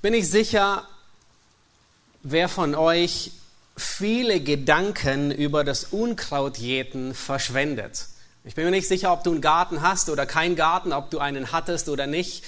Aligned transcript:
Ich 0.00 0.02
bin 0.02 0.14
nicht 0.14 0.30
sicher, 0.30 0.84
wer 2.22 2.48
von 2.48 2.74
euch 2.74 3.32
viele 3.76 4.40
Gedanken 4.40 5.30
über 5.30 5.62
das 5.62 5.84
Unkrautjäten 5.84 7.12
verschwendet. 7.12 8.06
Ich 8.44 8.54
bin 8.54 8.64
mir 8.64 8.70
nicht 8.70 8.88
sicher, 8.88 9.12
ob 9.12 9.24
du 9.24 9.32
einen 9.32 9.42
Garten 9.42 9.82
hast 9.82 10.08
oder 10.08 10.24
keinen 10.24 10.56
Garten, 10.56 10.94
ob 10.94 11.10
du 11.10 11.18
einen 11.18 11.52
hattest 11.52 11.90
oder 11.90 12.06
nicht 12.06 12.44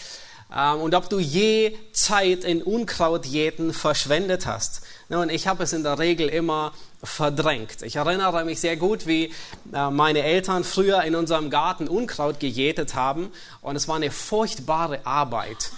ähm, 0.50 0.80
und 0.80 0.94
ob 0.94 1.10
du 1.10 1.18
je 1.18 1.76
Zeit 1.92 2.44
in 2.44 2.62
Unkrautjäten 2.62 3.74
verschwendet 3.74 4.46
hast. 4.46 4.80
Nun, 5.10 5.28
ich 5.28 5.46
habe 5.46 5.64
es 5.64 5.74
in 5.74 5.82
der 5.82 5.98
Regel 5.98 6.30
immer 6.30 6.72
verdrängt. 7.04 7.82
Ich 7.82 7.96
erinnere 7.96 8.46
mich 8.46 8.60
sehr 8.60 8.78
gut, 8.78 9.06
wie 9.06 9.30
äh, 9.74 9.90
meine 9.90 10.22
Eltern 10.22 10.64
früher 10.64 11.02
in 11.02 11.14
unserem 11.14 11.50
Garten 11.50 11.86
Unkraut 11.86 12.40
gejätet 12.40 12.94
haben 12.94 13.30
und 13.60 13.76
es 13.76 13.88
war 13.88 13.96
eine 13.96 14.10
furchtbare 14.10 15.04
Arbeit. 15.04 15.70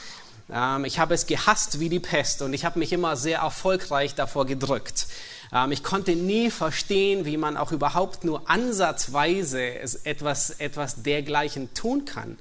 Ähm, 0.52 0.84
ich 0.84 0.98
habe 0.98 1.14
es 1.14 1.26
gehasst 1.26 1.80
wie 1.80 1.88
die 1.88 2.00
Pest 2.00 2.42
und 2.42 2.52
ich 2.52 2.64
habe 2.64 2.78
mich 2.78 2.92
immer 2.92 3.16
sehr 3.16 3.38
erfolgreich 3.38 4.14
davor 4.14 4.46
gedrückt. 4.46 5.06
Ähm, 5.52 5.72
ich 5.72 5.82
konnte 5.82 6.16
nie 6.16 6.50
verstehen, 6.50 7.24
wie 7.24 7.36
man 7.36 7.56
auch 7.56 7.72
überhaupt 7.72 8.24
nur 8.24 8.48
ansatzweise 8.50 9.78
etwas, 10.04 10.50
etwas 10.50 11.02
dergleichen 11.02 11.72
tun 11.74 12.04
kann. 12.04 12.38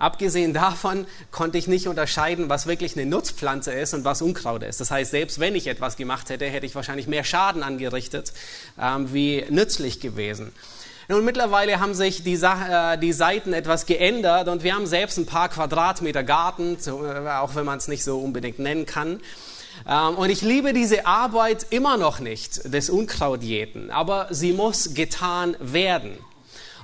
Abgesehen 0.00 0.54
davon 0.54 1.06
konnte 1.30 1.58
ich 1.58 1.68
nicht 1.68 1.86
unterscheiden, 1.86 2.48
was 2.48 2.66
wirklich 2.66 2.96
eine 2.96 3.04
Nutzpflanze 3.04 3.72
ist 3.72 3.92
und 3.92 4.02
was 4.02 4.22
Unkraut 4.22 4.62
ist. 4.62 4.80
Das 4.80 4.90
heißt, 4.90 5.10
selbst 5.10 5.40
wenn 5.40 5.54
ich 5.54 5.66
etwas 5.66 5.98
gemacht 5.98 6.30
hätte, 6.30 6.46
hätte 6.46 6.64
ich 6.64 6.74
wahrscheinlich 6.74 7.06
mehr 7.06 7.22
Schaden 7.22 7.62
angerichtet, 7.62 8.32
ähm, 8.80 9.12
wie 9.12 9.44
nützlich 9.50 10.00
gewesen. 10.00 10.52
Nun, 11.10 11.24
mittlerweile 11.24 11.80
haben 11.80 11.92
sich 11.92 12.22
die, 12.22 12.34
äh, 12.34 12.96
die 12.96 13.12
Seiten 13.12 13.52
etwas 13.52 13.84
geändert 13.84 14.46
und 14.46 14.62
wir 14.62 14.76
haben 14.76 14.86
selbst 14.86 15.18
ein 15.18 15.26
paar 15.26 15.48
Quadratmeter 15.48 16.22
Garten, 16.22 16.78
äh, 16.86 17.28
auch 17.30 17.56
wenn 17.56 17.64
man 17.64 17.78
es 17.78 17.88
nicht 17.88 18.04
so 18.04 18.20
unbedingt 18.20 18.60
nennen 18.60 18.86
kann. 18.86 19.20
Ähm, 19.88 20.14
und 20.14 20.30
ich 20.30 20.40
liebe 20.42 20.72
diese 20.72 21.06
Arbeit 21.06 21.66
immer 21.70 21.96
noch 21.96 22.20
nicht, 22.20 22.72
des 22.72 22.90
Unkrautjäten, 22.90 23.90
aber 23.90 24.28
sie 24.30 24.52
muss 24.52 24.94
getan 24.94 25.56
werden. 25.58 26.16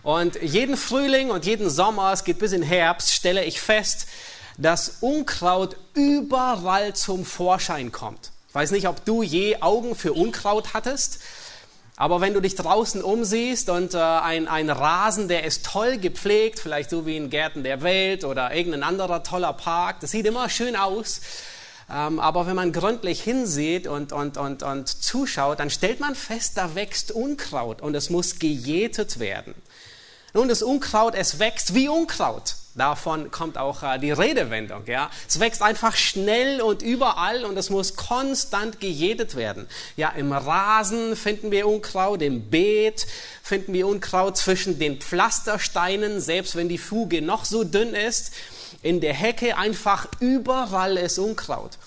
Und 0.03 0.43
jeden 0.43 0.77
Frühling 0.77 1.31
und 1.31 1.47
jeden 1.47 1.71
Sommer, 1.71 2.13
es 2.13 2.25
geht 2.25 2.41
bis 2.41 2.51
in 2.51 2.65
Herbst, 2.65 3.13
stelle 3.13 3.45
ich 3.45 3.61
fest, 3.61 4.09
dass 4.59 4.97
Unkraut 5.03 5.77
überall 5.95 6.95
zum 6.95 7.25
Vorschein 7.25 7.93
kommt. 7.93 8.33
Ich 8.49 8.55
weiß 8.57 8.73
nicht, 8.73 8.89
ob 8.89 9.05
du 9.05 9.23
je 9.23 9.59
Augen 9.61 9.95
für 9.95 10.15
Unkraut 10.15 10.75
hattest. 10.75 11.21
Aber 11.99 12.21
wenn 12.21 12.35
du 12.35 12.41
dich 12.41 12.55
draußen 12.55 13.03
umsiehst 13.03 13.71
und 13.71 13.95
äh, 13.95 13.99
ein, 13.99 14.49
ein 14.49 14.69
Rasen, 14.69 15.29
der 15.29 15.45
ist 15.45 15.65
toll 15.65 15.97
gepflegt, 15.97 16.61
vielleicht 16.61 16.91
so 16.91 17.07
wie 17.07 17.17
in 17.17 17.31
Gärten 17.31 17.65
der 17.65 17.83
Welt 17.83 18.25
oder 18.25 18.55
irgendein 18.55 18.83
anderer 18.83 19.23
toller 19.23 19.55
Park, 19.55 20.01
das 20.01 20.11
sieht 20.11 20.27
immer 20.27 20.51
schön 20.51 20.77
aus. 20.77 21.23
Ähm, 21.91 22.21
aber 22.21 22.47
wenn 22.47 22.57
man 22.57 22.73
gründlich 22.73 23.23
hinsieht 23.23 23.87
und, 23.87 24.13
und, 24.13 24.37
und, 24.37 24.63
und 24.63 24.89
zuschaut, 24.89 25.59
dann 25.59 25.71
stellt 25.71 26.01
man 26.01 26.15
fest, 26.15 26.59
da 26.59 26.75
wächst 26.75 27.13
Unkraut 27.13 27.81
und 27.81 27.95
es 27.95 28.11
muss 28.11 28.39
gejätet 28.39 29.19
werden. 29.19 29.55
Nun, 30.35 30.49
das 30.49 30.63
Unkraut, 30.63 31.15
es 31.15 31.39
wächst 31.39 31.75
wie 31.75 31.89
Unkraut. 31.89 32.57
Davon 32.77 33.31
kommt 33.31 33.57
auch 33.57 33.83
äh, 33.83 33.99
die 33.99 34.13
Redewendung. 34.13 34.83
Ja, 34.87 35.11
es 35.27 35.41
wächst 35.41 35.63
einfach 35.63 35.97
schnell 35.97 36.61
und 36.61 36.83
überall 36.83 37.47
und 37.47 37.57
es 37.57 37.71
muss 37.71 37.97
konstant 37.97 38.81
gejätet 38.81 39.35
werden. 39.35 39.67
Ja, 39.97 40.11
im 40.11 40.31
Rasen 40.33 41.17
finden 41.17 41.51
wir 41.51 41.67
Unkraut, 41.67 42.21
im 42.21 42.51
Beet 42.51 43.07
finden 43.43 43.73
wir 43.73 43.87
Unkraut 43.87 44.37
zwischen 44.37 44.79
den 44.79 45.01
Pflastersteinen, 45.01 46.21
selbst 46.21 46.55
wenn 46.55 46.69
die 46.69 46.77
Fuge 46.77 47.23
noch 47.23 47.47
so 47.47 47.65
dünn 47.65 47.95
ist. 47.95 48.33
In 48.83 49.01
der 49.01 49.15
Hecke 49.15 49.57
einfach 49.57 50.07
überall 50.21 50.99
ist 50.99 51.19
Unkraut. 51.19 51.79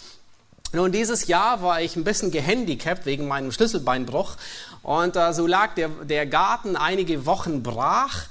Nun, 0.72 0.92
dieses 0.92 1.28
Jahr 1.28 1.62
war 1.62 1.82
ich 1.82 1.96
ein 1.96 2.04
bisschen 2.04 2.32
gehandicapt 2.32 3.06
wegen 3.06 3.28
meinem 3.28 3.52
Schlüsselbeinbruch 3.52 4.38
und 4.82 5.16
äh, 5.16 5.34
so 5.34 5.46
lag 5.46 5.76
der, 5.76 5.90
der 5.90 6.26
Garten 6.26 6.76
einige 6.76 7.28
Wochen 7.28 7.62
brach. 7.62 8.24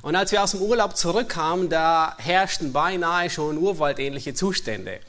Und 0.00 0.16
als 0.16 0.32
wir 0.32 0.42
aus 0.42 0.52
dem 0.52 0.62
Urlaub 0.62 0.96
zurückkamen, 0.96 1.68
da 1.68 2.16
herrschten 2.18 2.72
beinahe 2.72 3.28
schon 3.28 3.58
urwaldähnliche 3.58 4.34
Zustände. 4.34 5.00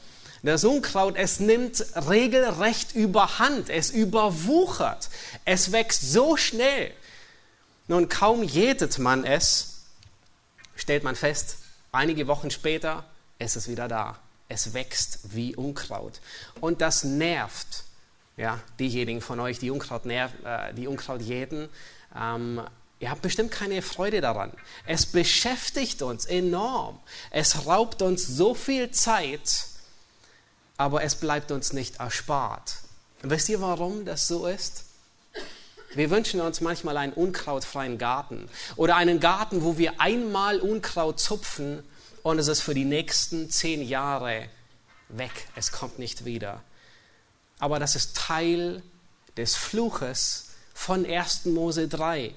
Das 0.42 0.64
Unkraut, 0.64 1.16
es 1.16 1.40
nimmt 1.40 1.84
regelrecht 2.08 2.94
überhand, 2.94 3.70
es 3.70 3.90
überwuchert, 3.90 5.08
es 5.46 5.72
wächst 5.72 6.12
so 6.12 6.36
schnell. 6.36 6.92
Nun, 7.88 8.10
kaum 8.10 8.42
jätet 8.42 8.98
man 8.98 9.24
es, 9.24 9.84
stellt 10.76 11.02
man 11.02 11.16
fest, 11.16 11.58
einige 11.92 12.26
Wochen 12.26 12.50
später, 12.50 13.04
es 13.38 13.56
ist 13.56 13.68
wieder 13.68 13.88
da. 13.88 14.18
Es 14.48 14.74
wächst 14.74 15.20
wie 15.34 15.56
Unkraut. 15.56 16.20
Und 16.60 16.82
das 16.82 17.04
nervt 17.04 17.84
ja, 18.36 18.60
diejenigen 18.78 19.20
von 19.20 19.40
euch, 19.40 19.58
die 19.58 19.70
Unkraut, 19.70 20.06
nerv, 20.06 20.32
äh, 20.44 20.72
die 20.74 20.86
Unkraut 20.86 21.22
jäten. 21.22 21.68
Ähm, 22.16 22.60
Ihr 23.00 23.10
habt 23.10 23.22
bestimmt 23.22 23.50
keine 23.50 23.82
Freude 23.82 24.20
daran. 24.20 24.52
Es 24.86 25.06
beschäftigt 25.06 26.02
uns 26.02 26.24
enorm. 26.24 27.00
Es 27.30 27.66
raubt 27.66 28.02
uns 28.02 28.26
so 28.26 28.54
viel 28.54 28.90
Zeit, 28.92 29.66
aber 30.76 31.02
es 31.02 31.16
bleibt 31.16 31.50
uns 31.50 31.72
nicht 31.72 31.96
erspart. 31.96 32.76
Und 33.22 33.30
wisst 33.30 33.48
ihr, 33.48 33.60
warum 33.60 34.04
das 34.04 34.26
so 34.26 34.46
ist? 34.46 34.84
Wir 35.94 36.10
wünschen 36.10 36.40
uns 36.40 36.60
manchmal 36.60 36.96
einen 36.96 37.12
unkrautfreien 37.12 37.98
Garten 37.98 38.48
oder 38.76 38.96
einen 38.96 39.20
Garten, 39.20 39.62
wo 39.62 39.78
wir 39.78 40.00
einmal 40.00 40.60
Unkraut 40.60 41.20
zupfen 41.20 41.84
und 42.22 42.38
es 42.38 42.48
ist 42.48 42.62
für 42.62 42.74
die 42.74 42.84
nächsten 42.84 43.50
zehn 43.50 43.82
Jahre 43.86 44.48
weg. 45.08 45.48
Es 45.54 45.70
kommt 45.70 45.98
nicht 45.98 46.24
wieder. 46.24 46.62
Aber 47.58 47.78
das 47.78 47.94
ist 47.94 48.16
Teil 48.16 48.82
des 49.36 49.54
Fluches 49.54 50.50
von 50.74 51.06
1. 51.06 51.44
Mose 51.46 51.86
3. 51.86 52.34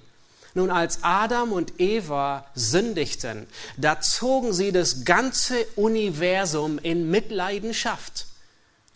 Nun, 0.57 0.71
als 0.71 1.03
Adam 1.03 1.51
und 1.51 1.79
Eva 1.79 2.47
sündigten, 2.55 3.45
da 3.77 4.01
zogen 4.01 4.53
sie 4.53 4.71
das 4.71 5.05
ganze 5.05 5.67
Universum 5.75 6.79
in 6.79 7.11
Mitleidenschaft. 7.11 8.25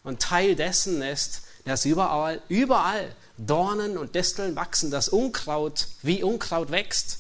Und 0.04 0.20
Teil 0.20 0.56
dessen 0.56 1.04
ist, 1.04 1.44
dass 1.66 1.86
überall, 1.86 2.42
überall 2.50 3.14
Dornen 3.38 4.00
und 4.00 4.16
Disteln 4.16 4.56
wachsen, 4.56 4.90
das 4.90 5.08
Unkraut 5.08 5.86
wie 6.02 6.24
Unkraut 6.24 6.72
wächst. 6.72 7.20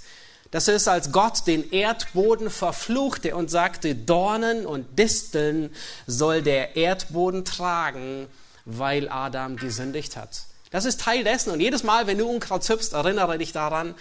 Das 0.50 0.68
ist, 0.68 0.88
als 0.88 1.12
Gott 1.12 1.46
den 1.46 1.70
Erdboden 1.70 2.50
verfluchte 2.50 3.36
und 3.36 3.52
sagte, 3.52 3.94
Dornen 3.94 4.66
und 4.66 4.98
Disteln 4.98 5.70
soll 6.08 6.42
der 6.42 6.76
Erdboden 6.76 7.46
tragen, 7.46 8.26
weil 8.66 9.08
Adam 9.08 9.58
gesündigt 9.58 10.18
hat. 10.18 10.46
Das 10.72 10.86
ist 10.86 11.02
Teil 11.02 11.24
dessen. 11.24 11.52
Und 11.52 11.60
jedes 11.60 11.84
Mal, 11.84 12.08
wenn 12.08 12.18
du 12.18 12.28
Unkraut 12.28 12.64
züpfst, 12.64 12.94
erinnere 12.94 13.38
dich 13.38 13.52
daran, 13.52 13.94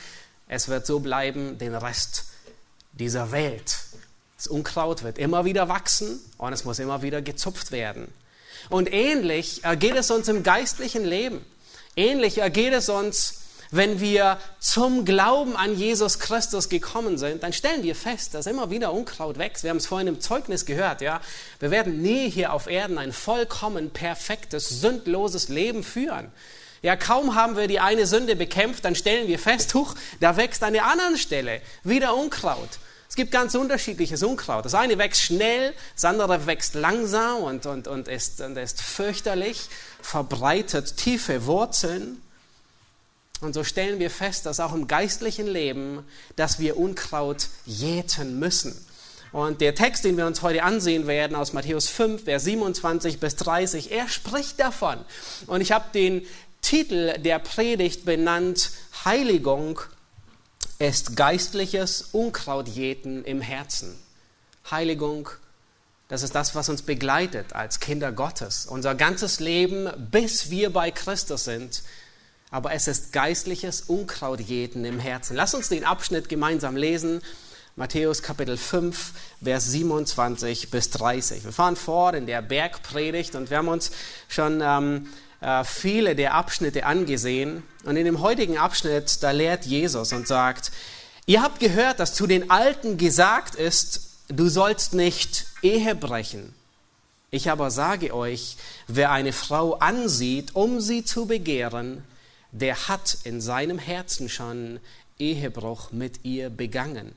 es 0.50 0.68
wird 0.68 0.84
so 0.84 0.98
bleiben 0.98 1.58
den 1.58 1.76
Rest 1.76 2.24
dieser 2.92 3.30
Welt. 3.30 3.76
Das 4.36 4.48
Unkraut 4.48 5.04
wird 5.04 5.16
immer 5.16 5.44
wieder 5.44 5.68
wachsen 5.68 6.18
und 6.38 6.52
es 6.52 6.64
muss 6.64 6.80
immer 6.80 7.02
wieder 7.02 7.22
gezupft 7.22 7.70
werden. 7.70 8.12
Und 8.68 8.92
ähnlich 8.92 9.62
geht 9.78 9.94
es 9.94 10.10
uns 10.10 10.26
im 10.26 10.42
geistlichen 10.42 11.04
Leben. 11.04 11.44
Ähnlich 11.94 12.40
geht 12.52 12.72
es 12.72 12.88
uns, 12.88 13.42
wenn 13.70 14.00
wir 14.00 14.38
zum 14.58 15.04
Glauben 15.04 15.56
an 15.56 15.76
Jesus 15.78 16.18
Christus 16.18 16.68
gekommen 16.68 17.16
sind, 17.16 17.44
dann 17.44 17.52
stellen 17.52 17.84
wir 17.84 17.94
fest, 17.94 18.34
dass 18.34 18.46
immer 18.46 18.70
wieder 18.70 18.92
Unkraut 18.92 19.38
wächst. 19.38 19.62
Wir 19.62 19.70
haben 19.70 19.76
es 19.76 19.86
vorhin 19.86 20.08
im 20.08 20.20
Zeugnis 20.20 20.66
gehört, 20.66 21.00
ja. 21.00 21.20
Wir 21.60 21.70
werden 21.70 22.02
nie 22.02 22.28
hier 22.28 22.52
auf 22.52 22.66
Erden 22.66 22.98
ein 22.98 23.12
vollkommen 23.12 23.90
perfektes, 23.90 24.68
sündloses 24.80 25.48
Leben 25.48 25.84
führen. 25.84 26.32
Ja, 26.82 26.96
kaum 26.96 27.34
haben 27.34 27.56
wir 27.56 27.68
die 27.68 27.80
eine 27.80 28.06
Sünde 28.06 28.36
bekämpft, 28.36 28.84
dann 28.84 28.94
stellen 28.94 29.28
wir 29.28 29.38
fest, 29.38 29.74
huch, 29.74 29.94
da 30.18 30.36
wächst 30.36 30.62
an 30.62 30.72
der 30.72 30.86
anderen 30.86 31.18
Stelle 31.18 31.60
wieder 31.84 32.16
Unkraut. 32.16 32.78
Es 33.10 33.16
gibt 33.16 33.32
ganz 33.32 33.56
unterschiedliches 33.56 34.22
Unkraut. 34.22 34.64
Das 34.64 34.74
eine 34.74 34.96
wächst 34.96 35.22
schnell, 35.22 35.74
das 35.94 36.04
andere 36.04 36.46
wächst 36.46 36.74
langsam 36.74 37.42
und, 37.42 37.66
und, 37.66 37.88
und, 37.88 38.06
ist, 38.06 38.40
und 38.40 38.56
ist 38.56 38.80
fürchterlich, 38.80 39.68
verbreitet 40.00 40.96
tiefe 40.96 41.44
Wurzeln. 41.44 42.22
Und 43.40 43.54
so 43.54 43.64
stellen 43.64 43.98
wir 43.98 44.10
fest, 44.10 44.46
dass 44.46 44.60
auch 44.60 44.72
im 44.72 44.86
geistlichen 44.86 45.48
Leben, 45.48 46.04
dass 46.36 46.60
wir 46.60 46.78
Unkraut 46.78 47.48
jäten 47.66 48.38
müssen. 48.38 48.86
Und 49.32 49.60
der 49.60 49.74
Text, 49.74 50.04
den 50.04 50.16
wir 50.16 50.26
uns 50.26 50.42
heute 50.42 50.62
ansehen 50.62 51.06
werden, 51.06 51.36
aus 51.36 51.52
Matthäus 51.52 51.88
5, 51.88 52.24
Vers 52.24 52.44
27 52.44 53.18
bis 53.18 53.36
30, 53.36 53.92
er 53.92 54.08
spricht 54.08 54.60
davon. 54.60 54.98
Und 55.46 55.60
ich 55.60 55.72
habe 55.72 55.86
den 55.94 56.26
Titel 56.62 57.18
der 57.18 57.38
Predigt 57.38 58.04
benannt, 58.04 58.70
Heiligung 59.04 59.80
ist 60.78 61.16
geistliches 61.16 62.08
Unkrautjäten 62.12 63.24
im 63.24 63.40
Herzen. 63.40 63.98
Heiligung, 64.70 65.28
das 66.08 66.22
ist 66.22 66.34
das, 66.34 66.54
was 66.54 66.68
uns 66.68 66.82
begleitet 66.82 67.52
als 67.54 67.80
Kinder 67.80 68.12
Gottes. 68.12 68.66
Unser 68.66 68.94
ganzes 68.94 69.40
Leben, 69.40 69.90
bis 70.10 70.50
wir 70.50 70.72
bei 70.72 70.90
Christus 70.90 71.44
sind. 71.44 71.82
Aber 72.50 72.72
es 72.72 72.88
ist 72.88 73.12
geistliches 73.12 73.82
Unkrautjäten 73.82 74.84
im 74.84 74.98
Herzen. 74.98 75.36
Lass 75.36 75.54
uns 75.54 75.68
den 75.68 75.84
Abschnitt 75.84 76.28
gemeinsam 76.28 76.76
lesen. 76.76 77.22
Matthäus 77.76 78.22
Kapitel 78.22 78.56
5, 78.56 79.12
Vers 79.42 79.66
27 79.66 80.70
bis 80.70 80.90
30. 80.90 81.44
Wir 81.44 81.52
fahren 81.52 81.76
fort 81.76 82.16
in 82.16 82.26
der 82.26 82.42
Bergpredigt 82.42 83.36
und 83.36 83.50
wir 83.50 83.58
haben 83.58 83.68
uns 83.68 83.92
schon 84.28 84.60
ähm, 84.62 85.06
äh, 85.06 85.29
viele 85.64 86.14
der 86.14 86.34
Abschnitte 86.34 86.84
angesehen. 86.84 87.62
Und 87.84 87.96
in 87.96 88.04
dem 88.04 88.20
heutigen 88.20 88.58
Abschnitt, 88.58 89.22
da 89.22 89.30
lehrt 89.30 89.64
Jesus 89.64 90.12
und 90.12 90.26
sagt, 90.26 90.70
ihr 91.26 91.42
habt 91.42 91.60
gehört, 91.60 91.98
dass 91.98 92.14
zu 92.14 92.26
den 92.26 92.50
Alten 92.50 92.98
gesagt 92.98 93.54
ist, 93.54 94.18
du 94.28 94.48
sollst 94.48 94.94
nicht 94.94 95.46
Ehe 95.62 95.94
brechen. 95.94 96.54
Ich 97.30 97.50
aber 97.50 97.70
sage 97.70 98.14
euch, 98.14 98.56
wer 98.88 99.12
eine 99.12 99.32
Frau 99.32 99.74
ansieht, 99.74 100.54
um 100.54 100.80
sie 100.80 101.04
zu 101.04 101.26
begehren, 101.26 102.04
der 102.52 102.88
hat 102.88 103.18
in 103.24 103.40
seinem 103.40 103.78
Herzen 103.78 104.28
schon 104.28 104.80
Ehebruch 105.18 105.92
mit 105.92 106.24
ihr 106.24 106.50
begangen. 106.50 107.14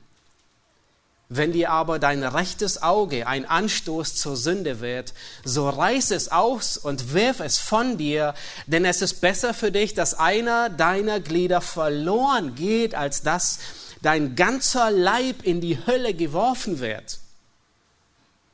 Wenn 1.30 1.52
dir 1.52 1.70
aber 1.70 1.98
dein 1.98 2.22
rechtes 2.22 2.82
Auge 2.82 3.26
ein 3.26 3.46
Anstoß 3.46 4.14
zur 4.16 4.36
Sünde 4.36 4.80
wird, 4.80 5.14
so 5.42 5.68
reiß 5.68 6.10
es 6.10 6.30
aus 6.30 6.76
und 6.76 7.14
wirf 7.14 7.40
es 7.40 7.58
von 7.58 7.96
dir, 7.96 8.34
denn 8.66 8.84
es 8.84 9.00
ist 9.00 9.20
besser 9.20 9.54
für 9.54 9.72
dich, 9.72 9.94
dass 9.94 10.14
einer 10.14 10.68
deiner 10.68 11.20
Glieder 11.20 11.62
verloren 11.62 12.54
geht, 12.54 12.94
als 12.94 13.22
dass 13.22 13.58
dein 14.02 14.36
ganzer 14.36 14.90
Leib 14.90 15.42
in 15.44 15.62
die 15.62 15.78
Hölle 15.86 16.12
geworfen 16.12 16.78
wird. 16.78 17.20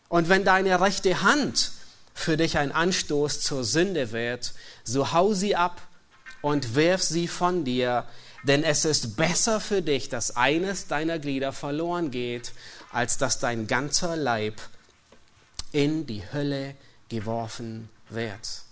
Und 0.09 0.29
wenn 0.29 0.45
deine 0.45 0.81
rechte 0.81 1.23
Hand 1.23 1.73
für 2.15 2.37
dich 2.37 2.57
ein 2.57 2.71
Anstoß 2.71 3.41
zur 3.41 3.65
Sünde 3.65 4.13
wird, 4.13 4.53
so 4.85 5.13
hau 5.13 5.35
sie 5.35 5.57
ab 5.57 5.83
und 6.41 6.77
wirf 6.77 7.03
sie 7.03 7.27
von 7.27 7.65
dir, 7.65 8.05
denn 8.43 8.65
es 8.65 8.85
ist 8.85 9.17
besser 9.17 9.61
für 9.61 9.83
dich, 9.83 10.09
dass 10.09 10.37
eines 10.37 10.87
deiner 10.87 11.19
Glieder 11.19 11.53
verloren 11.53 12.11
geht, 12.11 12.53
als 12.93 13.19
dass 13.19 13.39
dein 13.39 13.67
ganzer 13.67 14.17
Leib 14.17 14.61
in 15.73 16.07
die 16.07 16.23
Hölle 16.33 16.75
geworfen 17.09 17.89
wird. 18.09 18.63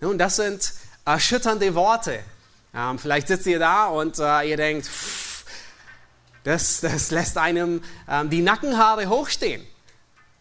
Nun, 0.00 0.18
das 0.18 0.36
sind 0.36 0.72
erschütternde 1.04 1.74
Worte. 1.74 2.20
Ähm, 2.74 2.98
vielleicht 2.98 3.28
sitzt 3.28 3.46
ihr 3.46 3.58
da 3.58 3.86
und 3.86 4.18
äh, 4.18 4.48
ihr 4.48 4.56
denkt, 4.56 4.86
pff, 4.86 5.44
das, 6.44 6.80
das 6.80 7.10
lässt 7.10 7.36
einem 7.36 7.82
ähm, 8.08 8.30
die 8.30 8.42
Nackenhaare 8.42 9.08
hochstehen. 9.08 9.66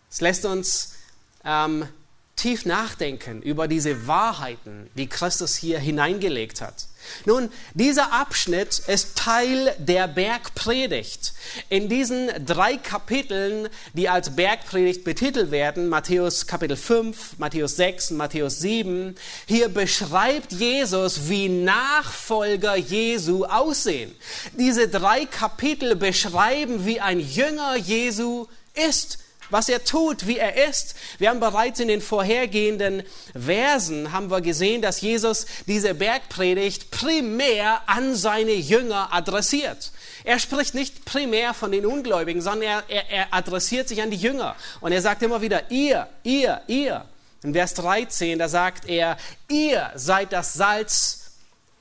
Es 0.09 0.21
lässt 0.21 0.45
uns 0.45 0.95
ähm, 1.43 1.87
tief 2.35 2.65
nachdenken 2.65 3.41
über 3.41 3.67
diese 3.67 4.07
Wahrheiten, 4.07 4.89
die 4.95 5.07
Christus 5.07 5.55
hier 5.55 5.79
hineingelegt 5.79 6.61
hat. 6.61 6.88
Nun, 7.25 7.51
dieser 7.73 8.13
Abschnitt 8.13 8.79
ist 8.87 9.17
Teil 9.17 9.75
der 9.77 10.07
Bergpredigt. 10.07 11.33
In 11.69 11.89
diesen 11.89 12.29
drei 12.45 12.77
Kapiteln, 12.77 13.69
die 13.93 14.09
als 14.09 14.35
Bergpredigt 14.35 15.03
betitelt 15.03 15.51
werden, 15.51 15.89
Matthäus 15.89 16.47
Kapitel 16.47 16.77
5, 16.77 17.37
Matthäus 17.37 17.75
6 17.75 18.11
und 18.11 18.17
Matthäus 18.17 18.59
7, 18.59 19.15
hier 19.45 19.69
beschreibt 19.69 20.51
Jesus, 20.51 21.29
wie 21.29 21.49
Nachfolger 21.49 22.75
Jesu 22.75 23.45
aussehen. 23.45 24.15
Diese 24.57 24.87
drei 24.87 25.25
Kapitel 25.25 25.95
beschreiben, 25.95 26.85
wie 26.85 26.99
ein 26.99 27.19
Jünger 27.19 27.75
Jesu 27.75 28.47
ist 28.73 29.19
was 29.49 29.69
er 29.69 29.83
tut, 29.83 30.27
wie 30.27 30.37
er 30.37 30.67
ist. 30.69 30.95
Wir 31.17 31.29
haben 31.29 31.39
bereits 31.39 31.79
in 31.79 31.87
den 31.87 32.01
vorhergehenden 32.01 33.03
Versen 33.33 34.11
haben 34.11 34.31
wir 34.31 34.41
gesehen, 34.41 34.81
dass 34.81 35.01
Jesus 35.01 35.45
diese 35.67 35.93
Bergpredigt 35.93 36.91
primär 36.91 37.81
an 37.87 38.15
seine 38.15 38.53
Jünger 38.53 39.13
adressiert. 39.13 39.91
Er 40.23 40.39
spricht 40.39 40.73
nicht 40.73 41.05
primär 41.05 41.53
von 41.53 41.71
den 41.71 41.85
Ungläubigen, 41.85 42.41
sondern 42.41 42.63
er, 42.63 42.83
er, 42.89 43.09
er 43.09 43.33
adressiert 43.33 43.87
sich 43.87 44.01
an 44.01 44.11
die 44.11 44.17
Jünger. 44.17 44.55
Und 44.81 44.91
er 44.91 45.01
sagt 45.01 45.23
immer 45.23 45.41
wieder, 45.41 45.71
ihr, 45.71 46.07
ihr, 46.23 46.61
ihr. 46.67 47.05
In 47.41 47.53
Vers 47.53 47.73
13, 47.75 48.37
da 48.37 48.49
sagt 48.49 48.89
er, 48.89 49.17
ihr 49.47 49.91
seid 49.95 50.33
das 50.33 50.53
Salz 50.53 51.31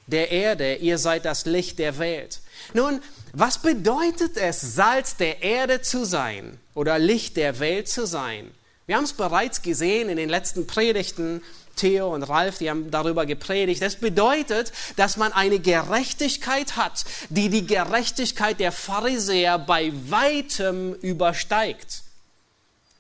der 0.07 0.31
Erde, 0.31 0.77
ihr 0.77 0.99
seid 0.99 1.25
das 1.25 1.47
Licht 1.47 1.79
der 1.79 1.99
Welt. 1.99 2.41
Nun, 2.75 3.03
was 3.33 3.59
bedeutet 3.59 4.37
es, 4.37 4.61
Salz 4.61 5.17
der 5.17 5.43
Erde 5.43 5.81
zu 5.83 6.05
sein 6.05 6.59
oder 6.75 6.99
Licht 6.99 7.37
der 7.37 7.59
Welt 7.61 7.89
zu 7.89 8.07
sein? 8.07 8.51
Wir 8.87 8.97
haben 8.97 9.05
es 9.05 9.13
bereits 9.13 9.63
gesehen 9.63 10.09
in 10.09 10.17
den 10.17 10.29
letzten 10.29 10.67
Predigten. 10.67 11.43
Theo 11.77 12.13
und 12.13 12.25
Ralf, 12.25 12.59
die 12.59 12.71
haben 12.71 12.91
darüber 12.91 13.25
gepredigt. 13.25 13.83
Das 13.83 13.97
bedeutet, 13.97 14.73
dass 14.97 15.17
man 15.17 15.33
eine 15.33 15.61
Gerechtigkeit 15.61 16.77
hat, 16.77 17.05
die 17.29 17.51
die 17.51 17.67
Gerechtigkeit 17.67 18.59
der 18.59 18.73
Pharisäer 18.73 19.59
bei 19.59 19.93
weitem 20.09 20.95
übersteigt. 20.95 22.03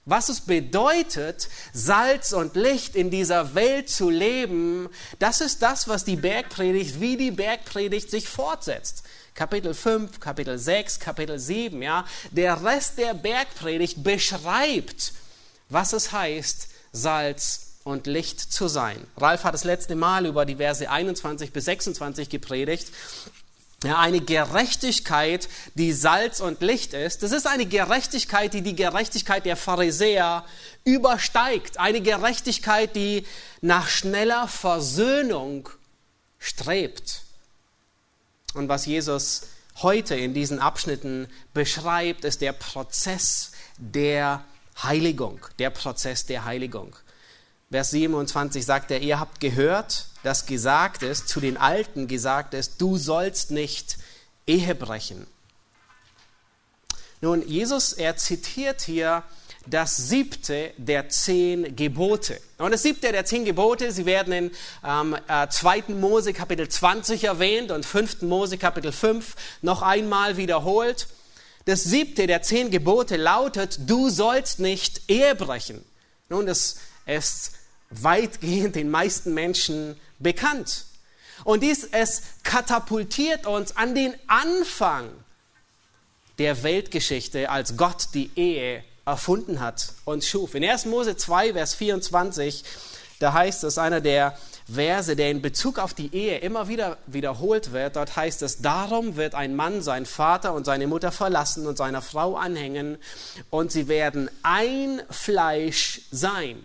Was 0.04 0.30
es 0.30 0.40
bedeutet, 0.40 1.48
Salz 1.74 2.32
und 2.32 2.56
Licht 2.56 2.96
in 2.96 3.10
dieser 3.10 3.54
Welt 3.54 3.90
zu 3.90 4.08
leben, 4.08 4.88
das 5.18 5.42
ist 5.42 5.60
das, 5.60 5.86
was 5.86 6.04
die 6.04 6.16
Bergpredigt, 6.16 7.00
wie 7.00 7.18
die 7.18 7.30
Bergpredigt 7.30 8.10
sich 8.10 8.26
fortsetzt. 8.26 9.02
Kapitel 9.38 9.72
5, 9.72 10.18
Kapitel 10.18 10.58
6, 10.58 10.98
Kapitel 10.98 11.38
7, 11.38 11.80
ja. 11.80 12.04
Der 12.32 12.60
Rest 12.64 12.98
der 12.98 13.14
Bergpredigt 13.14 14.02
beschreibt, 14.02 15.12
was 15.68 15.92
es 15.92 16.10
heißt, 16.10 16.66
Salz 16.90 17.76
und 17.84 18.08
Licht 18.08 18.40
zu 18.40 18.66
sein. 18.66 19.06
Ralf 19.16 19.44
hat 19.44 19.54
das 19.54 19.62
letzte 19.62 19.94
Mal 19.94 20.26
über 20.26 20.44
die 20.44 20.56
Verse 20.56 20.90
21 20.90 21.52
bis 21.52 21.66
26 21.66 22.30
gepredigt. 22.30 22.88
Ja, 23.84 24.00
eine 24.00 24.20
Gerechtigkeit, 24.20 25.48
die 25.74 25.92
Salz 25.92 26.40
und 26.40 26.60
Licht 26.60 26.92
ist. 26.92 27.22
Das 27.22 27.30
ist 27.30 27.46
eine 27.46 27.66
Gerechtigkeit, 27.66 28.52
die 28.52 28.62
die 28.62 28.74
Gerechtigkeit 28.74 29.46
der 29.46 29.54
Pharisäer 29.54 30.44
übersteigt. 30.82 31.78
Eine 31.78 32.00
Gerechtigkeit, 32.00 32.96
die 32.96 33.24
nach 33.60 33.88
schneller 33.88 34.48
Versöhnung 34.48 35.68
strebt. 36.40 37.22
Und 38.54 38.68
was 38.68 38.86
Jesus 38.86 39.42
heute 39.82 40.16
in 40.16 40.34
diesen 40.34 40.58
Abschnitten 40.58 41.28
beschreibt, 41.54 42.24
ist 42.24 42.40
der 42.40 42.52
Prozess 42.52 43.52
der 43.76 44.44
Heiligung. 44.82 45.46
Der 45.58 45.70
Prozess 45.70 46.26
der 46.26 46.44
Heiligung. 46.44 46.96
Vers 47.70 47.90
27 47.90 48.64
sagt 48.64 48.90
er, 48.90 49.00
ihr 49.00 49.20
habt 49.20 49.40
gehört, 49.40 50.06
dass 50.22 50.46
gesagt 50.46 51.02
ist, 51.02 51.28
zu 51.28 51.40
den 51.40 51.56
Alten 51.56 52.08
gesagt 52.08 52.54
ist, 52.54 52.80
du 52.80 52.96
sollst 52.96 53.50
nicht 53.50 53.98
Ehe 54.46 54.74
brechen. 54.74 55.26
Nun, 57.20 57.46
Jesus, 57.46 57.92
er 57.92 58.16
zitiert 58.16 58.80
hier 58.80 59.22
das 59.70 59.96
siebte 59.96 60.72
der 60.76 61.08
zehn 61.08 61.76
Gebote. 61.76 62.40
Und 62.58 62.70
das 62.72 62.82
siebte 62.82 63.12
der 63.12 63.24
zehn 63.24 63.44
Gebote, 63.44 63.92
sie 63.92 64.06
werden 64.06 64.32
in 64.32 64.50
ähm, 64.84 65.16
äh, 65.28 65.48
2. 65.48 65.84
Mose 65.88 66.32
Kapitel 66.32 66.68
20 66.68 67.24
erwähnt 67.24 67.70
und 67.70 67.84
5. 67.84 68.22
Mose 68.22 68.58
Kapitel 68.58 68.92
5 68.92 69.36
noch 69.62 69.82
einmal 69.82 70.36
wiederholt. 70.36 71.08
Das 71.66 71.84
siebte 71.84 72.26
der 72.26 72.42
zehn 72.42 72.70
Gebote 72.70 73.16
lautet, 73.16 73.78
du 73.86 74.08
sollst 74.08 74.58
nicht 74.58 75.02
Ehe 75.10 75.34
brechen. 75.34 75.84
Nun, 76.28 76.46
das 76.46 76.76
ist 77.06 77.52
weitgehend 77.90 78.74
den 78.74 78.90
meisten 78.90 79.34
Menschen 79.34 79.98
bekannt. 80.18 80.86
Und 81.44 81.62
dies, 81.62 81.84
es 81.84 82.22
katapultiert 82.42 83.46
uns 83.46 83.76
an 83.76 83.94
den 83.94 84.14
Anfang 84.26 85.10
der 86.38 86.62
Weltgeschichte, 86.62 87.50
als 87.50 87.76
Gott 87.76 88.08
die 88.14 88.30
Ehe 88.34 88.84
erfunden 89.08 89.60
hat 89.60 89.92
und 90.04 90.24
schuf. 90.24 90.54
In 90.54 90.64
1. 90.64 90.86
Mose 90.86 91.16
2, 91.16 91.54
Vers 91.54 91.74
24, 91.74 92.64
da 93.18 93.32
heißt 93.32 93.64
es, 93.64 93.78
einer 93.78 94.00
der 94.00 94.38
Verse, 94.72 95.16
der 95.16 95.30
in 95.30 95.40
Bezug 95.40 95.78
auf 95.78 95.94
die 95.94 96.14
Ehe 96.14 96.38
immer 96.38 96.68
wieder 96.68 96.98
wiederholt 97.06 97.72
wird, 97.72 97.96
dort 97.96 98.16
heißt 98.16 98.42
es, 98.42 98.60
darum 98.60 99.16
wird 99.16 99.34
ein 99.34 99.56
Mann 99.56 99.82
seinen 99.82 100.06
Vater 100.06 100.52
und 100.52 100.66
seine 100.66 100.86
Mutter 100.86 101.10
verlassen 101.10 101.66
und 101.66 101.78
seiner 101.78 102.02
Frau 102.02 102.36
anhängen 102.36 102.98
und 103.50 103.72
sie 103.72 103.88
werden 103.88 104.30
ein 104.42 105.02
Fleisch 105.10 106.02
sein. 106.10 106.62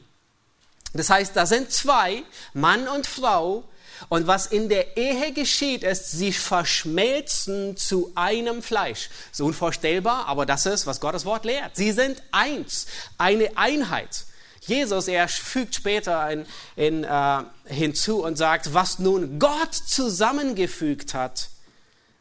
Das 0.93 1.09
heißt, 1.09 1.35
da 1.35 1.45
sind 1.45 1.71
zwei, 1.71 2.23
Mann 2.53 2.87
und 2.87 3.07
Frau, 3.07 3.63
und 4.09 4.27
was 4.27 4.47
in 4.47 4.69
der 4.69 4.97
Ehe 4.97 5.33
geschieht, 5.33 5.83
ist, 5.83 6.11
sie 6.11 6.33
verschmelzen 6.33 7.77
zu 7.77 8.11
einem 8.15 8.61
Fleisch. 8.61 9.09
So 9.31 9.45
unvorstellbar, 9.45 10.27
aber 10.27 10.45
das 10.45 10.65
ist, 10.65 10.85
was 10.87 10.99
Gottes 10.99 11.25
Wort 11.25 11.45
lehrt. 11.45 11.75
Sie 11.75 11.91
sind 11.91 12.21
eins, 12.31 12.87
eine 13.17 13.57
Einheit. 13.57 14.25
Jesus, 14.61 15.07
er 15.07 15.27
fügt 15.27 15.75
später 15.75 16.29
in, 16.31 16.45
in, 16.75 17.03
äh, 17.03 17.43
hinzu 17.65 18.23
und 18.23 18.37
sagt, 18.37 18.73
was 18.73 18.99
nun 18.99 19.39
Gott 19.39 19.73
zusammengefügt 19.73 21.13
hat, 21.13 21.49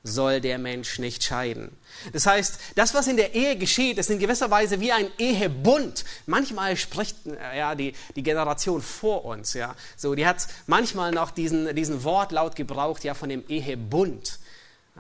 soll 0.05 0.41
der 0.41 0.59
Mensch 0.59 0.99
nicht 0.99 1.23
scheiden. 1.23 1.77
Das 2.13 2.27
heißt, 2.27 2.59
das, 2.75 2.93
was 2.95 3.07
in 3.07 3.17
der 3.17 3.35
Ehe 3.35 3.57
geschieht, 3.57 3.99
ist 3.99 4.11
in 4.11 4.19
gewisser 4.19 4.51
Weise 4.51 4.81
wie 4.81 4.91
ein 4.91 5.07
Ehebund. 5.19 6.05
Manchmal 6.27 6.77
spricht 6.77 7.17
äh, 7.27 7.59
ja, 7.59 7.75
die, 7.75 7.95
die 8.17 8.23
Generation 8.23 8.83
vor 8.83 9.25
uns, 9.25 9.55
ja, 9.55 9.77
so, 9.97 10.15
die 10.15 10.27
hat 10.27 10.49
manchmal 10.67 11.13
noch 11.13 11.31
diesen, 11.31 11.75
diesen 11.77 12.03
Wortlaut 12.03 12.57
gebraucht, 12.57 13.05
ja, 13.05 13.15
von 13.15 13.29
dem 13.29 13.45
Ehebund. 13.49 14.39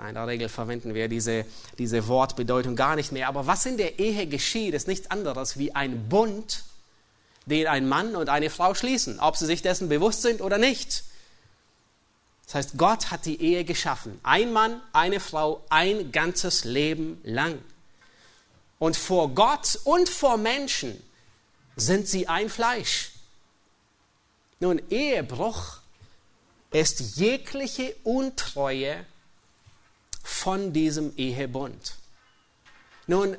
In 0.08 0.14
der 0.14 0.26
Regel 0.26 0.48
verwenden 0.48 0.94
wir 0.94 1.08
diese, 1.08 1.44
diese 1.78 2.08
Wortbedeutung 2.08 2.76
gar 2.76 2.96
nicht 2.96 3.12
mehr. 3.12 3.28
Aber 3.28 3.46
was 3.46 3.66
in 3.66 3.76
der 3.76 3.98
Ehe 3.98 4.26
geschieht, 4.26 4.72
ist 4.72 4.88
nichts 4.88 5.10
anderes 5.10 5.58
wie 5.58 5.74
ein 5.74 6.08
Bund, 6.08 6.64
den 7.44 7.66
ein 7.66 7.86
Mann 7.86 8.16
und 8.16 8.30
eine 8.30 8.48
Frau 8.48 8.72
schließen, 8.72 9.20
ob 9.20 9.36
sie 9.36 9.44
sich 9.44 9.60
dessen 9.60 9.90
bewusst 9.90 10.22
sind 10.22 10.40
oder 10.40 10.56
nicht. 10.56 11.04
Das 12.52 12.66
heißt, 12.66 12.76
Gott 12.76 13.10
hat 13.10 13.24
die 13.24 13.40
Ehe 13.40 13.64
geschaffen. 13.64 14.20
Ein 14.22 14.52
Mann, 14.52 14.82
eine 14.92 15.20
Frau, 15.20 15.64
ein 15.70 16.12
ganzes 16.12 16.64
Leben 16.64 17.18
lang. 17.24 17.58
Und 18.78 18.94
vor 18.94 19.30
Gott 19.30 19.78
und 19.84 20.06
vor 20.06 20.36
Menschen 20.36 21.02
sind 21.76 22.06
sie 22.06 22.28
ein 22.28 22.50
Fleisch. 22.50 23.12
Nun, 24.60 24.82
Ehebruch 24.90 25.78
ist 26.72 27.16
jegliche 27.16 27.96
Untreue 28.04 29.06
von 30.22 30.74
diesem 30.74 31.16
Ehebund. 31.16 31.94
Nun, 33.06 33.38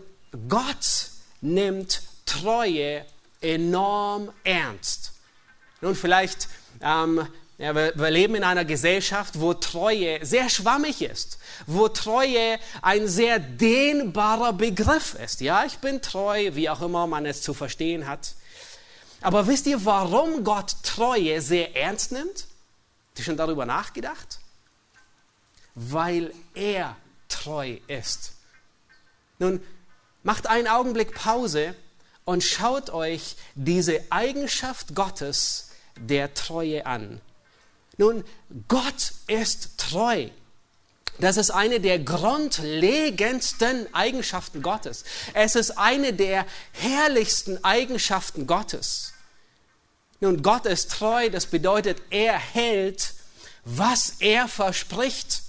Gott 0.49 1.11
nimmt 1.39 2.01
Treue 2.25 3.05
enorm 3.41 4.31
ernst. 4.43 5.11
Nun, 5.81 5.93
vielleicht, 5.93 6.47
ähm, 6.81 7.27
ja, 7.57 7.75
wir, 7.75 7.93
wir 7.95 8.09
leben 8.09 8.35
in 8.35 8.43
einer 8.43 8.65
Gesellschaft, 8.65 9.39
wo 9.39 9.53
Treue 9.53 10.25
sehr 10.25 10.49
schwammig 10.49 11.01
ist, 11.01 11.37
wo 11.67 11.87
Treue 11.87 12.57
ein 12.81 13.07
sehr 13.07 13.39
dehnbarer 13.39 14.53
Begriff 14.53 15.13
ist. 15.15 15.41
Ja, 15.41 15.63
ich 15.65 15.77
bin 15.77 16.01
treu, 16.01 16.51
wie 16.55 16.69
auch 16.69 16.81
immer 16.81 17.05
man 17.05 17.25
es 17.25 17.41
zu 17.41 17.53
verstehen 17.53 18.07
hat. 18.07 18.33
Aber 19.21 19.47
wisst 19.47 19.67
ihr, 19.67 19.85
warum 19.85 20.43
Gott 20.43 20.75
Treue 20.83 21.41
sehr 21.41 21.75
ernst 21.75 22.11
nimmt? 22.11 22.47
Habt 23.09 23.19
ihr 23.19 23.25
schon 23.25 23.37
darüber 23.37 23.65
nachgedacht? 23.65 24.39
Weil 25.75 26.33
er 26.55 26.97
treu 27.29 27.77
ist. 27.87 28.33
Nun, 29.39 29.61
macht 30.23 30.47
einen 30.47 30.67
Augenblick 30.67 31.13
Pause 31.13 31.75
und 32.25 32.43
schaut 32.43 32.89
euch 32.89 33.35
diese 33.55 34.01
Eigenschaft 34.09 34.95
Gottes 34.95 35.69
der 35.97 36.33
Treue 36.33 36.85
an. 36.85 37.21
Nun, 37.97 38.23
Gott 38.67 39.13
ist 39.27 39.77
treu. 39.77 40.29
Das 41.19 41.37
ist 41.37 41.51
eine 41.51 41.79
der 41.79 41.99
grundlegendsten 41.99 43.93
Eigenschaften 43.93 44.61
Gottes. 44.61 45.03
Es 45.33 45.55
ist 45.55 45.77
eine 45.77 46.13
der 46.13 46.45
herrlichsten 46.71 47.63
Eigenschaften 47.63 48.47
Gottes. 48.47 49.13
Nun, 50.19 50.41
Gott 50.41 50.65
ist 50.65 50.91
treu, 50.91 51.29
das 51.29 51.45
bedeutet, 51.45 52.01
er 52.09 52.39
hält, 52.39 53.13
was 53.65 54.15
er 54.19 54.47
verspricht. 54.47 55.43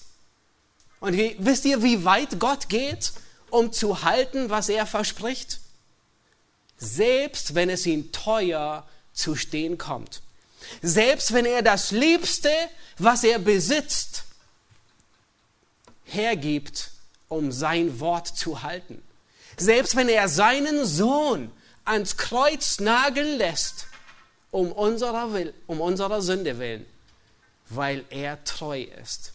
Und 1.01 1.17
wie, 1.17 1.37
wisst 1.39 1.65
ihr, 1.65 1.83
wie 1.83 2.05
weit 2.05 2.39
Gott 2.39 2.69
geht, 2.69 3.13
um 3.51 3.73
zu 3.73 4.03
halten, 4.03 4.51
was 4.51 4.69
er 4.69 4.87
verspricht? 4.87 5.61
Selbst 6.77 7.55
wenn 7.55 7.71
es 7.71 7.87
ihm 7.87 8.13
teuer 8.13 8.87
zu 9.13 9.37
stehen 9.37 9.79
kommt. 9.79 10.23
Selbst 10.83 11.33
wenn 11.33 11.47
er 11.47 11.63
das 11.63 11.91
Liebste, 11.91 12.51
was 12.99 13.25
er 13.25 13.39
besitzt, 13.39 14.25
hergibt, 16.05 16.91
um 17.29 17.53
sein 17.53 18.01
Wort 18.01 18.29
zu 18.29 18.63
halten. 18.63 19.03
Selbst 19.57 19.97
wenn 19.97 20.09
er 20.09 20.29
seinen 20.29 20.85
Sohn 20.85 21.51
ans 21.85 22.17
Kreuz 22.17 22.81
nageln 22.81 23.39
lässt, 23.39 23.87
um 24.51 24.71
unserer, 24.73 25.33
Will, 25.33 25.55
um 25.67 25.81
unserer 25.81 26.23
Sünde 26.23 26.59
willen, 26.59 26.87
weil 27.69 28.05
er 28.11 28.43
treu 28.45 28.83
ist. 28.83 29.33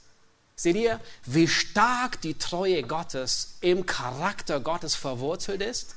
Seht 0.55 0.75
ihr, 0.75 0.99
wie 1.25 1.47
stark 1.47 2.21
die 2.21 2.33
Treue 2.37 2.83
Gottes 2.83 3.57
im 3.61 3.85
Charakter 3.85 4.59
Gottes 4.59 4.95
verwurzelt 4.95 5.61
ist? 5.61 5.95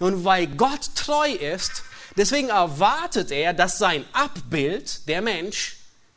Und 0.00 0.24
weil 0.24 0.48
Gott 0.48 0.96
treu 0.96 1.30
ist, 1.30 1.84
deswegen 2.16 2.48
erwartet 2.48 3.30
er, 3.30 3.52
dass 3.52 3.78
sein 3.78 4.04
Abbild, 4.12 5.06
der 5.06 5.22
Mensch, 5.22 5.76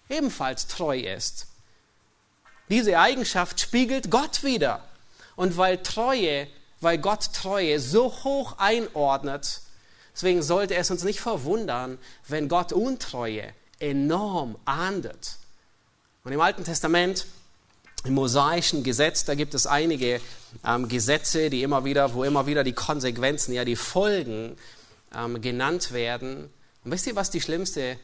ebenfalls 0.09 0.65
treu 0.65 0.97
ist. 0.97 1.45
Diese 2.69 2.97
Eigenschaft 2.97 3.59
spiegelt 3.59 4.09
Gott 4.09 4.43
wieder. 4.43 4.83
Und 5.35 5.57
weil 5.57 5.83
Treue, 5.83 6.47
weil 6.81 6.97
Gott 6.97 7.33
Treue 7.33 7.79
so 7.79 8.11
hoch 8.23 8.57
einordnet, 8.57 9.61
Deswegen 10.13 10.43
sollte 10.43 10.75
es 10.75 10.91
uns 10.91 11.03
nicht 11.03 11.19
verwundern, 11.19 11.97
wenn 12.27 12.47
Gott 12.47 12.71
Untreue 12.71 13.53
enorm 13.79 14.57
ahndet. 14.65 15.37
Und 16.23 16.31
im 16.31 16.41
Alten 16.41 16.63
Testament, 16.63 17.25
im 18.05 18.15
mosaischen 18.15 18.83
Gesetz, 18.83 19.23
da 19.25 19.35
gibt 19.35 19.53
es 19.53 19.65
einige 19.65 20.19
ähm, 20.65 20.87
Gesetze, 20.89 21.49
die 21.49 21.63
immer 21.63 21.85
wieder, 21.85 22.13
wo 22.13 22.23
immer 22.23 22.45
wieder 22.47 22.63
die 22.63 22.73
Konsequenzen, 22.73 23.53
ja 23.53 23.63
die 23.63 23.75
Folgen 23.75 24.57
ähm, 25.15 25.41
genannt 25.41 25.93
werden. 25.93 26.49
Und 26.83 26.91
wisst 26.91 27.07
ihr, 27.07 27.15
was 27.15 27.29
die 27.29 27.41
schlimmste 27.41 27.97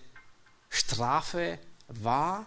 Strafe 0.69 1.59
war? 1.87 2.45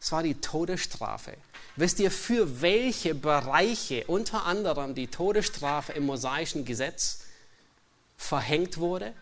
Es 0.00 0.12
war 0.12 0.22
die 0.22 0.40
Todesstrafe. 0.40 1.34
Wisst 1.74 1.98
ihr, 1.98 2.10
für 2.10 2.62
welche 2.62 3.14
Bereiche 3.14 4.04
unter 4.06 4.46
anderem 4.46 4.94
die 4.94 5.08
Todesstrafe 5.08 5.92
im 5.92 6.06
mosaischen 6.06 6.64
Gesetz 6.64 7.24
verhängt 8.16 8.78
wurde? 8.78 9.14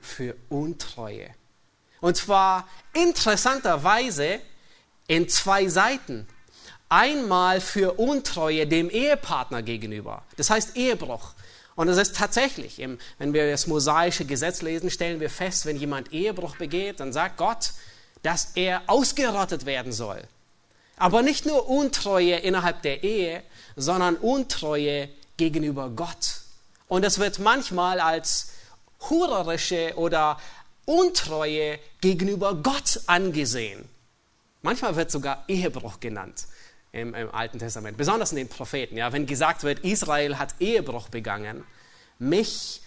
Für 0.00 0.36
Untreue. 0.48 1.30
Und 2.00 2.16
zwar 2.16 2.68
interessanterweise 2.92 4.40
in 5.08 5.28
zwei 5.28 5.66
Seiten. 5.66 6.28
Einmal 6.88 7.60
für 7.60 7.98
Untreue 7.98 8.66
dem 8.66 8.88
Ehepartner 8.88 9.62
gegenüber, 9.62 10.22
das 10.36 10.48
heißt 10.48 10.76
Ehebruch. 10.76 11.34
Und 11.74 11.88
es 11.88 11.96
ist 11.96 12.16
tatsächlich, 12.16 12.78
wenn 13.18 13.34
wir 13.34 13.50
das 13.50 13.66
mosaische 13.66 14.24
Gesetz 14.24 14.62
lesen, 14.62 14.90
stellen 14.90 15.20
wir 15.20 15.30
fest, 15.30 15.66
wenn 15.66 15.76
jemand 15.76 16.12
Ehebruch 16.12 16.56
begeht, 16.56 17.00
dann 17.00 17.12
sagt 17.12 17.36
Gott, 17.36 17.72
dass 18.22 18.52
er 18.54 18.82
ausgerottet 18.86 19.64
werden 19.66 19.92
soll. 19.92 20.22
Aber 20.96 21.22
nicht 21.22 21.46
nur 21.46 21.68
Untreue 21.68 22.36
innerhalb 22.36 22.82
der 22.82 23.04
Ehe, 23.04 23.42
sondern 23.76 24.16
Untreue 24.16 25.08
gegenüber 25.36 25.90
Gott. 25.90 26.40
Und 26.88 27.04
es 27.04 27.20
wird 27.20 27.38
manchmal 27.38 28.00
als 28.00 28.50
hurerische 29.08 29.92
oder 29.94 30.40
Untreue 30.84 31.78
gegenüber 32.00 32.54
Gott 32.54 33.02
angesehen. 33.06 33.88
Manchmal 34.68 34.96
wird 34.96 35.10
sogar 35.10 35.44
Ehebruch 35.48 35.98
genannt 35.98 36.46
im, 36.92 37.14
im, 37.14 37.34
Alten 37.34 37.58
Testament, 37.58 37.96
besonders 37.96 38.32
in 38.32 38.36
den 38.36 38.48
Propheten. 38.50 38.98
Ja, 38.98 39.14
wenn 39.14 39.24
gesagt 39.24 39.62
wird, 39.62 39.78
Israel 39.78 40.36
hat 40.36 40.56
Ehebruch 40.60 41.08
begangen, 41.08 41.64
mich, 42.18 42.82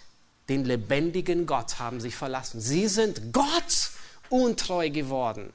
den 0.48 0.64
lebendigen 0.64 1.44
Gott, 1.44 1.80
haben 1.80 2.00
sie 2.00 2.12
verlassen. 2.12 2.60
Sie 2.60 2.86
sind 2.86 3.32
Gott 3.32 3.90
untreu 4.28 4.90
geworden. 4.90 5.52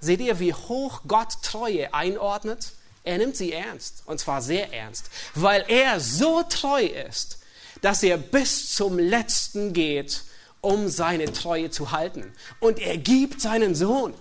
Seht 0.00 0.20
ihr, 0.20 0.38
wie 0.38 0.52
hoch 0.52 1.04
Gott 1.08 1.40
Treue 1.42 1.94
einordnet? 1.94 2.72
Er 3.02 3.16
nimmt 3.16 3.34
sie 3.34 3.54
ernst, 3.54 4.02
und 4.04 4.20
zwar 4.20 4.42
sehr 4.42 4.74
ernst, 4.74 5.08
weil 5.34 5.64
er 5.68 5.98
so 5.98 6.42
treu 6.42 6.84
ist, 6.84 7.38
dass 7.80 8.02
er 8.02 8.18
bis 8.18 8.74
zum 8.74 8.98
letzten 8.98 9.72
geht, 9.72 10.24
um 10.60 10.90
seine 10.90 11.32
Treue 11.32 11.70
zu 11.70 11.90
halten. 11.90 12.34
Und 12.60 12.80
er 12.80 12.98
gibt 12.98 13.40
seinen 13.40 13.74
Sohn, 13.74 14.12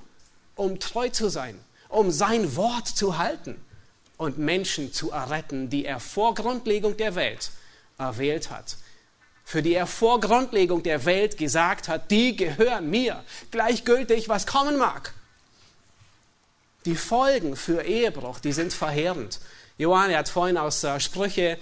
um 0.57 0.79
treu 0.79 1.09
zu 1.09 1.29
sein, 1.29 1.59
um 1.89 2.11
sein 2.11 2.55
Wort 2.55 2.87
zu 2.87 3.17
halten 3.17 3.55
und 4.17 4.37
Menschen 4.37 4.91
zu 4.91 5.11
erretten, 5.11 5.69
die 5.69 5.85
er 5.85 5.99
vor 5.99 6.33
Grundlegung 6.35 6.97
der 6.97 7.15
Welt 7.15 7.51
erwählt 7.97 8.49
hat. 8.49 8.77
Für 9.45 9.61
die 9.61 9.73
er 9.73 9.87
vor 9.87 10.19
Grundlegung 10.19 10.83
der 10.83 11.05
Welt 11.05 11.37
gesagt 11.37 11.87
hat, 11.87 12.11
die 12.11 12.35
gehören 12.35 12.89
mir, 12.89 13.23
gleichgültig, 13.49 14.27
was 14.27 14.45
kommen 14.45 14.77
mag. 14.77 15.13
Die 16.85 16.95
Folgen 16.95 17.55
für 17.55 17.83
Ehebruch, 17.83 18.39
die 18.39 18.51
sind 18.51 18.73
verheerend. 18.73 19.39
Johann 19.77 20.13
hat 20.13 20.27
vorhin 20.27 20.57
aus 20.57 20.83
äh, 20.83 20.99
Sprüche 20.99 21.57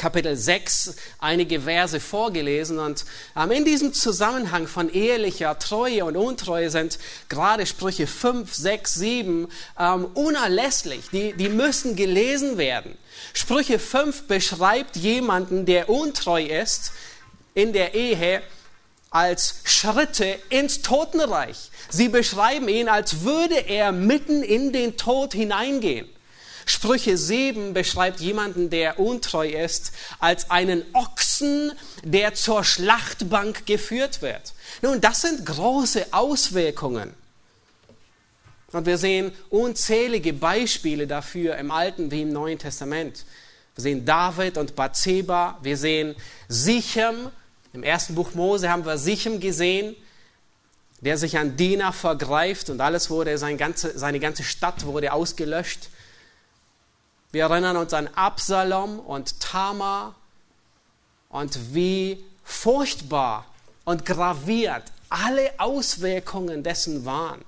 Kapitel 0.00 0.34
6 0.34 0.94
einige 1.18 1.60
Verse 1.60 2.00
vorgelesen 2.00 2.78
und 2.78 3.04
in 3.54 3.66
diesem 3.66 3.92
Zusammenhang 3.92 4.66
von 4.66 4.90
ehelicher 4.90 5.58
Treue 5.58 6.06
und 6.06 6.16
Untreue 6.16 6.70
sind 6.70 6.98
gerade 7.28 7.66
Sprüche 7.66 8.06
5, 8.06 8.54
6, 8.54 8.94
7 8.94 9.48
ähm, 9.78 10.06
unerlässlich. 10.14 11.10
Die, 11.12 11.34
die 11.34 11.50
müssen 11.50 11.96
gelesen 11.96 12.56
werden. 12.56 12.96
Sprüche 13.34 13.78
5 13.78 14.22
beschreibt 14.22 14.96
jemanden, 14.96 15.66
der 15.66 15.90
untreu 15.90 16.42
ist 16.42 16.92
in 17.52 17.74
der 17.74 17.94
Ehe 17.94 18.40
als 19.10 19.60
Schritte 19.64 20.38
ins 20.48 20.80
Totenreich. 20.80 21.70
Sie 21.90 22.08
beschreiben 22.08 22.68
ihn, 22.68 22.88
als 22.88 23.20
würde 23.20 23.68
er 23.68 23.92
mitten 23.92 24.42
in 24.42 24.72
den 24.72 24.96
Tod 24.96 25.34
hineingehen. 25.34 26.08
Sprüche 26.66 27.16
7 27.16 27.74
beschreibt 27.74 28.20
jemanden, 28.20 28.70
der 28.70 28.98
untreu 28.98 29.48
ist, 29.48 29.92
als 30.18 30.50
einen 30.50 30.84
Ochsen, 30.92 31.72
der 32.04 32.34
zur 32.34 32.64
Schlachtbank 32.64 33.66
geführt 33.66 34.22
wird. 34.22 34.52
Nun, 34.82 35.00
das 35.00 35.22
sind 35.22 35.44
große 35.44 36.06
Auswirkungen. 36.12 37.14
Und 38.72 38.86
wir 38.86 38.98
sehen 38.98 39.32
unzählige 39.48 40.32
Beispiele 40.32 41.06
dafür 41.06 41.56
im 41.56 41.70
Alten 41.70 42.10
wie 42.10 42.22
im 42.22 42.32
Neuen 42.32 42.58
Testament. 42.58 43.24
Wir 43.74 43.82
sehen 43.82 44.04
David 44.04 44.58
und 44.58 44.76
Bathseba, 44.76 45.58
wir 45.62 45.76
sehen 45.76 46.14
Sichem, 46.48 47.30
im 47.72 47.82
ersten 47.82 48.14
Buch 48.14 48.34
Mose 48.34 48.68
haben 48.68 48.84
wir 48.84 48.98
Sichem 48.98 49.40
gesehen, 49.40 49.94
der 51.00 51.16
sich 51.16 51.38
an 51.38 51.56
Dina 51.56 51.92
vergreift 51.92 52.68
und 52.68 52.80
alles 52.80 53.10
wurde, 53.10 53.38
seine 53.38 53.56
ganze, 53.56 53.98
seine 53.98 54.20
ganze 54.20 54.42
Stadt 54.42 54.84
wurde 54.84 55.12
ausgelöscht. 55.12 55.88
Wir 57.32 57.44
erinnern 57.44 57.76
uns 57.76 57.94
an 57.94 58.08
Absalom 58.08 58.98
und 58.98 59.38
Tamar 59.38 60.16
und 61.28 61.74
wie 61.74 62.24
furchtbar 62.42 63.46
und 63.84 64.04
graviert 64.04 64.82
alle 65.08 65.52
Auswirkungen 65.58 66.62
dessen 66.62 67.04
waren. 67.04 67.44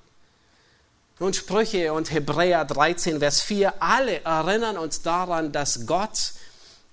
Nun 1.18 1.34
Sprüche 1.34 1.92
und 1.92 2.10
Hebräer 2.12 2.64
13, 2.64 3.18
Vers 3.18 3.40
4, 3.40 3.82
alle 3.82 4.22
erinnern 4.24 4.76
uns 4.76 5.02
daran, 5.02 5.52
dass 5.52 5.86
Gott 5.86 6.32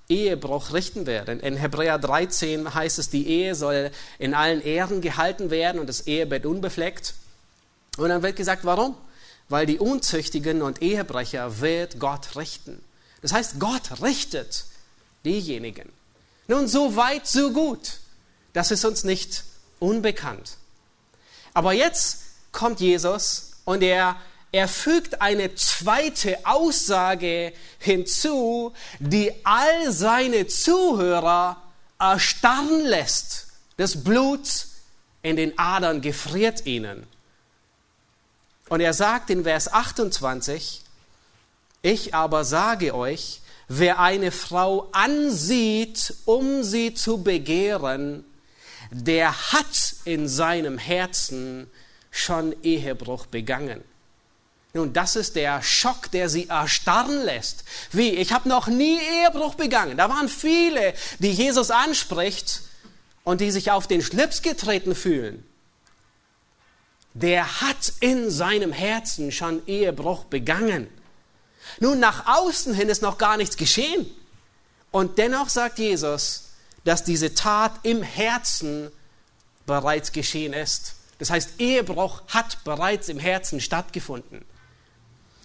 Ehebruch 0.08 0.74
richten 0.74 1.06
wird. 1.06 1.30
In 1.30 1.58
Hebräer 1.58 2.00
13 2.00 2.74
heißt 2.74 2.98
es, 2.98 3.10
die 3.10 3.28
Ehe 3.28 3.54
soll 3.54 3.92
in 4.18 4.34
allen 4.34 4.62
Ehren 4.62 5.02
gehalten 5.02 5.52
werden 5.52 5.80
und 5.80 5.88
das 5.88 6.02
Ehebett 6.08 6.46
unbefleckt. 6.46 7.14
Und 7.98 8.10
dann 8.10 8.24
wird 8.24 8.36
gesagt, 8.36 8.66
warum? 8.66 8.96
Weil 9.50 9.66
die 9.66 9.80
Unzüchtigen 9.80 10.62
und 10.62 10.82
Ehebrecher 10.82 11.60
wird 11.60 12.00
Gott 12.00 12.36
richten. 12.36 12.82
Das 13.22 13.34
heißt, 13.34 13.60
Gott 13.60 14.02
richtet 14.02 14.66
diejenigen. 15.26 15.92
Nun, 16.48 16.68
so 16.68 16.96
weit, 16.96 17.28
so 17.28 17.52
gut. 17.52 18.00
Das 18.54 18.72
ist 18.72 18.86
uns 18.86 19.04
nicht 19.04 19.44
unbekannt. 19.80 20.58
Aber 21.54 21.74
jetzt 21.74 22.20
kommt 22.52 22.80
Jesus 22.80 23.52
und 23.66 23.84
er, 23.84 24.16
er 24.52 24.68
fügt 24.68 25.22
eine 25.22 25.56
zweite 25.56 26.38
Aussage 26.46 27.54
hinzu, 27.78 28.74
die 29.00 29.32
all 29.44 29.92
seine 29.92 30.48
Zuhörer 30.48 31.62
erstarren 32.00 32.86
lässt. 32.86 33.48
Das 33.78 34.04
Blut 34.04 34.50
in 35.22 35.36
den 35.36 35.58
Adern 35.60 36.02
gefriert 36.02 36.66
ihnen. 36.66 37.06
Und 38.70 38.82
er 38.82 38.94
sagt 38.94 39.30
in 39.30 39.44
Vers 39.44 39.72
28, 39.74 40.82
ich 41.82 42.14
aber 42.14 42.46
sage 42.46 42.94
euch, 42.96 43.42
wer 43.68 44.00
eine 44.00 44.32
Frau 44.32 44.90
ansieht, 44.92 46.14
um 46.26 46.64
sie 46.64 46.94
zu 46.94 47.24
begehren, 47.24 48.24
der 48.92 49.52
hat 49.52 49.96
in 50.06 50.28
seinem 50.28 50.78
Herzen 50.78 51.70
schon 52.12 52.56
Ehebruch 52.64 53.26
begangen. 53.26 53.84
Nun, 54.74 54.94
das 54.94 55.16
ist 55.16 55.36
der 55.36 55.64
Schock, 55.64 56.12
der 56.12 56.30
sie 56.30 56.48
erstarren 56.48 57.24
lässt. 57.24 57.64
Wie? 57.92 58.10
Ich 58.10 58.34
habe 58.34 58.48
noch 58.48 58.68
nie 58.68 59.00
Ehebruch 59.00 59.56
begangen. 59.56 59.98
Da 59.98 60.10
waren 60.10 60.30
viele, 60.30 60.94
die 61.18 61.32
Jesus 61.32 61.72
anspricht 61.72 62.62
und 63.24 63.42
die 63.42 63.50
sich 63.50 63.72
auf 63.72 63.88
den 63.88 64.04
Schlips 64.04 64.44
getreten 64.44 64.94
fühlen. 64.94 65.44
Der 67.22 67.62
hat 67.62 67.94
in 68.00 68.32
seinem 68.32 68.72
Herzen 68.72 69.32
schon 69.32 69.62
Ehebruch 69.68 70.24
begangen. 70.26 70.88
Nun, 71.80 72.00
nach 72.00 72.28
außen 72.28 72.74
hin 72.74 72.88
ist 72.88 73.02
noch 73.02 73.18
gar 73.18 73.36
nichts 73.36 73.58
geschehen. 73.58 74.10
Und 74.92 75.18
dennoch 75.18 75.50
sagt 75.50 75.80
Jesus, 75.80 76.52
dass 76.86 77.04
diese 77.04 77.34
Tat 77.36 77.74
im 77.84 78.02
Herzen 78.02 78.90
bereits 79.66 80.14
geschehen 80.14 80.54
ist. 80.54 80.96
Das 81.20 81.30
heißt, 81.30 81.60
Ehebruch 81.60 82.22
hat 82.30 82.64
bereits 82.64 83.10
im 83.10 83.20
Herzen 83.20 83.60
stattgefunden. 83.60 84.46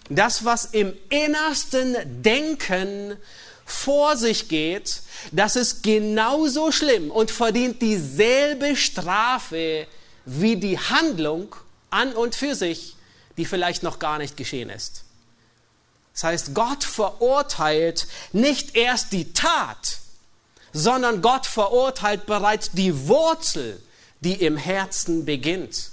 Das, 0.09 0.45
was 0.45 0.65
im 0.65 0.93
innersten 1.09 1.97
Denken 2.23 3.17
vor 3.65 4.15
sich 4.15 4.47
geht, 4.47 5.01
das 5.31 5.55
ist 5.55 5.83
genauso 5.83 6.71
schlimm 6.71 7.11
und 7.11 7.31
verdient 7.31 7.81
dieselbe 7.81 8.75
Strafe 8.75 9.87
wie 10.25 10.55
die 10.55 10.79
Handlung 10.79 11.55
an 11.95 12.13
und 12.13 12.35
für 12.35 12.55
sich, 12.55 12.95
die 13.37 13.45
vielleicht 13.45 13.83
noch 13.83 13.99
gar 13.99 14.17
nicht 14.17 14.37
geschehen 14.37 14.69
ist. 14.69 15.03
Das 16.13 16.23
heißt, 16.23 16.53
Gott 16.53 16.83
verurteilt 16.83 18.07
nicht 18.31 18.75
erst 18.75 19.11
die 19.11 19.33
Tat, 19.33 19.97
sondern 20.71 21.21
Gott 21.21 21.45
verurteilt 21.45 22.25
bereits 22.25 22.71
die 22.71 23.07
Wurzel 23.07 23.81
die 24.25 24.33
im 24.33 24.57
Herzen 24.57 25.23
beginnt. 25.23 25.91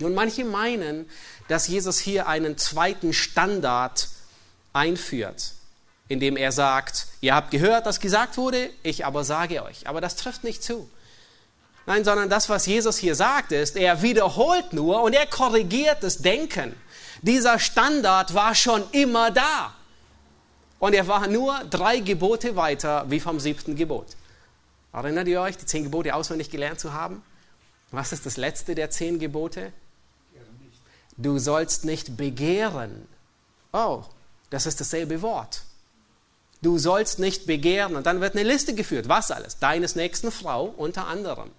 Und 0.00 0.14
manche 0.14 0.44
meinen, 0.44 1.08
dass 1.48 1.68
Jesus 1.68 1.98
hier 1.98 2.26
einen 2.26 2.56
zweiten 2.56 3.12
Standard 3.12 4.08
einführt, 4.72 5.52
indem 6.08 6.36
er 6.36 6.52
sagt, 6.52 7.06
ihr 7.20 7.34
habt 7.34 7.50
gehört, 7.50 7.84
dass 7.84 8.00
gesagt 8.00 8.38
wurde, 8.38 8.70
ich 8.82 9.04
aber 9.04 9.24
sage 9.24 9.62
euch. 9.62 9.86
Aber 9.86 10.00
das 10.00 10.16
trifft 10.16 10.44
nicht 10.44 10.62
zu. 10.62 10.88
Nein, 11.86 12.04
sondern 12.04 12.28
das, 12.28 12.48
was 12.48 12.66
Jesus 12.66 12.98
hier 12.98 13.14
sagt, 13.14 13.52
ist, 13.52 13.76
er 13.76 14.02
wiederholt 14.02 14.72
nur 14.72 15.02
und 15.02 15.12
er 15.12 15.26
korrigiert 15.26 16.02
das 16.02 16.18
Denken. 16.18 16.74
Dieser 17.22 17.58
Standard 17.58 18.34
war 18.34 18.54
schon 18.54 18.82
immer 18.92 19.30
da. 19.30 19.74
Und 20.78 20.94
er 20.94 21.06
war 21.08 21.26
nur 21.26 21.58
drei 21.70 22.00
Gebote 22.00 22.56
weiter 22.56 23.04
wie 23.08 23.20
vom 23.20 23.38
siebten 23.38 23.76
Gebot. 23.76 24.06
Erinnert 24.92 25.28
ihr 25.28 25.40
euch, 25.40 25.56
die 25.56 25.66
zehn 25.66 25.84
Gebote 25.84 26.14
auswendig 26.14 26.50
gelernt 26.50 26.80
zu 26.80 26.92
haben? 26.92 27.22
Was 27.90 28.12
ist 28.12 28.24
das 28.26 28.36
letzte 28.36 28.74
der 28.74 28.90
zehn 28.90 29.18
Gebote? 29.18 29.72
Du 31.16 31.38
sollst 31.38 31.84
nicht 31.84 32.16
begehren. 32.16 33.06
Oh, 33.72 34.04
das 34.48 34.66
ist 34.66 34.80
dasselbe 34.80 35.22
Wort. 35.22 35.62
Du 36.62 36.78
sollst 36.78 37.18
nicht 37.18 37.46
begehren. 37.46 37.94
Und 37.94 38.06
dann 38.06 38.20
wird 38.20 38.34
eine 38.34 38.48
Liste 38.48 38.74
geführt. 38.74 39.08
Was 39.08 39.30
alles? 39.30 39.58
Deines 39.58 39.96
nächsten 39.96 40.32
Frau 40.32 40.64
unter 40.64 41.06
anderem. 41.06 41.50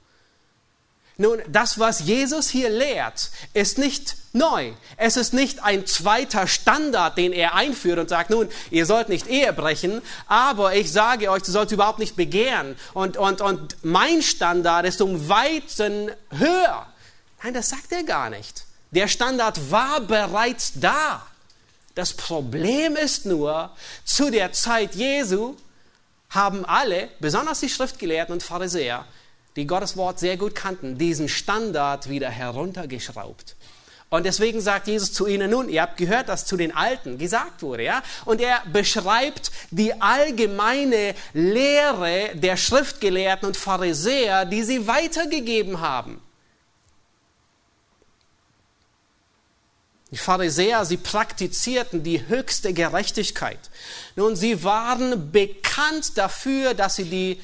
Nun, 1.22 1.40
das, 1.48 1.78
was 1.78 2.00
Jesus 2.00 2.50
hier 2.50 2.72
lehrt, 2.72 3.30
ist 3.54 3.78
nicht 3.78 4.16
neu. 4.34 4.72
Es 4.98 5.18
ist 5.18 5.36
nicht 5.36 5.62
ein 5.62 5.86
zweiter 5.86 6.48
Standard, 6.48 7.16
den 7.16 7.32
er 7.32 7.54
einführt 7.54 8.00
und 8.00 8.10
sagt, 8.10 8.32
nun, 8.32 8.50
ihr 8.72 8.88
sollt 8.88 9.08
nicht 9.08 9.28
Ehe 9.28 9.54
brechen, 9.54 10.02
aber 10.26 10.74
ich 10.74 10.92
sage 10.92 11.30
euch, 11.30 11.44
du 11.44 11.52
sollst 11.52 11.72
überhaupt 11.72 12.00
nicht 12.00 12.16
begehren. 12.16 12.76
Und, 12.96 13.18
und, 13.18 13.40
und 13.40 13.78
mein 13.84 14.24
Standard 14.24 14.88
ist 14.88 15.00
um 15.00 15.30
Weiten 15.30 16.10
höher. 16.32 16.88
Nein, 17.44 17.54
das 17.54 17.70
sagt 17.70 17.92
er 17.92 18.02
gar 18.02 18.32
nicht. 18.32 18.66
Der 18.90 19.08
Standard 19.08 19.70
war 19.70 20.02
bereits 20.02 20.72
da. 20.74 21.22
Das 21.94 22.14
Problem 22.14 22.96
ist 22.96 23.28
nur, 23.28 23.70
zu 24.06 24.32
der 24.32 24.54
Zeit 24.54 24.96
Jesu 24.96 25.56
haben 26.32 26.66
alle, 26.66 27.10
besonders 27.20 27.60
die 27.60 27.70
Schriftgelehrten 27.70 28.34
und 28.34 28.42
Pharisäer, 28.42 29.06
die 29.56 29.68
Gottes 29.68 29.98
Wort 29.98 30.20
sehr 30.20 30.38
gut 30.38 30.56
kannten, 30.56 30.98
diesen 30.98 31.30
Standard 31.30 32.10
wieder 32.10 32.30
heruntergeschraubt. 32.30 33.56
Und 34.10 34.26
deswegen 34.26 34.60
sagt 34.60 34.88
Jesus 34.88 35.14
zu 35.14 35.26
ihnen 35.26 35.52
nun, 35.52 35.70
ihr 35.70 35.82
habt 35.82 35.96
gehört, 35.96 36.28
dass 36.28 36.46
zu 36.46 36.58
den 36.58 36.76
Alten 36.76 37.18
gesagt 37.18 37.62
wurde, 37.62 37.84
ja? 37.84 38.04
Und 38.26 38.42
er 38.42 38.62
beschreibt 38.72 39.52
die 39.72 40.02
allgemeine 40.02 41.16
Lehre 41.32 42.32
der 42.34 42.58
Schriftgelehrten 42.58 43.48
und 43.48 43.56
Pharisäer, 43.56 44.44
die 44.44 44.64
sie 44.64 44.86
weitergegeben 44.86 45.80
haben. 45.80 46.22
Die 50.12 50.18
Pharisäer, 50.18 50.84
sie 50.84 50.98
praktizierten 50.98 52.04
die 52.04 52.28
höchste 52.28 52.74
Gerechtigkeit. 52.74 53.60
Nun, 54.18 54.36
sie 54.36 54.62
waren 54.66 55.32
bekannt 55.32 56.18
dafür, 56.18 56.74
dass 56.74 56.98
sie 56.98 57.06
die 57.06 57.42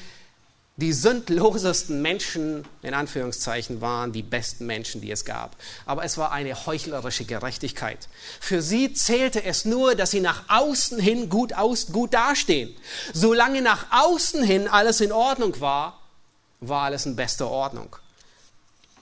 die 0.78 0.92
sündlosesten 0.92 2.00
Menschen, 2.02 2.64
in 2.82 2.94
Anführungszeichen, 2.94 3.80
waren 3.80 4.12
die 4.12 4.22
besten 4.22 4.64
Menschen, 4.64 5.00
die 5.00 5.10
es 5.10 5.24
gab. 5.24 5.56
Aber 5.86 6.04
es 6.04 6.16
war 6.18 6.30
eine 6.30 6.66
heuchlerische 6.66 7.24
Gerechtigkeit. 7.24 8.08
Für 8.40 8.62
sie 8.62 8.92
zählte 8.92 9.42
es 9.42 9.64
nur, 9.64 9.96
dass 9.96 10.12
sie 10.12 10.20
nach 10.20 10.44
außen 10.46 11.00
hin 11.00 11.28
gut, 11.28 11.52
aus, 11.52 11.88
gut 11.88 12.14
dastehen. 12.14 12.76
Solange 13.12 13.60
nach 13.60 13.86
außen 13.90 14.44
hin 14.44 14.68
alles 14.68 15.00
in 15.00 15.10
Ordnung 15.10 15.60
war, 15.60 16.00
war 16.60 16.84
alles 16.84 17.06
in 17.06 17.16
bester 17.16 17.48
Ordnung. 17.48 17.96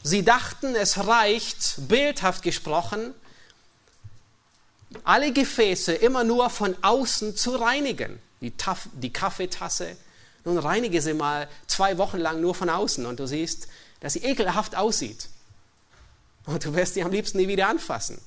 Sie 0.03 0.25
dachten, 0.25 0.75
es 0.77 1.07
reicht, 1.07 1.75
bildhaft 1.89 2.43
gesprochen, 2.43 3.13
alle 5.05 5.31
Gefäße 5.31 5.93
immer 5.93 6.25
nur 6.25 6.49
von 6.49 6.75
außen 6.81 7.37
zu 7.37 7.57
reinigen. 7.57 8.19
Die, 8.41 8.53
Taf 8.53 8.89
die 8.95 9.13
Kaffeetasse, 9.13 9.97
nun 10.47 10.59
reinige 10.59 11.03
sie 11.03 11.13
mal 11.13 11.49
zwei 11.67 11.99
Wochen 11.99 12.19
lang 12.19 12.41
nur 12.41 12.55
von 12.55 12.71
außen 12.71 13.05
und 13.05 13.19
du 13.19 13.27
siehst, 13.27 13.67
dass 14.01 14.13
sie 14.13 14.23
ekelhaft 14.23 14.77
aussieht. 14.77 15.29
Und 16.47 16.65
du 16.65 16.75
wirst 16.75 16.95
sie 16.95 17.03
am 17.03 17.11
liebsten 17.11 17.39
nie 17.39 17.49
wieder 17.49 17.69
anfassen. 17.69 18.21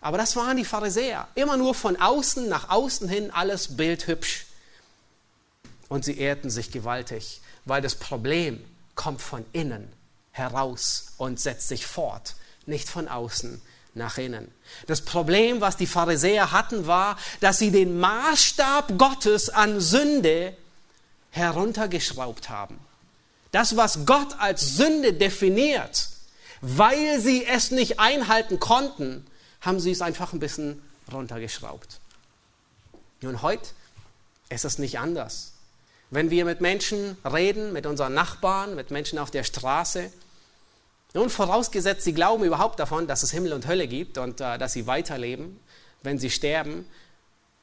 Aber 0.00 0.18
das 0.18 0.34
waren 0.34 0.56
die 0.56 0.64
Pharisäer. 0.64 1.28
Immer 1.36 1.56
nur 1.56 1.74
von 1.74 1.96
außen 1.96 2.48
nach 2.48 2.70
außen 2.70 3.08
hin 3.08 3.30
alles 3.30 3.76
bildhübsch. 3.76 4.46
Und 5.88 6.04
sie 6.04 6.18
ehrten 6.18 6.50
sich 6.50 6.72
gewaltig, 6.72 7.40
weil 7.64 7.80
das 7.80 7.94
Problem 7.94 8.62
kommt 8.96 9.22
von 9.22 9.46
innen 9.52 9.92
heraus 10.32 11.12
und 11.18 11.38
setzt 11.38 11.68
sich 11.68 11.86
fort, 11.86 12.34
nicht 12.66 12.88
von 12.88 13.06
außen 13.06 13.62
nach 13.94 14.18
innen. 14.18 14.52
Das 14.88 15.02
Problem, 15.02 15.60
was 15.60 15.76
die 15.76 15.86
Pharisäer 15.86 16.50
hatten, 16.50 16.88
war, 16.88 17.16
dass 17.40 17.58
sie 17.60 17.70
den 17.70 18.00
Maßstab 18.00 18.98
Gottes 18.98 19.50
an 19.50 19.80
Sünde 19.80 20.56
heruntergeschraubt 21.34 22.48
haben. 22.48 22.78
Das, 23.50 23.76
was 23.76 24.06
Gott 24.06 24.38
als 24.38 24.76
Sünde 24.76 25.12
definiert, 25.12 26.08
weil 26.60 27.20
sie 27.20 27.44
es 27.44 27.70
nicht 27.70 27.98
einhalten 27.98 28.60
konnten, 28.60 29.26
haben 29.60 29.80
sie 29.80 29.90
es 29.90 30.00
einfach 30.00 30.32
ein 30.32 30.38
bisschen 30.38 30.80
runtergeschraubt. 31.12 31.98
Nun, 33.20 33.42
heute 33.42 33.66
ist 34.48 34.64
es 34.64 34.78
nicht 34.78 34.98
anders. 34.98 35.52
Wenn 36.10 36.30
wir 36.30 36.44
mit 36.44 36.60
Menschen 36.60 37.16
reden, 37.24 37.72
mit 37.72 37.86
unseren 37.86 38.14
Nachbarn, 38.14 38.76
mit 38.76 38.92
Menschen 38.92 39.18
auf 39.18 39.30
der 39.30 39.42
Straße, 39.42 40.10
nun, 41.14 41.30
vorausgesetzt, 41.30 42.02
sie 42.02 42.12
glauben 42.12 42.44
überhaupt 42.44 42.78
davon, 42.78 43.06
dass 43.06 43.22
es 43.22 43.30
Himmel 43.30 43.52
und 43.52 43.66
Hölle 43.66 43.88
gibt 43.88 44.18
und 44.18 44.40
äh, 44.40 44.58
dass 44.58 44.72
sie 44.72 44.86
weiterleben, 44.86 45.58
wenn 46.02 46.18
sie 46.18 46.30
sterben, 46.30 46.86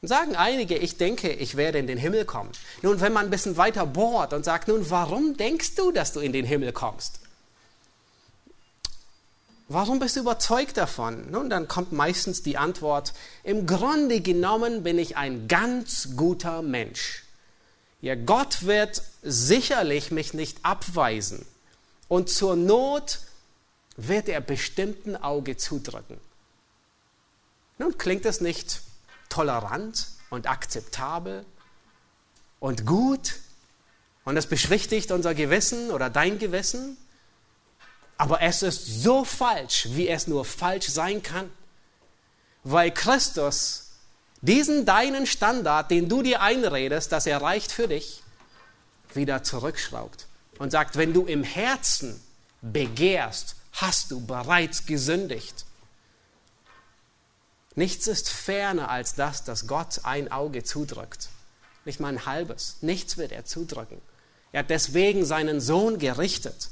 dann 0.02 0.08
sagen 0.08 0.34
einige, 0.34 0.76
ich 0.76 0.96
denke, 0.96 1.30
ich 1.30 1.56
werde 1.56 1.78
in 1.78 1.86
den 1.86 1.96
Himmel 1.96 2.24
kommen. 2.24 2.50
Nun, 2.82 3.00
wenn 3.00 3.12
man 3.12 3.26
ein 3.26 3.30
bisschen 3.30 3.56
weiter 3.56 3.86
bohrt 3.86 4.32
und 4.32 4.44
sagt, 4.44 4.66
nun, 4.66 4.90
warum 4.90 5.36
denkst 5.36 5.76
du, 5.76 5.92
dass 5.92 6.12
du 6.12 6.18
in 6.18 6.32
den 6.32 6.44
Himmel 6.44 6.72
kommst? 6.72 7.20
Warum 9.68 10.00
bist 10.00 10.16
du 10.16 10.20
überzeugt 10.20 10.76
davon? 10.76 11.30
Nun, 11.30 11.48
dann 11.48 11.68
kommt 11.68 11.92
meistens 11.92 12.42
die 12.42 12.56
Antwort, 12.56 13.12
im 13.44 13.64
Grunde 13.64 14.20
genommen 14.20 14.82
bin 14.82 14.98
ich 14.98 15.16
ein 15.16 15.46
ganz 15.46 16.16
guter 16.16 16.62
Mensch. 16.62 17.22
Ja, 18.00 18.16
Gott 18.16 18.66
wird 18.66 19.02
sicherlich 19.22 20.10
mich 20.10 20.34
nicht 20.34 20.58
abweisen 20.64 21.46
und 22.08 22.28
zur 22.28 22.56
Not 22.56 23.20
wird 23.96 24.28
er 24.28 24.40
bestimmten 24.40 25.14
Auge 25.14 25.56
zudrücken. 25.56 26.18
Nun 27.78 27.96
klingt 27.98 28.26
es 28.26 28.40
nicht 28.40 28.82
tolerant 29.32 30.08
und 30.30 30.46
akzeptabel 30.46 31.44
und 32.60 32.86
gut. 32.86 33.36
Und 34.24 34.36
es 34.36 34.46
beschwichtigt 34.46 35.10
unser 35.10 35.34
Gewissen 35.34 35.90
oder 35.90 36.10
dein 36.10 36.38
Gewissen, 36.38 36.96
aber 38.18 38.40
es 38.42 38.62
ist 38.62 39.02
so 39.02 39.24
falsch, 39.24 39.88
wie 39.90 40.08
es 40.08 40.28
nur 40.28 40.44
falsch 40.44 40.88
sein 40.88 41.22
kann, 41.22 41.50
weil 42.62 42.92
Christus 42.92 43.90
diesen 44.42 44.84
deinen 44.84 45.26
Standard, 45.26 45.90
den 45.90 46.08
du 46.08 46.22
dir 46.22 46.40
einredest, 46.40 47.10
dass 47.10 47.26
er 47.26 47.42
reicht 47.42 47.72
für 47.72 47.88
dich, 47.88 48.22
wieder 49.14 49.42
zurückschraubt 49.42 50.26
und 50.58 50.70
sagt, 50.70 50.96
wenn 50.96 51.12
du 51.12 51.26
im 51.26 51.42
Herzen 51.42 52.22
begehrst 52.60 53.56
hast 53.72 54.10
du 54.10 54.24
bereits 54.24 54.86
gesündigt. 54.86 55.64
Nichts 57.74 58.06
ist 58.06 58.28
ferner 58.28 58.90
als 58.90 59.14
das, 59.14 59.44
dass 59.44 59.66
Gott 59.66 60.00
ein 60.04 60.30
Auge 60.30 60.62
zudrückt. 60.62 61.28
Nicht 61.84 62.00
mal 62.00 62.08
ein 62.08 62.26
halbes. 62.26 62.76
Nichts 62.80 63.16
wird 63.16 63.32
er 63.32 63.44
zudrücken. 63.44 64.00
Er 64.52 64.60
hat 64.60 64.70
deswegen 64.70 65.24
seinen 65.24 65.60
Sohn 65.60 65.98
gerichtet. 65.98 66.68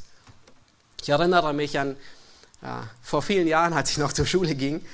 Ich 1.03 1.09
erinnere 1.09 1.55
mich 1.55 1.79
an 1.79 1.97
ja, 2.63 2.89
vor 3.03 3.23
vielen 3.23 3.47
Jahren, 3.47 3.73
als 3.73 3.91
ich 3.91 3.99
noch 3.99 4.13
zur 4.13 4.27
Schule 4.27 4.55
ging. 4.55 4.85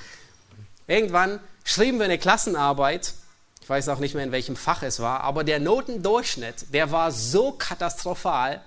Irgendwann 0.87 1.41
schrieben 1.65 1.99
wir 1.99 2.05
eine 2.05 2.17
Klassenarbeit. 2.17 3.13
Ich 3.61 3.69
weiß 3.69 3.89
auch 3.89 3.99
nicht 3.99 4.15
mehr, 4.15 4.23
in 4.23 4.31
welchem 4.31 4.55
Fach 4.55 4.83
es 4.83 5.01
war, 5.01 5.21
aber 5.21 5.43
der 5.43 5.59
Notendurchschnitt, 5.59 6.73
der 6.73 6.91
war 6.91 7.11
so 7.11 7.51
katastrophal, 7.51 8.61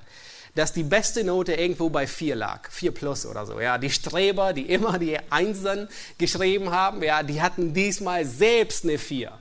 dass 0.54 0.72
die 0.72 0.82
beste 0.82 1.24
Note 1.24 1.54
irgendwo 1.54 1.90
bei 1.90 2.06
4 2.06 2.36
lag, 2.36 2.70
4 2.70 2.92
plus 2.92 3.26
oder 3.26 3.46
so. 3.46 3.60
Ja, 3.60 3.78
die 3.78 3.90
Streber, 3.90 4.52
die 4.52 4.62
immer 4.62 4.98
die 4.98 5.18
Einsen 5.30 5.88
geschrieben 6.18 6.70
haben, 6.70 7.02
ja, 7.02 7.22
die 7.22 7.40
hatten 7.40 7.72
diesmal 7.72 8.24
selbst 8.24 8.84
eine 8.84 8.98
4 8.98 9.32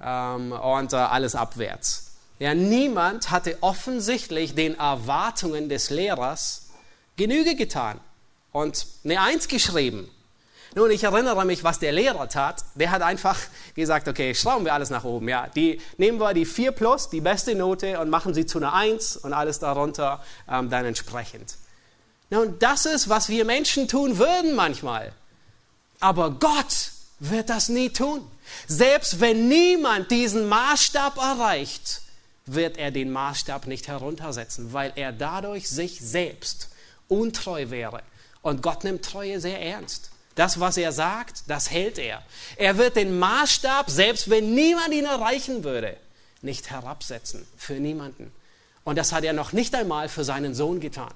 ähm, 0.00 0.52
und 0.52 0.92
äh, 0.92 0.96
alles 0.96 1.34
abwärts. 1.34 2.12
Ja, 2.38 2.54
niemand 2.54 3.30
hatte 3.30 3.58
offensichtlich 3.60 4.54
den 4.54 4.78
Erwartungen 4.78 5.68
des 5.68 5.90
Lehrers 5.90 6.70
Genüge 7.16 7.54
getan 7.54 8.00
und 8.50 8.86
eine 9.04 9.20
1 9.20 9.46
geschrieben. 9.48 10.10
Nun, 10.76 10.90
ich 10.90 11.04
erinnere 11.04 11.44
mich, 11.44 11.62
was 11.62 11.78
der 11.78 11.92
Lehrer 11.92 12.28
tat. 12.28 12.64
Der 12.74 12.90
hat 12.90 13.02
einfach 13.02 13.38
gesagt, 13.76 14.08
okay, 14.08 14.34
schrauben 14.34 14.64
wir 14.64 14.74
alles 14.74 14.90
nach 14.90 15.04
oben. 15.04 15.28
Ja, 15.28 15.46
die, 15.46 15.80
nehmen 15.98 16.18
wir 16.18 16.34
die 16.34 16.44
4 16.44 16.72
plus, 16.72 17.08
die 17.10 17.20
beste 17.20 17.54
Note 17.54 18.00
und 18.00 18.10
machen 18.10 18.34
sie 18.34 18.44
zu 18.44 18.58
einer 18.58 18.72
1 18.72 19.18
und 19.18 19.32
alles 19.32 19.60
darunter 19.60 20.22
ähm, 20.50 20.70
dann 20.70 20.84
entsprechend. 20.84 21.56
Nun, 22.30 22.58
das 22.58 22.86
ist, 22.86 23.08
was 23.08 23.28
wir 23.28 23.44
Menschen 23.44 23.86
tun 23.86 24.18
würden 24.18 24.56
manchmal. 24.56 25.12
Aber 26.00 26.32
Gott 26.32 26.90
wird 27.20 27.50
das 27.50 27.68
nie 27.68 27.90
tun. 27.90 28.28
Selbst 28.66 29.20
wenn 29.20 29.48
niemand 29.48 30.10
diesen 30.10 30.48
Maßstab 30.48 31.16
erreicht, 31.18 32.02
wird 32.46 32.76
er 32.78 32.90
den 32.90 33.12
Maßstab 33.12 33.68
nicht 33.68 33.86
heruntersetzen, 33.86 34.72
weil 34.72 34.92
er 34.96 35.12
dadurch 35.12 35.68
sich 35.68 36.00
selbst 36.00 36.70
untreu 37.08 37.70
wäre. 37.70 38.02
Und 38.42 38.60
Gott 38.60 38.84
nimmt 38.84 39.04
Treue 39.04 39.40
sehr 39.40 39.62
ernst. 39.62 40.10
Das, 40.34 40.58
was 40.58 40.76
er 40.76 40.92
sagt, 40.92 41.44
das 41.46 41.70
hält 41.70 41.98
er. 41.98 42.22
Er 42.56 42.76
wird 42.76 42.96
den 42.96 43.18
Maßstab, 43.18 43.88
selbst 43.88 44.30
wenn 44.30 44.54
niemand 44.54 44.92
ihn 44.92 45.04
erreichen 45.04 45.62
würde, 45.62 45.96
nicht 46.42 46.70
herabsetzen 46.70 47.46
für 47.56 47.74
niemanden. 47.74 48.32
Und 48.82 48.98
das 48.98 49.12
hat 49.12 49.24
er 49.24 49.32
noch 49.32 49.52
nicht 49.52 49.74
einmal 49.74 50.08
für 50.08 50.24
seinen 50.24 50.54
Sohn 50.54 50.80
getan. 50.80 51.12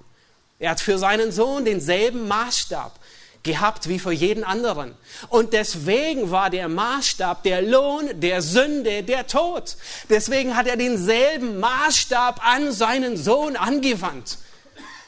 Er 0.59 0.71
hat 0.71 0.81
für 0.81 0.99
seinen 0.99 1.33
Sohn 1.33 1.65
denselben 1.65 2.27
Maßstab 2.29 2.99
gehabt 3.43 3.89
wie 3.89 3.99
für 3.99 4.13
jeden 4.13 4.45
anderen. 4.45 4.95
Und 5.29 5.53
deswegen 5.53 6.31
war 6.31 6.51
der 6.51 6.69
Maßstab 6.69 7.43
der 7.43 7.63
Lohn 7.63 8.21
der 8.21 8.43
Sünde 8.43 9.03
der 9.03 9.27
Tod. 9.27 9.77
Deswegen 10.09 10.57
hat 10.57 10.67
er 10.67 10.77
denselben 10.77 11.61
Maßstab 11.61 12.45
an 12.45 12.73
seinen 12.73 13.17
Sohn 13.17 13.57
angewandt 13.57 14.39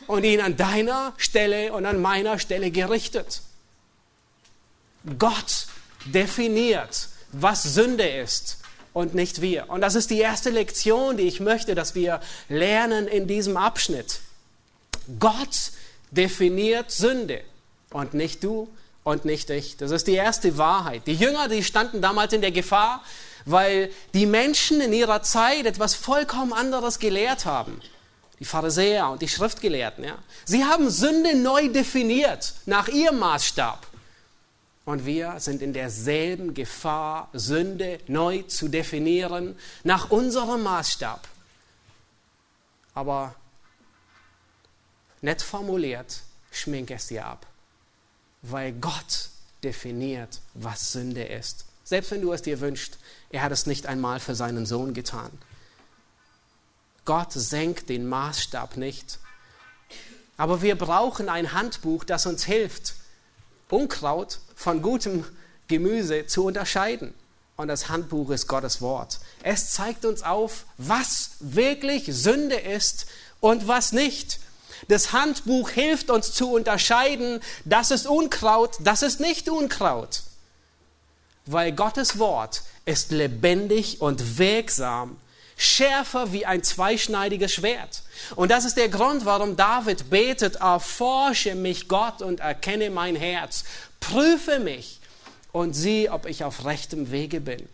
und 0.06 0.24
ihn 0.24 0.40
an 0.40 0.56
deiner 0.56 1.12
Stelle 1.16 1.72
und 1.72 1.86
an 1.86 2.00
meiner 2.00 2.38
Stelle 2.38 2.70
gerichtet. 2.70 3.42
Gott 5.18 5.66
definiert, 6.06 7.08
was 7.32 7.62
Sünde 7.62 8.08
ist 8.08 8.58
und 8.92 9.14
nicht 9.14 9.40
wir. 9.40 9.70
Und 9.70 9.80
das 9.80 9.94
ist 9.94 10.10
die 10.10 10.18
erste 10.18 10.50
Lektion, 10.50 11.16
die 11.16 11.24
ich 11.24 11.40
möchte, 11.40 11.74
dass 11.74 11.94
wir 11.94 12.20
lernen 12.48 13.06
in 13.06 13.26
diesem 13.26 13.56
Abschnitt. 13.56 14.20
Gott 15.18 15.72
definiert 16.10 16.90
Sünde 16.90 17.42
und 17.90 18.14
nicht 18.14 18.42
du 18.44 18.68
und 19.04 19.24
nicht 19.24 19.50
ich. 19.50 19.76
Das 19.76 19.90
ist 19.90 20.06
die 20.06 20.14
erste 20.14 20.58
Wahrheit. 20.58 21.06
Die 21.06 21.14
Jünger, 21.14 21.48
die 21.48 21.64
standen 21.64 22.02
damals 22.02 22.32
in 22.32 22.40
der 22.40 22.52
Gefahr, 22.52 23.02
weil 23.46 23.90
die 24.12 24.26
Menschen 24.26 24.80
in 24.80 24.92
ihrer 24.92 25.22
Zeit 25.22 25.66
etwas 25.66 25.94
vollkommen 25.94 26.52
anderes 26.52 26.98
gelehrt 26.98 27.46
haben. 27.46 27.80
Die 28.38 28.44
Pharisäer 28.44 29.10
und 29.10 29.22
die 29.22 29.28
Schriftgelehrten. 29.28 30.04
Ja. 30.04 30.18
Sie 30.44 30.64
haben 30.64 30.90
Sünde 30.90 31.36
neu 31.36 31.68
definiert 31.68 32.54
nach 32.66 32.88
ihrem 32.88 33.18
Maßstab. 33.18 33.86
Und 34.90 35.06
wir 35.06 35.38
sind 35.38 35.62
in 35.62 35.72
derselben 35.72 36.52
Gefahr, 36.52 37.28
Sünde 37.32 38.00
neu 38.08 38.42
zu 38.42 38.66
definieren, 38.66 39.56
nach 39.84 40.10
unserem 40.10 40.64
Maßstab. 40.64 41.28
Aber 42.92 43.36
nett 45.20 45.42
formuliert, 45.42 46.22
schmink 46.50 46.90
es 46.90 47.06
dir 47.06 47.24
ab. 47.24 47.46
Weil 48.42 48.72
Gott 48.72 49.28
definiert, 49.62 50.40
was 50.54 50.90
Sünde 50.90 51.22
ist. 51.22 51.66
Selbst 51.84 52.10
wenn 52.10 52.22
du 52.22 52.32
es 52.32 52.42
dir 52.42 52.58
wünschst, 52.58 52.98
er 53.30 53.42
hat 53.42 53.52
es 53.52 53.66
nicht 53.66 53.86
einmal 53.86 54.18
für 54.18 54.34
seinen 54.34 54.66
Sohn 54.66 54.92
getan. 54.92 55.30
Gott 57.04 57.30
senkt 57.32 57.90
den 57.90 58.08
Maßstab 58.08 58.76
nicht. 58.76 59.20
Aber 60.36 60.62
wir 60.62 60.76
brauchen 60.76 61.28
ein 61.28 61.52
Handbuch, 61.52 62.02
das 62.02 62.26
uns 62.26 62.42
hilft, 62.42 62.94
Unkraut 63.72 64.38
von 64.54 64.82
gutem 64.82 65.24
Gemüse 65.68 66.26
zu 66.26 66.44
unterscheiden. 66.44 67.14
Und 67.56 67.68
das 67.68 67.88
Handbuch 67.88 68.30
ist 68.30 68.46
Gottes 68.46 68.80
Wort. 68.80 69.20
Es 69.42 69.72
zeigt 69.72 70.04
uns 70.04 70.22
auf, 70.22 70.64
was 70.78 71.32
wirklich 71.40 72.06
Sünde 72.06 72.56
ist 72.56 73.06
und 73.40 73.68
was 73.68 73.92
nicht. 73.92 74.40
Das 74.88 75.12
Handbuch 75.12 75.70
hilft 75.70 76.10
uns 76.10 76.32
zu 76.32 76.52
unterscheiden, 76.52 77.40
das 77.64 77.90
ist 77.90 78.06
Unkraut, 78.06 78.78
das 78.80 79.02
ist 79.02 79.20
nicht 79.20 79.48
Unkraut. 79.48 80.22
Weil 81.44 81.72
Gottes 81.72 82.18
Wort 82.18 82.62
ist 82.86 83.10
lebendig 83.10 84.00
und 84.00 84.38
wirksam 84.38 85.18
schärfer 85.60 86.32
wie 86.32 86.46
ein 86.46 86.62
zweischneidiges 86.62 87.52
Schwert. 87.52 88.02
Und 88.34 88.50
das 88.50 88.64
ist 88.64 88.78
der 88.78 88.88
Grund, 88.88 89.26
warum 89.26 89.56
David 89.56 90.08
betet, 90.08 90.56
erforsche 90.56 91.54
mich 91.54 91.86
Gott 91.86 92.22
und 92.22 92.40
erkenne 92.40 92.88
mein 92.88 93.14
Herz, 93.14 93.64
prüfe 94.00 94.58
mich 94.58 95.00
und 95.52 95.74
sieh, 95.74 96.08
ob 96.08 96.24
ich 96.24 96.44
auf 96.44 96.64
rechtem 96.64 97.10
Wege 97.10 97.42
bin. 97.42 97.68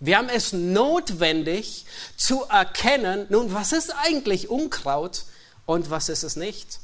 Wir 0.00 0.18
haben 0.18 0.28
es 0.28 0.52
notwendig 0.52 1.86
zu 2.16 2.42
erkennen, 2.44 3.26
nun, 3.28 3.52
was 3.54 3.72
ist 3.72 3.94
eigentlich 3.96 4.50
Unkraut 4.50 5.26
und 5.64 5.90
was 5.90 6.08
ist 6.08 6.24
es 6.24 6.34
nicht? 6.34 6.80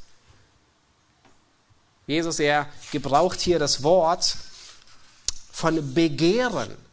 Jesus, 2.07 2.39
er 2.39 2.69
gebraucht 2.91 3.41
hier 3.41 3.59
das 3.59 3.83
Wort 3.83 4.37
von 5.51 5.93
Begehren. 5.93 6.84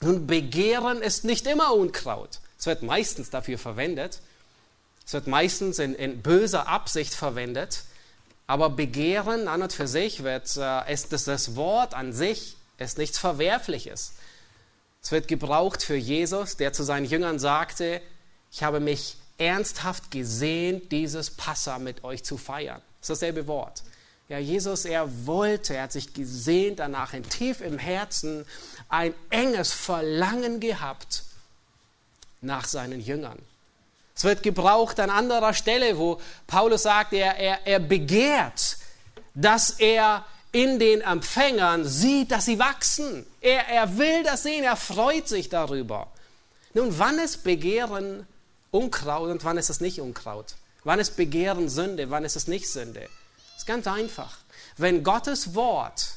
Nun, 0.00 0.26
Begehren 0.26 1.02
ist 1.02 1.24
nicht 1.24 1.46
immer 1.46 1.74
Unkraut. 1.74 2.40
Es 2.58 2.66
wird 2.66 2.82
meistens 2.82 3.30
dafür 3.30 3.58
verwendet. 3.58 4.20
Es 5.06 5.12
wird 5.12 5.26
meistens 5.26 5.78
in, 5.78 5.94
in 5.94 6.22
böser 6.22 6.68
Absicht 6.68 7.14
verwendet. 7.14 7.84
Aber 8.46 8.70
Begehren 8.70 9.48
an 9.48 9.62
und 9.62 9.72
für 9.72 9.88
sich 9.88 10.22
wird, 10.22 10.56
äh, 10.56 10.92
ist 10.92 11.12
das, 11.12 11.24
das 11.24 11.56
Wort 11.56 11.94
an 11.94 12.12
sich 12.12 12.56
ist 12.78 12.98
nichts 12.98 13.18
Verwerfliches. 13.18 14.12
Es 15.02 15.12
wird 15.12 15.28
gebraucht 15.28 15.82
für 15.82 15.96
Jesus, 15.96 16.56
der 16.56 16.72
zu 16.72 16.82
seinen 16.82 17.06
Jüngern 17.06 17.38
sagte, 17.38 18.00
ich 18.50 18.62
habe 18.62 18.80
mich 18.80 19.16
ernsthaft 19.38 20.10
gesehnt, 20.10 20.92
dieses 20.92 21.30
Passa 21.30 21.78
mit 21.78 22.04
euch 22.04 22.24
zu 22.24 22.36
feiern. 22.36 22.82
Das 23.00 23.10
ist 23.10 23.22
dasselbe 23.22 23.46
Wort. 23.46 23.82
Ja, 24.28 24.38
Jesus, 24.38 24.84
er 24.84 25.26
wollte, 25.26 25.76
er 25.76 25.84
hat 25.84 25.92
sich 25.92 26.12
gesehnt 26.12 26.80
danach, 26.80 27.14
in 27.14 27.22
tief 27.22 27.60
im 27.60 27.78
Herzen 27.78 28.44
ein 28.88 29.14
enges 29.30 29.72
Verlangen 29.72 30.60
gehabt 30.60 31.24
nach 32.40 32.66
seinen 32.66 33.00
Jüngern. 33.00 33.38
Es 34.14 34.24
wird 34.24 34.42
gebraucht 34.42 34.98
an 34.98 35.10
anderer 35.10 35.52
Stelle, 35.52 35.98
wo 35.98 36.20
Paulus 36.46 36.84
sagt, 36.84 37.12
er, 37.12 37.36
er, 37.36 37.66
er 37.66 37.80
begehrt, 37.80 38.78
dass 39.34 39.70
er 39.70 40.24
in 40.52 40.78
den 40.78 41.02
Empfängern 41.02 41.84
sieht, 41.84 42.30
dass 42.30 42.46
sie 42.46 42.58
wachsen. 42.58 43.26
Er, 43.42 43.68
er 43.68 43.98
will 43.98 44.22
das 44.22 44.42
sehen, 44.42 44.64
er 44.64 44.76
freut 44.76 45.28
sich 45.28 45.50
darüber. 45.50 46.08
Nun, 46.72 46.98
wann 46.98 47.18
ist 47.18 47.44
Begehren 47.44 48.26
Unkraut 48.70 49.30
und 49.30 49.44
wann 49.44 49.58
ist 49.58 49.68
es 49.68 49.80
nicht 49.80 50.00
Unkraut? 50.00 50.54
Wann 50.84 50.98
ist 50.98 51.16
Begehren 51.16 51.68
Sünde, 51.68 52.10
wann 52.10 52.24
ist 52.24 52.36
es 52.36 52.46
nicht 52.46 52.70
Sünde? 52.70 53.00
Das 53.00 53.62
ist 53.62 53.66
ganz 53.66 53.86
einfach. 53.86 54.38
Wenn 54.78 55.02
Gottes 55.02 55.54
Wort 55.54 56.14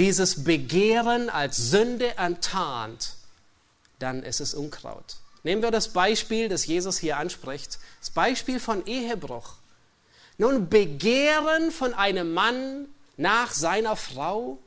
dieses 0.00 0.44
Begehren 0.44 1.28
als 1.28 1.58
Sünde 1.58 2.16
enttarnt, 2.16 3.16
dann 3.98 4.22
ist 4.22 4.40
es 4.40 4.54
Unkraut. 4.54 5.16
Nehmen 5.42 5.60
wir 5.62 5.70
das 5.70 5.88
Beispiel, 5.88 6.48
das 6.48 6.64
Jesus 6.64 6.96
hier 6.96 7.18
anspricht, 7.18 7.78
das 8.00 8.08
Beispiel 8.08 8.60
von 8.60 8.86
Ehebruch. 8.86 9.56
Nun, 10.38 10.70
Begehren 10.70 11.70
von 11.70 11.92
einem 11.92 12.32
Mann 12.32 12.86
nach 13.18 13.52
seiner 13.52 13.94
Frau 13.94 14.58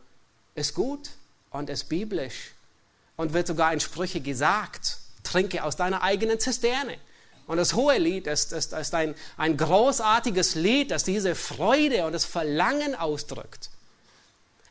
ist 0.53 0.75
gut 0.75 1.09
und 1.49 1.67
ist 1.71 1.89
biblisch 1.89 2.51
und 3.15 3.33
wird 3.33 3.47
sogar 3.47 3.73
in 3.73 3.79
Sprüche 3.79 4.21
gesagt. 4.21 4.99
Trinke 5.23 5.63
aus 5.63 5.75
deiner 5.75 6.03
eigenen 6.03 6.39
Zisterne. 6.39 6.97
Und 7.47 7.57
das 7.57 7.73
hohe 7.73 7.97
Lied 7.97 8.27
ist, 8.27 8.53
ist, 8.53 8.73
ist 8.73 8.93
ein, 8.93 9.15
ein 9.37 9.57
großartiges 9.57 10.53
Lied, 10.53 10.91
das 10.91 11.03
diese 11.03 11.33
Freude 11.33 12.05
und 12.05 12.11
das 12.11 12.23
Verlangen 12.23 12.93
ausdrückt. 12.93 13.71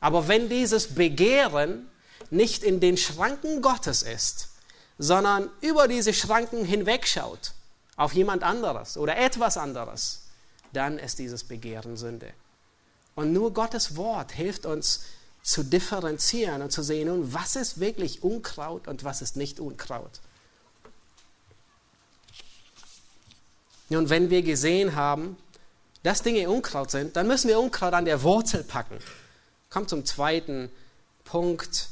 Aber 0.03 0.27
wenn 0.27 0.49
dieses 0.49 0.89
Begehren 0.97 1.89
nicht 2.31 2.65
in 2.65 2.81
den 2.81 2.97
Schranken 2.97 3.63
Gottes 3.63 4.03
ist, 4.03 4.49
sondern 4.99 5.49
über 5.61 5.87
diese 5.87 6.13
Schranken 6.13 6.65
hinwegschaut 6.65 7.53
auf 7.97 8.13
jemand 8.13 8.43
anderes 8.43 8.97
oder 8.97 9.17
etwas 9.17 9.57
anderes, 9.57 10.25
dann 10.73 10.99
ist 10.99 11.21
dieses 11.21 11.45
Begehren 11.45 11.97
Sünde. 11.97 12.33
Und 13.15 13.33
nur 13.33 13.55
Gottes 13.55 13.95
Wort 13.95 14.33
hilft 14.33 14.67
uns 14.67 15.05
zu 15.45 15.63
differenzieren 15.63 16.63
und 16.63 16.73
zu 16.73 16.83
sehen, 16.83 17.33
was 17.33 17.55
ist 17.55 17.79
wirklich 17.79 18.25
Unkraut 18.25 18.89
und 18.89 19.05
was 19.05 19.23
ist 19.23 19.37
nicht 19.37 19.61
Unkraut. 19.61 20.21
Und 23.89 24.11
wenn 24.11 24.31
wir 24.31 24.43
gesehen 24.43 24.97
haben, 24.97 25.37
dass 26.03 26.23
Dinge 26.23 26.51
Unkraut 26.51 26.91
sind, 26.91 27.15
dann 27.15 27.29
müssen 27.29 27.47
wir 27.47 27.61
Unkraut 27.61 27.93
an 27.93 28.05
der 28.05 28.25
Wurzel 28.25 28.65
packen. 28.65 28.99
Kommt 29.73 29.89
zum 29.89 30.05
zweiten 30.05 30.71
Punkt. 31.25 31.89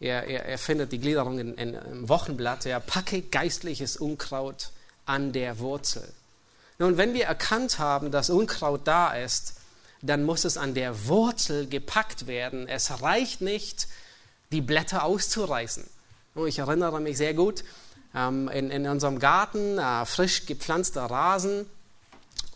Er, 0.00 0.24
er, 0.24 0.46
er 0.46 0.58
findet 0.58 0.92
die 0.92 0.98
Gliederung 0.98 1.38
in, 1.38 1.54
in, 1.54 1.74
im 1.74 2.08
Wochenblatt. 2.08 2.64
Er 2.64 2.80
packe 2.80 3.20
geistliches 3.20 3.98
Unkraut 3.98 4.70
an 5.04 5.32
der 5.32 5.58
Wurzel. 5.58 6.10
Nun, 6.78 6.96
wenn 6.96 7.12
wir 7.12 7.26
erkannt 7.26 7.78
haben, 7.78 8.10
dass 8.10 8.30
Unkraut 8.30 8.86
da 8.86 9.12
ist, 9.12 9.56
dann 10.00 10.24
muss 10.24 10.44
es 10.44 10.56
an 10.56 10.72
der 10.72 11.06
Wurzel 11.06 11.66
gepackt 11.66 12.26
werden. 12.26 12.66
Es 12.66 13.02
reicht 13.02 13.42
nicht, 13.42 13.88
die 14.50 14.60
Blätter 14.62 15.04
auszureißen. 15.04 15.84
Ich 16.46 16.58
erinnere 16.58 17.00
mich 17.00 17.18
sehr 17.18 17.34
gut, 17.34 17.62
ähm, 18.14 18.48
in, 18.48 18.70
in, 18.70 18.86
unserem 18.86 19.18
Garten, 19.18 19.78
äh, 19.78 20.06
frisch 20.06 20.46
gepflanzter 20.46 21.04
Rasen. 21.04 21.66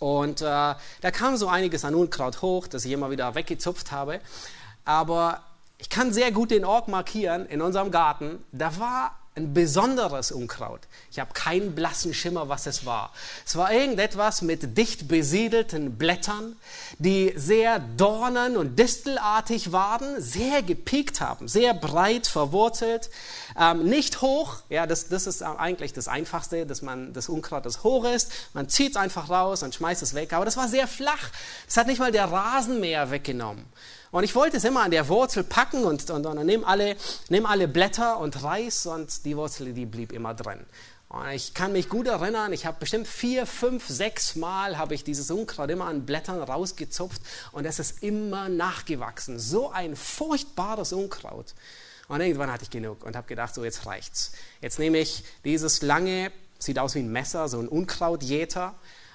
Und 0.00 0.40
äh, 0.40 0.44
da 0.44 1.10
kam 1.12 1.36
so 1.36 1.46
einiges 1.48 1.84
an 1.84 1.94
Unkraut 1.94 2.42
hoch, 2.42 2.66
das 2.66 2.84
ich 2.84 2.90
immer 2.92 3.10
wieder 3.10 3.34
weggezupft 3.36 3.92
habe. 3.92 4.20
Aber 4.84 5.42
ich 5.78 5.90
kann 5.90 6.12
sehr 6.12 6.32
gut 6.32 6.50
den 6.50 6.64
Ort 6.64 6.88
markieren 6.88 7.46
in 7.46 7.62
unserem 7.62 7.90
Garten. 7.90 8.42
Da 8.50 8.78
war 8.80 9.19
ein 9.36 9.54
besonderes 9.54 10.32
Unkraut. 10.32 10.80
Ich 11.10 11.20
habe 11.20 11.32
keinen 11.32 11.74
blassen 11.74 12.12
Schimmer, 12.12 12.48
was 12.48 12.66
es 12.66 12.84
war. 12.84 13.12
Es 13.46 13.54
war 13.54 13.72
irgendetwas 13.72 14.42
mit 14.42 14.76
dicht 14.76 15.06
besiedelten 15.06 15.96
Blättern, 15.96 16.56
die 16.98 17.32
sehr 17.36 17.78
dornen- 17.78 18.56
und 18.56 18.76
distelartig 18.76 19.70
waren, 19.70 20.20
sehr 20.20 20.62
gepiekt 20.62 21.20
haben, 21.20 21.46
sehr 21.46 21.74
breit 21.74 22.26
verwurzelt, 22.26 23.08
ähm, 23.58 23.84
nicht 23.84 24.20
hoch. 24.20 24.56
Ja, 24.68 24.86
das, 24.86 25.08
das 25.08 25.28
ist 25.28 25.42
eigentlich 25.42 25.92
das 25.92 26.08
Einfachste, 26.08 26.66
dass 26.66 26.82
man 26.82 27.12
das 27.12 27.28
Unkraut, 27.28 27.64
das 27.66 27.84
hoch 27.84 28.04
ist, 28.04 28.32
man 28.52 28.68
zieht 28.68 28.90
es 28.90 28.96
einfach 28.96 29.30
raus 29.30 29.62
und 29.62 29.74
schmeißt 29.74 30.02
es 30.02 30.14
weg. 30.14 30.32
Aber 30.32 30.44
das 30.44 30.56
war 30.56 30.66
sehr 30.66 30.88
flach. 30.88 31.30
Es 31.68 31.76
hat 31.76 31.86
nicht 31.86 32.00
mal 32.00 32.12
der 32.12 32.24
Rasenmäher 32.24 33.12
weggenommen. 33.12 33.64
Und 34.10 34.24
ich 34.24 34.34
wollte 34.34 34.56
es 34.56 34.64
immer 34.64 34.82
an 34.82 34.90
der 34.90 35.08
Wurzel 35.08 35.44
packen 35.44 35.84
und, 35.84 36.10
und, 36.10 36.26
und 36.26 36.46
nehme 36.46 36.66
alle, 36.66 36.96
nehm 37.28 37.46
alle 37.46 37.68
Blätter 37.68 38.18
und 38.18 38.42
Reis 38.42 38.86
und 38.86 39.24
die 39.24 39.36
Wurzel, 39.36 39.72
die 39.72 39.86
blieb 39.86 40.12
immer 40.12 40.34
drin. 40.34 40.66
Und 41.08 41.28
ich 41.30 41.54
kann 41.54 41.72
mich 41.72 41.88
gut 41.88 42.06
erinnern, 42.06 42.52
ich 42.52 42.66
habe 42.66 42.78
bestimmt 42.78 43.08
vier, 43.08 43.44
fünf, 43.44 43.88
sechs 43.88 44.36
Mal 44.36 44.78
habe 44.78 44.94
ich 44.94 45.02
dieses 45.02 45.30
Unkraut 45.30 45.68
immer 45.70 45.86
an 45.86 46.06
Blättern 46.06 46.40
rausgezupft 46.40 47.20
und 47.50 47.64
es 47.64 47.80
ist 47.80 48.02
immer 48.02 48.48
nachgewachsen. 48.48 49.38
So 49.38 49.70
ein 49.70 49.96
furchtbares 49.96 50.92
Unkraut. 50.92 51.54
Und 52.06 52.20
irgendwann 52.20 52.52
hatte 52.52 52.64
ich 52.64 52.70
genug 52.70 53.04
und 53.04 53.16
habe 53.16 53.26
gedacht, 53.26 53.54
so 53.54 53.64
jetzt 53.64 53.86
reicht's. 53.86 54.32
Jetzt 54.60 54.78
nehme 54.78 54.98
ich 54.98 55.24
dieses 55.44 55.82
lange, 55.82 56.32
sieht 56.58 56.78
aus 56.78 56.94
wie 56.94 57.00
ein 57.00 57.10
Messer, 57.10 57.48
so 57.48 57.58
ein 57.58 57.68
Unkrautjäter 57.68 58.74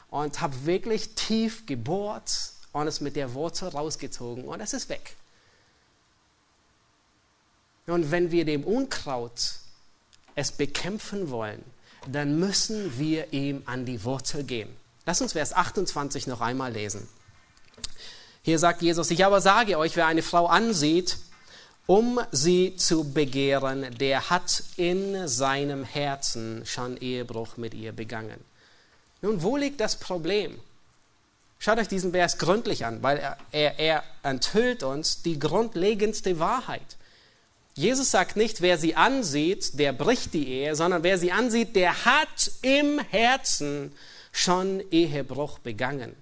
und 0.10 0.42
habe 0.42 0.66
wirklich 0.66 1.16
tief 1.16 1.66
gebohrt 1.66 2.55
und 2.76 2.88
es 2.88 3.00
mit 3.00 3.16
der 3.16 3.34
Wurzel 3.34 3.70
rausgezogen 3.70 4.44
und 4.44 4.60
es 4.60 4.74
ist 4.74 4.90
weg. 4.90 5.16
Und 7.88 8.12
wenn 8.12 8.32
wir 8.32 8.44
dem 8.44 8.66
Unkraut 8.66 9.60
es 10.36 10.52
bekämpfen 10.52 11.30
wollen, 11.30 11.64
dann 12.06 12.38
müssen 12.38 13.00
wir 13.00 13.32
ihm 13.32 13.64
an 13.66 13.86
die 13.86 14.04
Wurzel 14.04 14.44
gehen. 14.44 14.68
Lass 15.06 15.22
uns 15.22 15.32
Vers 15.32 15.54
28 15.54 16.28
noch 16.28 16.42
einmal 16.42 16.74
lesen. 16.74 17.08
Hier 18.42 18.60
sagt 18.60 18.82
Jesus, 18.82 19.10
ich 19.10 19.24
aber 19.24 19.40
sage 19.40 19.78
euch, 19.78 19.96
wer 19.96 20.08
eine 20.08 20.22
Frau 20.22 20.48
ansieht, 20.48 21.18
um 21.88 22.20
sie 22.34 22.76
zu 22.76 23.14
begehren, 23.14 23.96
der 24.00 24.30
hat 24.30 24.64
in 24.76 25.30
seinem 25.30 25.86
Herzen 25.86 26.66
schon 26.66 26.98
Ehebruch 26.98 27.56
mit 27.56 27.74
ihr 27.74 27.94
begangen. 27.94 28.44
Nun, 29.22 29.44
wo 29.44 29.56
liegt 29.56 29.80
das 29.80 29.96
Problem? 29.96 30.60
Schaut 31.60 31.78
euch 31.80 31.88
diesen 31.88 32.12
Vers 32.12 32.38
gründlich 32.38 32.86
an, 32.86 33.02
weil 33.02 33.18
er, 33.18 33.38
er, 33.52 33.80
er 33.80 34.04
enthüllt 34.24 34.84
uns 34.84 35.22
die 35.24 35.40
grundlegendste 35.40 36.40
Wahrheit. 36.40 36.98
Jesus 37.76 38.12
sagt 38.12 38.38
nicht, 38.38 38.62
wer 38.62 38.78
sie 38.78 38.96
ansieht, 38.96 39.78
der 39.78 39.92
bricht 39.92 40.34
die 40.34 40.48
Ehe, 40.48 40.76
sondern 40.76 41.04
wer 41.04 41.18
sie 41.18 41.32
ansieht, 41.32 41.76
der 41.76 42.06
hat 42.06 42.52
im 42.62 43.00
Herzen 43.00 43.92
schon 44.32 44.82
Ehebruch 44.92 45.60
begangen. 45.60 46.16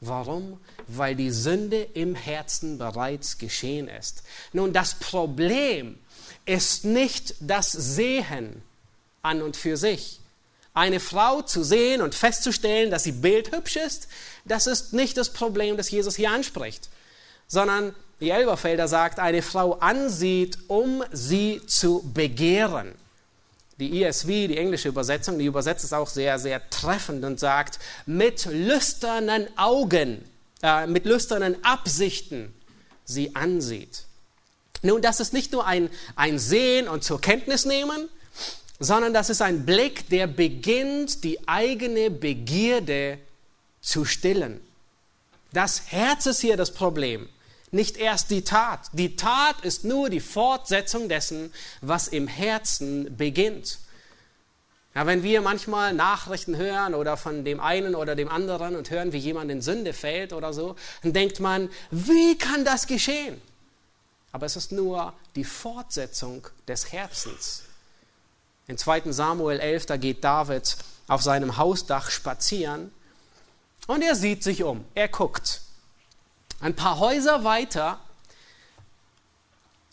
Warum? 0.00 0.60
Weil 0.86 1.14
die 1.14 1.30
Sünde 1.30 1.82
im 1.94 2.14
Herzen 2.14 2.78
bereits 2.78 3.38
geschehen 3.38 3.88
ist. 3.88 4.22
Nun, 4.52 4.72
das 4.72 4.94
Problem 4.94 5.98
ist 6.44 6.84
nicht 6.84 7.34
das 7.40 7.72
Sehen 7.72 8.62
an 9.22 9.42
und 9.42 9.56
für 9.56 9.76
sich. 9.76 10.20
Eine 10.74 11.00
Frau 11.00 11.42
zu 11.42 11.64
sehen 11.64 12.02
und 12.02 12.14
festzustellen, 12.14 12.90
dass 12.90 13.04
sie 13.04 13.12
bildhübsch 13.12 13.76
ist, 13.76 14.08
das 14.48 14.66
ist 14.66 14.92
nicht 14.92 15.16
das 15.16 15.30
Problem, 15.30 15.76
das 15.76 15.90
Jesus 15.90 16.16
hier 16.16 16.30
anspricht, 16.30 16.88
sondern 17.46 17.94
wie 18.18 18.30
Elberfelder 18.30 18.88
sagt, 18.88 19.20
eine 19.20 19.42
Frau 19.42 19.74
ansieht, 19.74 20.58
um 20.66 21.04
sie 21.12 21.60
zu 21.66 22.02
begehren. 22.12 22.94
Die 23.78 24.02
ESV, 24.02 24.26
die 24.26 24.56
englische 24.56 24.88
Übersetzung, 24.88 25.38
die 25.38 25.44
übersetzt 25.44 25.84
es 25.84 25.92
auch 25.92 26.08
sehr, 26.08 26.40
sehr 26.40 26.68
treffend 26.68 27.24
und 27.24 27.38
sagt, 27.38 27.78
mit 28.06 28.46
lüsternen 28.46 29.46
Augen, 29.56 30.24
äh, 30.62 30.88
mit 30.88 31.04
lüsternen 31.04 31.62
Absichten 31.64 32.52
sie 33.04 33.36
ansieht. 33.36 34.04
Nun, 34.82 35.00
das 35.00 35.20
ist 35.20 35.32
nicht 35.32 35.52
nur 35.52 35.64
ein, 35.64 35.90
ein 36.16 36.40
Sehen 36.40 36.88
und 36.88 37.04
zur 37.04 37.20
Kenntnis 37.20 37.64
nehmen, 37.64 38.08
sondern 38.80 39.12
das 39.12 39.30
ist 39.30 39.42
ein 39.42 39.64
Blick, 39.64 40.08
der 40.08 40.26
beginnt, 40.26 41.22
die 41.22 41.48
eigene 41.48 42.10
Begierde 42.10 43.18
zu 43.80 44.04
stillen. 44.04 44.60
Das 45.52 45.90
Herz 45.90 46.26
ist 46.26 46.40
hier 46.40 46.56
das 46.56 46.72
Problem, 46.72 47.28
nicht 47.70 47.96
erst 47.96 48.30
die 48.30 48.42
Tat. 48.42 48.80
Die 48.92 49.16
Tat 49.16 49.60
ist 49.62 49.84
nur 49.84 50.10
die 50.10 50.20
Fortsetzung 50.20 51.08
dessen, 51.08 51.52
was 51.80 52.08
im 52.08 52.26
Herzen 52.28 53.16
beginnt. 53.16 53.78
Ja, 54.94 55.06
wenn 55.06 55.22
wir 55.22 55.42
manchmal 55.42 55.92
Nachrichten 55.92 56.56
hören 56.56 56.94
oder 56.94 57.16
von 57.16 57.44
dem 57.44 57.60
einen 57.60 57.94
oder 57.94 58.16
dem 58.16 58.28
anderen 58.28 58.74
und 58.74 58.90
hören, 58.90 59.12
wie 59.12 59.18
jemand 59.18 59.50
in 59.50 59.62
Sünde 59.62 59.92
fällt 59.92 60.32
oder 60.32 60.52
so, 60.52 60.76
dann 61.02 61.12
denkt 61.12 61.40
man, 61.40 61.70
wie 61.90 62.36
kann 62.36 62.64
das 62.64 62.86
geschehen? 62.86 63.40
Aber 64.32 64.46
es 64.46 64.56
ist 64.56 64.72
nur 64.72 65.12
die 65.36 65.44
Fortsetzung 65.44 66.46
des 66.66 66.92
Herzens. 66.92 67.62
In 68.66 68.76
2 68.76 69.12
Samuel 69.12 69.60
11, 69.60 69.86
da 69.86 69.96
geht 69.96 70.24
David 70.24 70.76
auf 71.06 71.22
seinem 71.22 71.56
Hausdach 71.56 72.10
spazieren 72.10 72.90
und 73.88 74.02
er 74.02 74.14
sieht 74.14 74.44
sich 74.44 74.62
um, 74.62 74.84
er 74.94 75.08
guckt. 75.08 75.62
Ein 76.60 76.76
paar 76.76 76.98
Häuser 77.00 77.42
weiter 77.42 77.98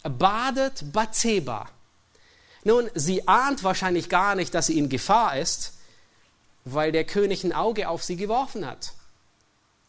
badet 0.04 0.92
Bathseba. 0.92 1.70
Nun, 2.64 2.90
sie 2.94 3.28
ahnt 3.28 3.64
wahrscheinlich 3.64 4.10
gar 4.10 4.36
nicht, 4.36 4.54
dass 4.54 4.68
sie 4.68 4.78
in 4.78 4.90
Gefahr 4.90 5.38
ist, 5.38 5.74
weil 6.66 6.92
der 6.92 7.06
König 7.06 7.44
ein 7.44 7.54
Auge 7.54 7.88
auf 7.88 8.04
sie 8.04 8.18
geworfen 8.18 8.68
hat. 8.68 8.94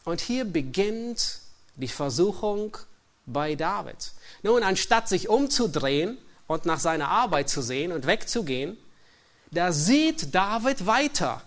Und 0.05 0.21
hier 0.21 0.45
beginnt 0.45 1.41
die 1.75 1.89
Versuchung 1.89 2.77
bei 3.27 3.57
David. 3.57 4.13
Nun, 4.43 4.63
anstatt 4.63 5.09
sich 5.09 5.29
umzudrehen 5.29 6.17
und 6.47 6.65
nach 6.65 6.79
seiner 6.79 7.09
Arbeit 7.09 7.49
zu 7.49 7.61
sehen 7.61 7.91
und 7.91 8.07
wegzugehen, 8.07 8.79
da 9.51 9.73
sieht 9.73 10.33
David 10.35 10.87
weiter 10.87 11.43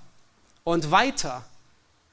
und 0.65 0.91
weiter 0.91 1.45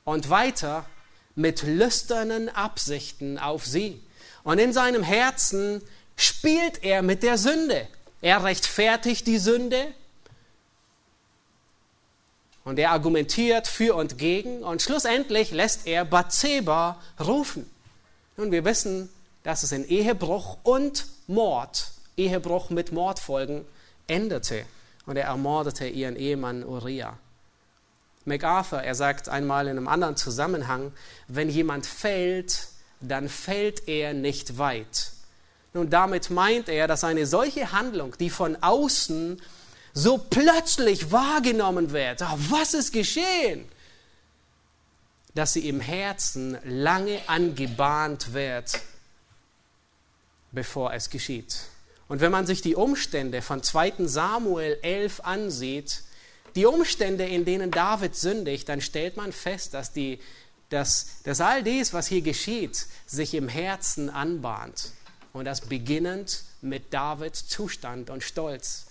und 0.06 0.30
weiter 0.30 0.86
mit 1.34 1.62
lüsternen 1.62 2.48
Absichten 2.48 3.38
auf 3.38 3.66
sie. 3.66 4.02
Und 4.44 4.58
in 4.58 4.72
seinem 4.72 5.02
Herzen 5.02 5.82
spielt 6.16 6.82
er 6.82 7.02
mit 7.02 7.22
der 7.22 7.36
Sünde. 7.36 7.86
Er 8.22 8.42
rechtfertigt 8.42 9.26
die 9.26 9.38
Sünde 9.38 9.92
und 12.64 12.78
er 12.78 12.92
argumentiert 12.92 13.66
für 13.66 13.94
und 13.94 14.16
gegen 14.16 14.62
und 14.62 14.80
schlussendlich 14.80 15.50
lässt 15.50 15.86
er 15.86 16.04
Bathseba 16.04 17.02
rufen. 17.20 17.68
Nun, 18.36 18.52
wir 18.52 18.64
wissen, 18.64 19.10
dass 19.42 19.62
es 19.62 19.72
in 19.72 19.86
Ehebruch 19.86 20.58
und 20.62 21.06
Mord, 21.26 21.90
Ehebruch 22.16 22.70
mit 22.70 22.92
Mordfolgen, 22.92 23.64
endete. 24.06 24.64
Und 25.04 25.16
er 25.16 25.26
ermordete 25.26 25.86
ihren 25.86 26.16
Ehemann 26.16 26.64
Uriah. 26.64 27.18
MacArthur, 28.26 28.82
er 28.82 28.94
sagt 28.94 29.28
einmal 29.28 29.66
in 29.66 29.76
einem 29.76 29.88
anderen 29.88 30.16
Zusammenhang, 30.16 30.92
wenn 31.28 31.48
jemand 31.48 31.86
fällt, 31.86 32.68
dann 33.00 33.28
fällt 33.28 33.88
er 33.88 34.14
nicht 34.14 34.58
weit. 34.58 35.12
Nun, 35.74 35.90
damit 35.90 36.30
meint 36.30 36.68
er, 36.68 36.88
dass 36.88 37.04
eine 37.04 37.26
solche 37.26 37.72
Handlung, 37.72 38.16
die 38.18 38.30
von 38.30 38.56
außen 38.62 39.40
so 39.92 40.18
plötzlich 40.18 41.12
wahrgenommen 41.12 41.92
wird, 41.92 42.22
oh, 42.22 42.38
was 42.50 42.74
ist 42.74 42.92
geschehen? 42.92 43.66
Dass 45.34 45.52
sie 45.52 45.68
im 45.68 45.80
Herzen 45.80 46.58
lange 46.64 47.20
angebahnt 47.26 48.32
wird 48.32 48.80
bevor 50.56 50.92
es 50.92 51.10
geschieht. 51.10 51.58
Und 52.08 52.20
wenn 52.20 52.32
man 52.32 52.46
sich 52.46 52.62
die 52.62 52.74
Umstände 52.74 53.42
von 53.42 53.62
2 53.62 53.94
Samuel 54.06 54.78
11 54.82 55.20
ansieht, 55.20 56.02
die 56.56 56.66
Umstände, 56.66 57.24
in 57.24 57.44
denen 57.44 57.70
David 57.70 58.16
sündigt, 58.16 58.68
dann 58.68 58.80
stellt 58.80 59.16
man 59.16 59.32
fest, 59.32 59.74
dass, 59.74 59.92
die, 59.92 60.18
dass, 60.70 61.22
dass 61.22 61.40
all 61.40 61.62
dies, 61.62 61.92
was 61.92 62.06
hier 62.06 62.22
geschieht, 62.22 62.86
sich 63.06 63.34
im 63.34 63.48
Herzen 63.48 64.10
anbahnt. 64.10 64.92
Und 65.32 65.44
das 65.44 65.60
beginnend 65.60 66.44
mit 66.62 66.92
Davids 66.94 67.46
Zustand 67.46 68.08
und 68.08 68.22
Stolz, 68.22 68.86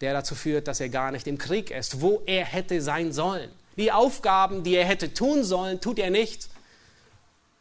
der 0.00 0.12
dazu 0.12 0.34
führt, 0.36 0.68
dass 0.68 0.80
er 0.80 0.88
gar 0.88 1.10
nicht 1.10 1.26
im 1.26 1.38
Krieg 1.38 1.72
ist, 1.72 2.00
wo 2.00 2.22
er 2.24 2.44
hätte 2.44 2.80
sein 2.80 3.12
sollen. 3.12 3.50
Die 3.76 3.90
Aufgaben, 3.90 4.62
die 4.62 4.76
er 4.76 4.84
hätte 4.84 5.12
tun 5.12 5.42
sollen, 5.42 5.80
tut 5.80 5.98
er 5.98 6.10
nicht. 6.10 6.48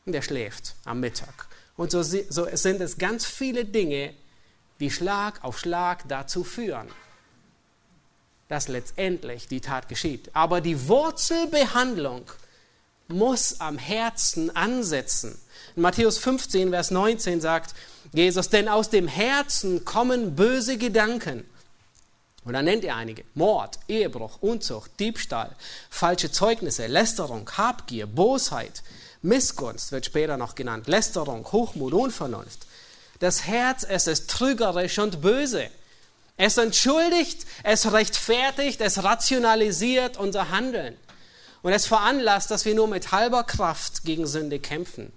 Und 0.06 0.14
er 0.14 0.22
schläft 0.22 0.76
am 0.86 1.00
Mittag. 1.00 1.48
Und 1.76 1.92
so, 1.92 2.04
so 2.04 2.48
sind 2.54 2.80
es 2.80 2.98
ganz 2.98 3.26
viele 3.26 3.66
Dinge, 3.66 4.14
die 4.80 4.92
Schlag 4.92 5.44
auf 5.44 5.60
Schlag 5.60 6.08
dazu 6.08 6.44
führen, 6.44 6.88
dass 8.50 8.68
letztendlich 8.68 9.48
die 9.48 9.62
Tat 9.62 9.88
geschieht. 9.88 10.30
Aber 10.34 10.60
die 10.60 10.88
Wurzelbehandlung 10.90 12.24
muss 13.08 13.62
am 13.62 13.78
Herzen 13.78 14.54
ansetzen. 14.56 15.40
In 15.76 15.84
Matthäus 15.84 16.18
15, 16.18 16.72
Vers 16.72 16.92
19 16.92 17.42
sagt 17.42 17.74
Jesus, 18.12 18.50
denn 18.50 18.68
aus 18.68 18.90
dem 18.90 19.08
Herzen 19.08 19.86
kommen 19.86 20.36
böse 20.36 20.78
Gedanken. 20.78 21.46
Und 22.44 22.54
dann 22.54 22.66
nennt 22.66 22.84
er 22.84 22.96
einige. 22.96 23.24
Mord, 23.36 23.80
Ehebruch, 23.88 24.42
Unzucht, 24.42 25.00
Diebstahl, 25.00 25.56
falsche 25.90 26.32
Zeugnisse, 26.32 26.88
Lästerung, 26.88 27.50
Habgier, 27.56 28.08
Bosheit, 28.08 28.82
Missgunst 29.22 29.92
wird 29.92 30.06
später 30.06 30.38
noch 30.38 30.56
genannt, 30.56 30.88
Lästerung, 30.88 31.46
Hochmut, 31.52 31.94
Unvernunft. 31.94 32.66
Das 33.20 33.46
Herz, 33.46 33.86
es 33.88 34.08
ist 34.08 34.30
trügerisch 34.30 34.98
und 34.98 35.22
böse. 35.22 35.70
Es 36.42 36.56
entschuldigt, 36.58 37.46
es 37.64 37.92
rechtfertigt, 37.92 38.80
es 38.80 39.04
rationalisiert 39.04 40.16
unser 40.16 40.52
Handeln. 40.52 40.96
Und 41.62 41.74
es 41.74 41.86
veranlasst, 41.86 42.50
dass 42.50 42.64
wir 42.64 42.74
nur 42.76 42.88
mit 42.88 43.12
halber 43.12 43.44
Kraft 43.44 44.06
gegen 44.06 44.26
Sünde 44.26 44.58
kämpfen. 44.58 45.12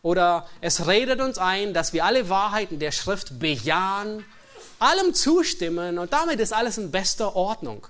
Oder 0.00 0.48
es 0.62 0.86
redet 0.86 1.20
uns 1.20 1.36
ein, 1.36 1.74
dass 1.74 1.92
wir 1.92 2.06
alle 2.06 2.30
Wahrheiten 2.30 2.78
der 2.78 2.92
Schrift 2.92 3.38
bejahen, 3.38 4.24
allem 4.78 5.12
zustimmen 5.12 5.98
und 5.98 6.14
damit 6.14 6.40
ist 6.40 6.54
alles 6.54 6.78
in 6.78 6.90
bester 6.90 7.36
Ordnung. 7.36 7.86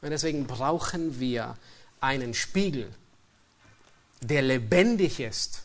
Und 0.00 0.08
deswegen 0.08 0.46
brauchen 0.46 1.20
wir 1.20 1.58
einen 2.00 2.32
Spiegel, 2.32 2.88
der 4.22 4.40
lebendig 4.40 5.20
ist 5.20 5.64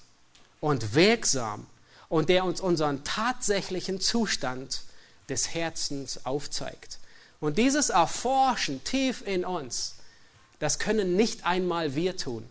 und 0.59 0.93
wirksam 0.93 1.67
und 2.09 2.27
der 2.27 2.43
uns 2.43 2.59
unseren 2.59 3.05
tatsächlichen 3.05 4.01
Zustand 4.01 4.81
des 5.29 5.53
Herzens 5.53 6.25
aufzeigt. 6.25 6.99
Und 7.39 7.57
dieses 7.57 7.89
Erforschen 7.89 8.83
tief 8.83 9.25
in 9.25 9.45
uns, 9.45 9.95
das 10.59 10.79
können 10.79 11.15
nicht 11.15 11.45
einmal 11.45 11.95
wir 11.95 12.17
tun, 12.17 12.47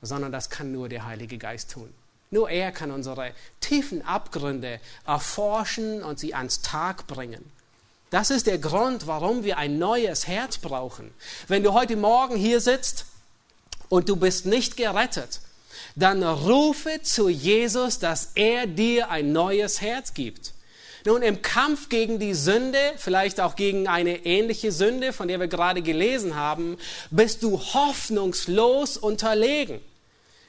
sondern 0.00 0.32
das 0.32 0.48
kann 0.48 0.72
nur 0.72 0.88
der 0.88 1.04
Heilige 1.04 1.38
Geist 1.38 1.70
tun. 1.72 1.92
Nur 2.30 2.50
er 2.50 2.72
kann 2.72 2.90
unsere 2.90 3.32
tiefen 3.60 4.04
Abgründe 4.04 4.80
erforschen 5.06 6.02
und 6.02 6.18
sie 6.18 6.34
ans 6.34 6.62
Tag 6.62 7.06
bringen. 7.06 7.50
Das 8.10 8.30
ist 8.30 8.46
der 8.46 8.58
Grund, 8.58 9.06
warum 9.06 9.44
wir 9.44 9.58
ein 9.58 9.78
neues 9.78 10.26
Herz 10.26 10.58
brauchen. 10.58 11.12
Wenn 11.46 11.62
du 11.62 11.72
heute 11.72 11.96
Morgen 11.96 12.36
hier 12.36 12.60
sitzt 12.60 13.04
und 13.88 14.08
du 14.08 14.16
bist 14.16 14.46
nicht 14.46 14.76
gerettet, 14.76 15.40
dann 15.94 16.22
rufe 16.22 17.02
zu 17.02 17.28
Jesus, 17.28 17.98
dass 17.98 18.30
er 18.34 18.66
dir 18.66 19.10
ein 19.10 19.32
neues 19.32 19.80
Herz 19.80 20.14
gibt. 20.14 20.52
Nun, 21.04 21.22
im 21.22 21.42
Kampf 21.42 21.88
gegen 21.88 22.18
die 22.18 22.34
Sünde, 22.34 22.78
vielleicht 22.96 23.40
auch 23.40 23.56
gegen 23.56 23.86
eine 23.88 24.26
ähnliche 24.26 24.72
Sünde, 24.72 25.12
von 25.12 25.28
der 25.28 25.38
wir 25.38 25.48
gerade 25.48 25.82
gelesen 25.82 26.34
haben, 26.34 26.76
bist 27.10 27.42
du 27.42 27.58
hoffnungslos 27.58 28.96
unterlegen. 28.96 29.80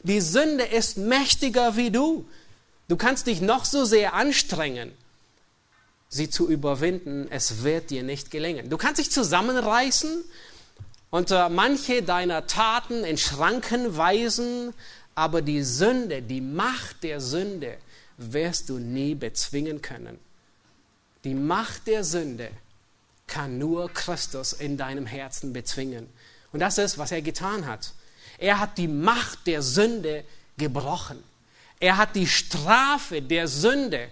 Die 0.04 0.22
Sünde 0.22 0.64
ist 0.64 0.98
mächtiger 0.98 1.76
wie 1.76 1.92
du. 1.92 2.26
Du 2.88 2.96
kannst 2.96 3.28
dich 3.28 3.42
noch 3.42 3.66
so 3.66 3.86
sehr 3.86 4.14
anstrengen, 4.14 4.92
sie 6.10 6.30
zu 6.30 6.50
überwinden. 6.50 7.28
Es 7.30 7.64
wird 7.64 7.92
dir 7.92 8.04
nicht 8.04 8.32
gelingen. 8.32 8.70
Du 8.70 8.78
kannst 8.78 9.00
dich 9.00 9.12
zusammenreißen 9.12 10.24
und 11.12 11.30
manche 11.52 12.02
deiner 12.02 12.48
Taten 12.48 13.04
in 13.04 13.18
Schranken 13.18 13.98
weisen, 13.98 14.74
aber 15.14 15.42
die 15.42 15.64
Sünde, 15.64 16.22
die 16.22 16.41
Macht 16.41 17.04
der 17.04 17.22
Sünde, 17.22 17.78
wirst 18.18 18.70
du 18.70 18.80
nie 18.80 19.16
bezwingen 19.16 19.82
können. 19.82 20.20
Die 21.30 21.36
Macht 21.36 21.86
der 21.86 22.03
Sünde 22.03 22.49
kann 23.27 23.59
nur 23.59 23.93
Christus 23.93 24.51
in 24.51 24.77
deinem 24.77 25.05
Herzen 25.05 25.53
bezwingen. 25.53 26.09
Und 26.51 26.59
das 26.59 26.80
ist, 26.80 26.97
was 26.97 27.11
er 27.11 27.21
getan 27.21 27.67
hat. 27.67 27.93
Er 28.39 28.59
hat 28.59 28.80
die 28.80 28.88
Macht 28.88 29.45
der 29.45 29.61
Sünde 29.61 30.23
gebrochen. 30.57 31.23
Er 31.80 31.97
hat 31.97 32.15
die 32.15 32.25
Strafe 32.25 33.21
der 33.21 33.47
Sünde 33.47 34.09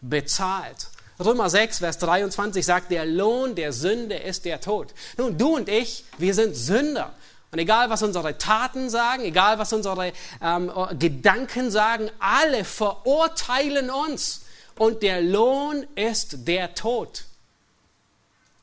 bezahlt. 0.00 0.88
Römer 1.20 1.48
6, 1.50 1.78
Vers 1.78 1.98
23 1.98 2.66
sagt, 2.66 2.90
der 2.90 3.06
Lohn 3.06 3.54
der 3.54 3.72
Sünde 3.72 4.16
ist 4.16 4.44
der 4.44 4.60
Tod. 4.60 4.92
Nun, 5.16 5.38
du 5.38 5.54
und 5.54 5.68
ich, 5.68 6.04
wir 6.18 6.34
sind 6.34 6.56
Sünder. 6.56 7.14
Und 7.52 7.60
egal, 7.60 7.90
was 7.90 8.02
unsere 8.02 8.38
Taten 8.38 8.90
sagen, 8.90 9.22
egal, 9.22 9.60
was 9.60 9.72
unsere 9.72 10.12
ähm, 10.42 10.72
Gedanken 10.98 11.70
sagen, 11.70 12.10
alle 12.18 12.64
verurteilen 12.64 13.88
uns. 13.88 14.40
Und 14.76 15.02
der 15.02 15.22
Lohn 15.22 15.86
ist 15.94 16.46
der 16.46 16.74
Tod. 16.74 17.24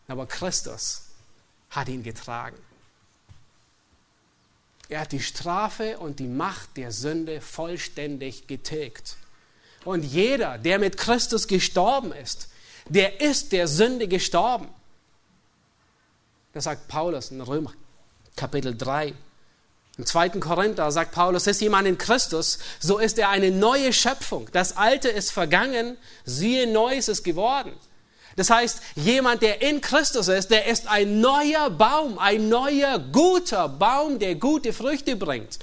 Aber 0.07 0.25
Christus 0.27 1.09
hat 1.69 1.89
ihn 1.89 2.03
getragen. 2.03 2.57
Er 4.89 5.01
hat 5.01 5.11
die 5.11 5.21
Strafe 5.21 5.97
und 5.97 6.19
die 6.19 6.27
Macht 6.27 6.77
der 6.77 6.91
Sünde 6.91 7.41
vollständig 7.41 8.47
getilgt. 8.47 9.17
Und 9.85 10.03
jeder, 10.03 10.57
der 10.57 10.77
mit 10.77 10.97
Christus 10.97 11.47
gestorben 11.47 12.11
ist, 12.11 12.49
der 12.89 13.21
ist 13.21 13.51
der 13.51 13.67
Sünde 13.67 14.07
gestorben. 14.07 14.67
Das 16.53 16.65
sagt 16.65 16.87
Paulus 16.87 17.31
in 17.31 17.41
Römer 17.41 17.73
Kapitel 18.35 18.77
3. 18.77 19.13
Im 19.97 20.05
2. 20.05 20.29
Korinther 20.29 20.91
sagt 20.91 21.11
Paulus, 21.11 21.45
ist 21.45 21.61
jemand 21.61 21.87
in 21.87 21.99
Christus, 21.99 22.57
so 22.79 22.97
ist 22.97 23.19
er 23.19 23.29
eine 23.29 23.51
neue 23.51 23.93
Schöpfung. 23.93 24.49
Das 24.51 24.75
Alte 24.75 25.09
ist 25.09 25.31
vergangen, 25.31 25.97
siehe, 26.25 26.65
Neues 26.65 27.07
ist 27.07 27.23
geworden. 27.23 27.73
Das 28.35 28.49
heißt, 28.49 28.81
jemand, 28.95 29.43
der 29.43 29.61
in 29.61 29.81
Christus 29.81 30.27
ist, 30.27 30.49
der 30.49 30.65
ist 30.65 30.87
ein 30.87 31.21
neuer 31.21 31.69
Baum, 31.69 32.17
ein 32.17 32.49
neuer, 32.49 32.97
guter 32.97 33.69
Baum, 33.69 34.17
der 34.17 34.33
gute 34.33 34.73
Früchte 34.73 35.15
bringt. 35.15 35.59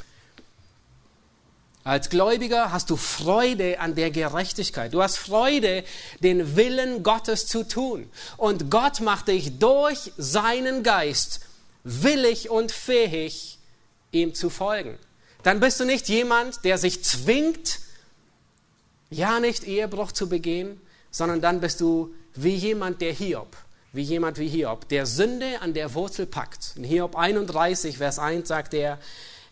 Als 1.83 2.11
Gläubiger 2.11 2.71
hast 2.71 2.91
du 2.91 2.97
Freude 2.97 3.81
an 3.81 3.97
der 3.97 4.13
Gerechtigkeit. 4.13 4.93
Du 4.93 5.03
hast 5.03 5.17
Freude, 5.17 5.83
den 6.21 6.55
Willen 6.55 7.03
Gottes 7.03 7.47
zu 7.49 7.67
tun. 7.67 8.09
Und 8.37 8.71
Gott 8.71 9.01
macht 9.01 9.29
dich 9.29 9.59
durch 9.59 10.13
seinen 10.17 10.85
Geist 10.85 11.41
willig 11.83 12.51
und 12.51 12.71
fähig, 12.71 13.59
ihm 14.13 14.35
zu 14.35 14.51
folgen. 14.51 14.99
Dann 15.43 15.61
bist 15.61 15.81
du 15.81 15.85
nicht 15.85 16.09
jemand, 16.09 16.65
der 16.65 16.79
sich 16.79 17.03
zwingt, 17.03 17.81
ja 19.11 19.41
nicht 19.41 19.65
Ehebruch 19.65 20.13
zu 20.13 20.29
begehen, 20.29 20.81
sondern 21.11 21.41
dann 21.41 21.61
bist 21.61 21.81
du 21.81 22.15
wie 22.35 22.55
jemand, 22.55 23.01
der 23.01 23.13
Hiob, 23.13 23.57
wie 23.93 24.03
jemand 24.03 24.39
wie 24.39 24.49
Hiob, 24.49 24.89
der 24.89 25.07
Sünde 25.07 25.61
an 25.61 25.75
der 25.75 25.95
Wurzel 25.95 26.27
packt. 26.27 26.75
In 26.77 26.85
Hiob 26.85 27.17
31, 27.17 27.99
Vers 27.99 28.19
1 28.19 28.47
sagt 28.47 28.75
er, 28.75 28.99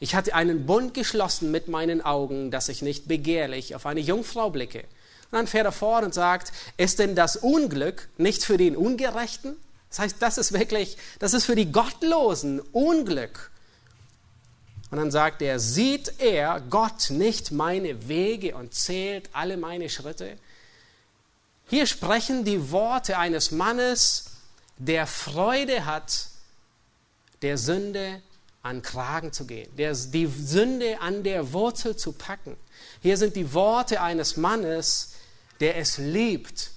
ich 0.00 0.14
hatte 0.14 0.34
einen 0.34 0.66
Bund 0.66 0.94
geschlossen 0.94 1.50
mit 1.50 1.66
meinen 1.66 2.02
Augen, 2.02 2.52
dass 2.52 2.68
ich 2.68 2.82
nicht 2.82 3.08
begehrlich 3.08 3.74
auf 3.74 3.84
eine 3.84 4.00
Jungfrau 4.00 4.50
blicke. 4.50 4.80
Und 5.30 5.32
dann 5.32 5.46
fährt 5.46 5.66
er 5.66 5.72
fort 5.72 6.04
und 6.04 6.14
sagt, 6.14 6.52
ist 6.76 7.00
denn 7.00 7.16
das 7.16 7.36
Unglück 7.36 8.08
nicht 8.16 8.44
für 8.44 8.56
den 8.56 8.76
Ungerechten? 8.76 9.56
Das 9.90 9.98
heißt, 9.98 10.16
das 10.20 10.38
ist 10.38 10.52
wirklich, 10.52 10.96
das 11.18 11.34
ist 11.34 11.46
für 11.46 11.56
die 11.56 11.72
Gottlosen 11.72 12.60
Unglück. 12.60 13.50
Und 14.90 14.98
dann 14.98 15.10
sagt 15.10 15.42
er, 15.42 15.58
sieht 15.58 16.14
er 16.18 16.60
Gott 16.60 17.10
nicht 17.10 17.50
meine 17.50 18.08
Wege 18.08 18.54
und 18.54 18.74
zählt 18.74 19.28
alle 19.32 19.56
meine 19.56 19.90
Schritte? 19.90 20.38
Hier 21.68 21.86
sprechen 21.86 22.44
die 22.44 22.70
Worte 22.70 23.18
eines 23.18 23.50
Mannes, 23.50 24.30
der 24.78 25.06
Freude 25.06 25.84
hat, 25.84 26.28
der 27.42 27.58
Sünde 27.58 28.22
an 28.62 28.80
Kragen 28.80 29.32
zu 29.32 29.46
gehen, 29.46 29.68
der, 29.76 29.94
die 29.94 30.26
Sünde 30.26 31.00
an 31.00 31.22
der 31.22 31.52
Wurzel 31.52 31.96
zu 31.96 32.12
packen. 32.12 32.56
Hier 33.02 33.16
sind 33.16 33.36
die 33.36 33.52
Worte 33.52 34.00
eines 34.00 34.36
Mannes, 34.36 35.14
der 35.60 35.76
es 35.76 35.98
liebt, 35.98 36.70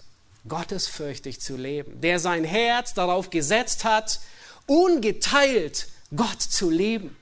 gottesfürchtig 0.48 1.40
zu 1.40 1.56
leben, 1.56 2.02
der 2.02 2.20
sein 2.20 2.44
Herz 2.44 2.94
darauf 2.94 3.30
gesetzt 3.30 3.86
hat, 3.86 4.20
ungeteilt 4.66 5.88
Gott 6.16 6.42
zu 6.42 6.70
lieben. 6.70 7.16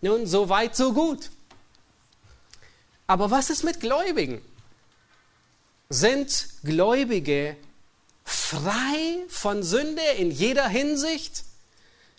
Nun, 0.00 0.26
so 0.26 0.48
weit, 0.48 0.76
so 0.76 0.92
gut. 0.92 1.30
Aber 3.06 3.30
was 3.30 3.50
ist 3.50 3.64
mit 3.64 3.80
Gläubigen? 3.80 4.40
Sind 5.88 6.48
Gläubige 6.62 7.56
frei 8.24 9.24
von 9.28 9.62
Sünde 9.62 10.02
in 10.16 10.30
jeder 10.30 10.68
Hinsicht? 10.68 11.44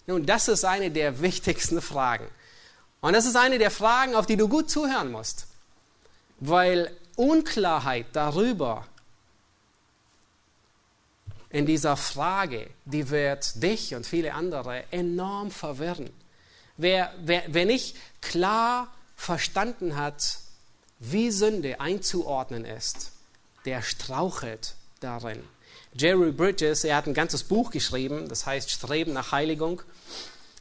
Nun, 0.06 0.26
das 0.26 0.48
ist 0.48 0.66
eine 0.66 0.92
der 0.92 1.22
wichtigsten 1.22 1.82
Fragen. 1.82 2.28
Und 3.00 3.14
das 3.14 3.26
ist 3.26 3.36
eine 3.36 3.58
der 3.58 3.72
Fragen, 3.72 4.16
auf 4.16 4.26
die 4.26 4.38
du 4.38 4.48
gut 4.48 4.70
zuhören 4.70 5.12
musst. 5.12 5.48
Weil 6.40 6.96
Unklarheit 7.16 8.08
darüber 8.14 8.86
in 11.50 11.66
dieser 11.66 11.98
Frage, 11.98 12.70
die 12.86 13.10
wird 13.10 13.62
dich 13.62 13.96
und 13.96 14.06
viele 14.06 14.34
andere 14.34 14.84
enorm 14.92 15.52
verwirren. 15.52 16.10
Wer, 16.78 17.14
wer, 17.20 17.44
wer 17.48 17.66
nicht 17.66 17.96
klar 18.22 18.94
verstanden 19.16 19.96
hat, 19.96 20.40
wie 21.00 21.32
Sünde 21.32 21.80
einzuordnen 21.80 22.66
ist, 22.66 23.12
der 23.66 23.82
strauchelt 23.82 24.76
darin. 25.00 25.44
Jerry 25.94 26.32
Bridges, 26.32 26.84
er 26.84 26.96
hat 26.96 27.08
ein 27.08 27.14
ganzes 27.14 27.44
Buch 27.44 27.72
geschrieben, 27.72 28.30
das 28.30 28.46
heißt 28.46 28.72
Streben 28.72 29.14
nach 29.14 29.32
Heiligung. 29.32 29.82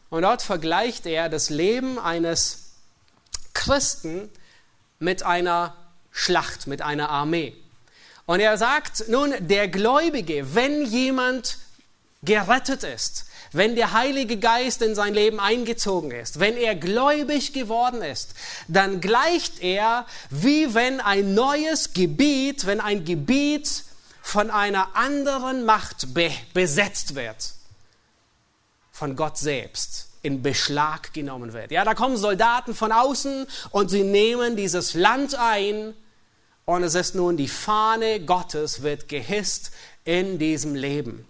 Und 0.08 0.22
dort 0.22 0.42
vergleicht 0.42 1.06
er 1.06 1.28
das 1.28 1.50
Leben 1.50 1.98
eines 1.98 2.72
Christen 3.54 4.28
mit 4.98 5.22
einer 5.22 5.76
Schlacht, 6.10 6.66
mit 6.66 6.82
einer 6.82 7.10
Armee. 7.10 7.54
Und 8.26 8.40
er 8.40 8.58
sagt, 8.58 9.08
nun, 9.08 9.34
der 9.40 9.68
Gläubige, 9.68 10.54
wenn 10.54 10.84
jemand 10.84 11.58
gerettet 12.22 12.82
ist, 12.82 13.26
wenn 13.52 13.74
der 13.74 13.92
Heilige 13.92 14.38
Geist 14.38 14.82
in 14.82 14.94
sein 14.94 15.14
Leben 15.14 15.40
eingezogen 15.40 16.10
ist, 16.10 16.40
wenn 16.40 16.56
er 16.56 16.74
gläubig 16.74 17.52
geworden 17.52 18.02
ist, 18.02 18.34
dann 18.68 19.00
gleicht 19.00 19.62
er 19.62 20.06
wie 20.30 20.74
wenn 20.74 21.00
ein 21.00 21.34
neues 21.34 21.92
Gebiet, 21.92 22.66
wenn 22.66 22.80
ein 22.80 23.04
Gebiet 23.04 23.84
von 24.22 24.50
einer 24.50 24.94
anderen 24.94 25.64
Macht 25.64 26.14
be 26.14 26.30
besetzt 26.54 27.14
wird, 27.14 27.54
von 28.92 29.16
Gott 29.16 29.38
selbst 29.38 30.08
in 30.22 30.42
Beschlag 30.42 31.12
genommen 31.12 31.52
wird. 31.52 31.70
Ja, 31.70 31.84
da 31.84 31.94
kommen 31.94 32.16
Soldaten 32.16 32.74
von 32.74 32.92
außen 32.92 33.46
und 33.70 33.88
sie 33.88 34.04
nehmen 34.04 34.54
dieses 34.54 34.94
Land 34.94 35.34
ein 35.34 35.94
und 36.66 36.82
es 36.84 36.94
ist 36.94 37.14
nun 37.14 37.36
die 37.36 37.48
Fahne 37.48 38.20
Gottes 38.20 38.82
wird 38.82 39.08
gehisst 39.08 39.72
in 40.04 40.38
diesem 40.38 40.74
Leben. 40.74 41.26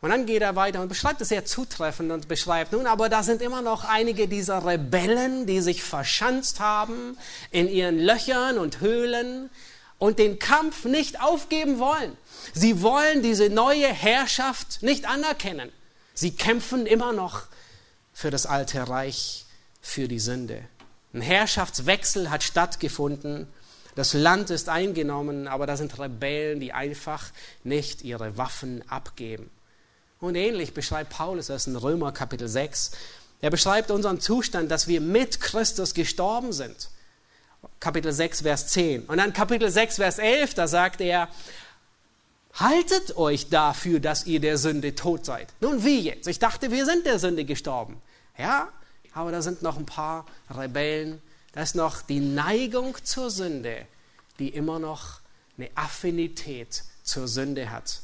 Und 0.00 0.10
dann 0.10 0.26
geht 0.26 0.42
er 0.42 0.54
weiter 0.54 0.80
und 0.80 0.88
beschreibt 0.88 1.20
es 1.20 1.28
sehr 1.28 1.44
zutreffend 1.44 2.12
und 2.12 2.28
beschreibt, 2.28 2.72
nun, 2.72 2.86
aber 2.86 3.08
da 3.08 3.24
sind 3.24 3.42
immer 3.42 3.62
noch 3.62 3.84
einige 3.84 4.28
dieser 4.28 4.64
Rebellen, 4.64 5.46
die 5.46 5.60
sich 5.60 5.82
verschanzt 5.82 6.60
haben 6.60 7.18
in 7.50 7.68
ihren 7.68 7.98
Löchern 7.98 8.58
und 8.58 8.80
Höhlen 8.80 9.50
und 9.98 10.20
den 10.20 10.38
Kampf 10.38 10.84
nicht 10.84 11.20
aufgeben 11.20 11.80
wollen. 11.80 12.16
Sie 12.54 12.80
wollen 12.82 13.22
diese 13.22 13.50
neue 13.50 13.88
Herrschaft 13.88 14.82
nicht 14.82 15.08
anerkennen. 15.08 15.72
Sie 16.14 16.30
kämpfen 16.30 16.86
immer 16.86 17.12
noch 17.12 17.46
für 18.12 18.30
das 18.30 18.46
alte 18.46 18.88
Reich, 18.88 19.46
für 19.80 20.06
die 20.06 20.20
Sünde. 20.20 20.62
Ein 21.12 21.22
Herrschaftswechsel 21.22 22.30
hat 22.30 22.44
stattgefunden. 22.44 23.48
Das 23.96 24.12
Land 24.12 24.50
ist 24.50 24.68
eingenommen, 24.68 25.48
aber 25.48 25.66
da 25.66 25.76
sind 25.76 25.98
Rebellen, 25.98 26.60
die 26.60 26.72
einfach 26.72 27.30
nicht 27.64 28.02
ihre 28.02 28.36
Waffen 28.36 28.88
abgeben. 28.88 29.50
Und 30.20 30.34
ähnlich 30.34 30.74
beschreibt 30.74 31.10
Paulus 31.10 31.46
das 31.46 31.66
in 31.66 31.76
Römer 31.76 32.12
Kapitel 32.12 32.48
6. 32.48 32.90
Er 33.40 33.50
beschreibt 33.50 33.90
unseren 33.90 34.20
Zustand, 34.20 34.70
dass 34.70 34.88
wir 34.88 35.00
mit 35.00 35.40
Christus 35.40 35.94
gestorben 35.94 36.52
sind. 36.52 36.90
Kapitel 37.78 38.12
6, 38.12 38.42
Vers 38.42 38.68
10. 38.68 39.04
Und 39.06 39.18
dann 39.18 39.32
Kapitel 39.32 39.70
6, 39.70 39.96
Vers 39.96 40.18
11, 40.18 40.54
da 40.54 40.66
sagt 40.66 41.00
er, 41.00 41.28
haltet 42.54 43.16
euch 43.16 43.48
dafür, 43.48 44.00
dass 44.00 44.26
ihr 44.26 44.40
der 44.40 44.58
Sünde 44.58 44.94
tot 44.94 45.24
seid. 45.24 45.52
Nun, 45.60 45.84
wie 45.84 46.00
jetzt? 46.00 46.26
Ich 46.26 46.40
dachte, 46.40 46.72
wir 46.72 46.84
sind 46.84 47.06
der 47.06 47.20
Sünde 47.20 47.44
gestorben. 47.44 48.00
Ja, 48.36 48.68
aber 49.12 49.30
da 49.30 49.42
sind 49.42 49.62
noch 49.62 49.76
ein 49.78 49.86
paar 49.86 50.26
Rebellen. 50.50 51.22
Da 51.52 51.62
ist 51.62 51.76
noch 51.76 52.02
die 52.02 52.20
Neigung 52.20 52.96
zur 53.04 53.30
Sünde, 53.30 53.86
die 54.40 54.48
immer 54.48 54.78
noch 54.78 55.20
eine 55.56 55.70
Affinität 55.76 56.82
zur 57.02 57.28
Sünde 57.28 57.70
hat. 57.70 58.00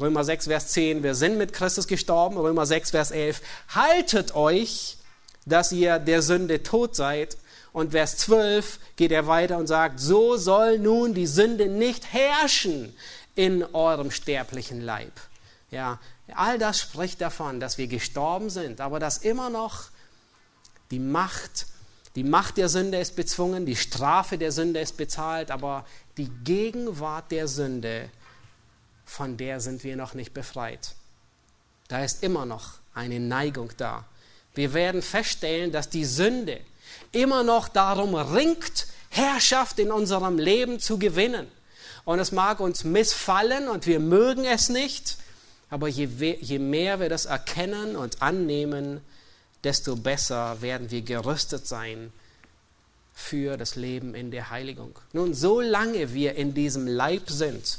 Römer 0.00 0.24
6, 0.24 0.46
Vers 0.46 0.68
10, 0.68 1.02
wir 1.02 1.14
sind 1.14 1.36
mit 1.38 1.52
Christus 1.52 1.86
gestorben. 1.86 2.38
Römer 2.38 2.66
6, 2.66 2.90
Vers 2.90 3.10
11, 3.10 3.42
haltet 3.68 4.34
euch, 4.34 4.96
dass 5.44 5.72
ihr 5.72 5.98
der 5.98 6.22
Sünde 6.22 6.62
tot 6.62 6.96
seid. 6.96 7.36
Und 7.72 7.92
Vers 7.92 8.16
12 8.18 8.78
geht 8.96 9.12
er 9.12 9.26
weiter 9.26 9.58
und 9.58 9.66
sagt, 9.66 10.00
so 10.00 10.36
soll 10.36 10.78
nun 10.78 11.14
die 11.14 11.26
Sünde 11.26 11.68
nicht 11.68 12.12
herrschen 12.12 12.94
in 13.34 13.64
eurem 13.74 14.10
sterblichen 14.10 14.80
Leib. 14.80 15.12
Ja, 15.70 15.98
all 16.34 16.58
das 16.58 16.80
spricht 16.80 17.20
davon, 17.20 17.60
dass 17.60 17.78
wir 17.78 17.86
gestorben 17.86 18.50
sind, 18.50 18.80
aber 18.80 18.98
dass 18.98 19.18
immer 19.18 19.48
noch 19.48 19.84
die 20.90 20.98
Macht, 20.98 21.66
die 22.14 22.24
Macht 22.24 22.58
der 22.58 22.68
Sünde 22.68 22.98
ist 22.98 23.16
bezwungen, 23.16 23.64
die 23.64 23.76
Strafe 23.76 24.36
der 24.36 24.52
Sünde 24.52 24.80
ist 24.80 24.98
bezahlt, 24.98 25.50
aber 25.50 25.86
die 26.18 26.28
Gegenwart 26.44 27.30
der 27.30 27.48
Sünde 27.48 28.10
von 29.12 29.36
der 29.36 29.60
sind 29.60 29.84
wir 29.84 29.94
noch 29.94 30.14
nicht 30.14 30.32
befreit. 30.32 30.94
Da 31.88 32.02
ist 32.02 32.22
immer 32.22 32.46
noch 32.46 32.78
eine 32.94 33.20
Neigung 33.20 33.70
da. 33.76 34.04
Wir 34.54 34.72
werden 34.72 35.02
feststellen, 35.02 35.70
dass 35.70 35.90
die 35.90 36.06
Sünde 36.06 36.60
immer 37.12 37.42
noch 37.42 37.68
darum 37.68 38.14
ringt, 38.14 38.86
Herrschaft 39.10 39.78
in 39.78 39.92
unserem 39.92 40.38
Leben 40.38 40.80
zu 40.80 40.98
gewinnen. 40.98 41.46
Und 42.04 42.20
es 42.20 42.32
mag 42.32 42.58
uns 42.60 42.84
missfallen 42.84 43.68
und 43.68 43.86
wir 43.86 44.00
mögen 44.00 44.46
es 44.46 44.70
nicht, 44.70 45.18
aber 45.68 45.88
je, 45.88 46.06
je 46.40 46.58
mehr 46.58 46.98
wir 46.98 47.10
das 47.10 47.26
erkennen 47.26 47.96
und 47.96 48.22
annehmen, 48.22 49.02
desto 49.62 49.94
besser 49.94 50.62
werden 50.62 50.90
wir 50.90 51.02
gerüstet 51.02 51.66
sein 51.66 52.12
für 53.12 53.58
das 53.58 53.76
Leben 53.76 54.14
in 54.14 54.30
der 54.30 54.48
Heiligung. 54.48 54.98
Nun, 55.12 55.34
solange 55.34 56.14
wir 56.14 56.34
in 56.34 56.54
diesem 56.54 56.86
Leib 56.86 57.28
sind, 57.30 57.78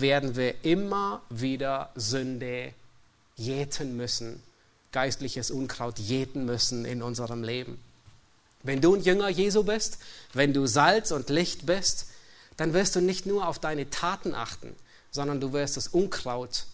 werden 0.00 0.36
wir 0.36 0.64
immer 0.64 1.22
wieder 1.30 1.90
Sünde 1.94 2.72
jäten 3.36 3.96
müssen, 3.96 4.42
geistliches 4.92 5.50
Unkraut 5.50 5.98
jäten 5.98 6.44
müssen 6.44 6.84
in 6.84 7.02
unserem 7.02 7.42
Leben. 7.42 7.78
Wenn 8.62 8.80
du 8.80 8.94
ein 8.94 9.02
Jünger 9.02 9.28
Jesu 9.28 9.62
bist, 9.62 9.98
wenn 10.32 10.52
du 10.52 10.66
Salz 10.66 11.10
und 11.10 11.28
Licht 11.28 11.66
bist, 11.66 12.06
dann 12.56 12.72
wirst 12.72 12.96
du 12.96 13.00
nicht 13.00 13.26
nur 13.26 13.46
auf 13.46 13.58
deine 13.58 13.90
Taten 13.90 14.34
achten, 14.34 14.74
sondern 15.10 15.40
du 15.40 15.52
wirst 15.52 15.76
das 15.76 15.88
Unkraut 15.88 16.66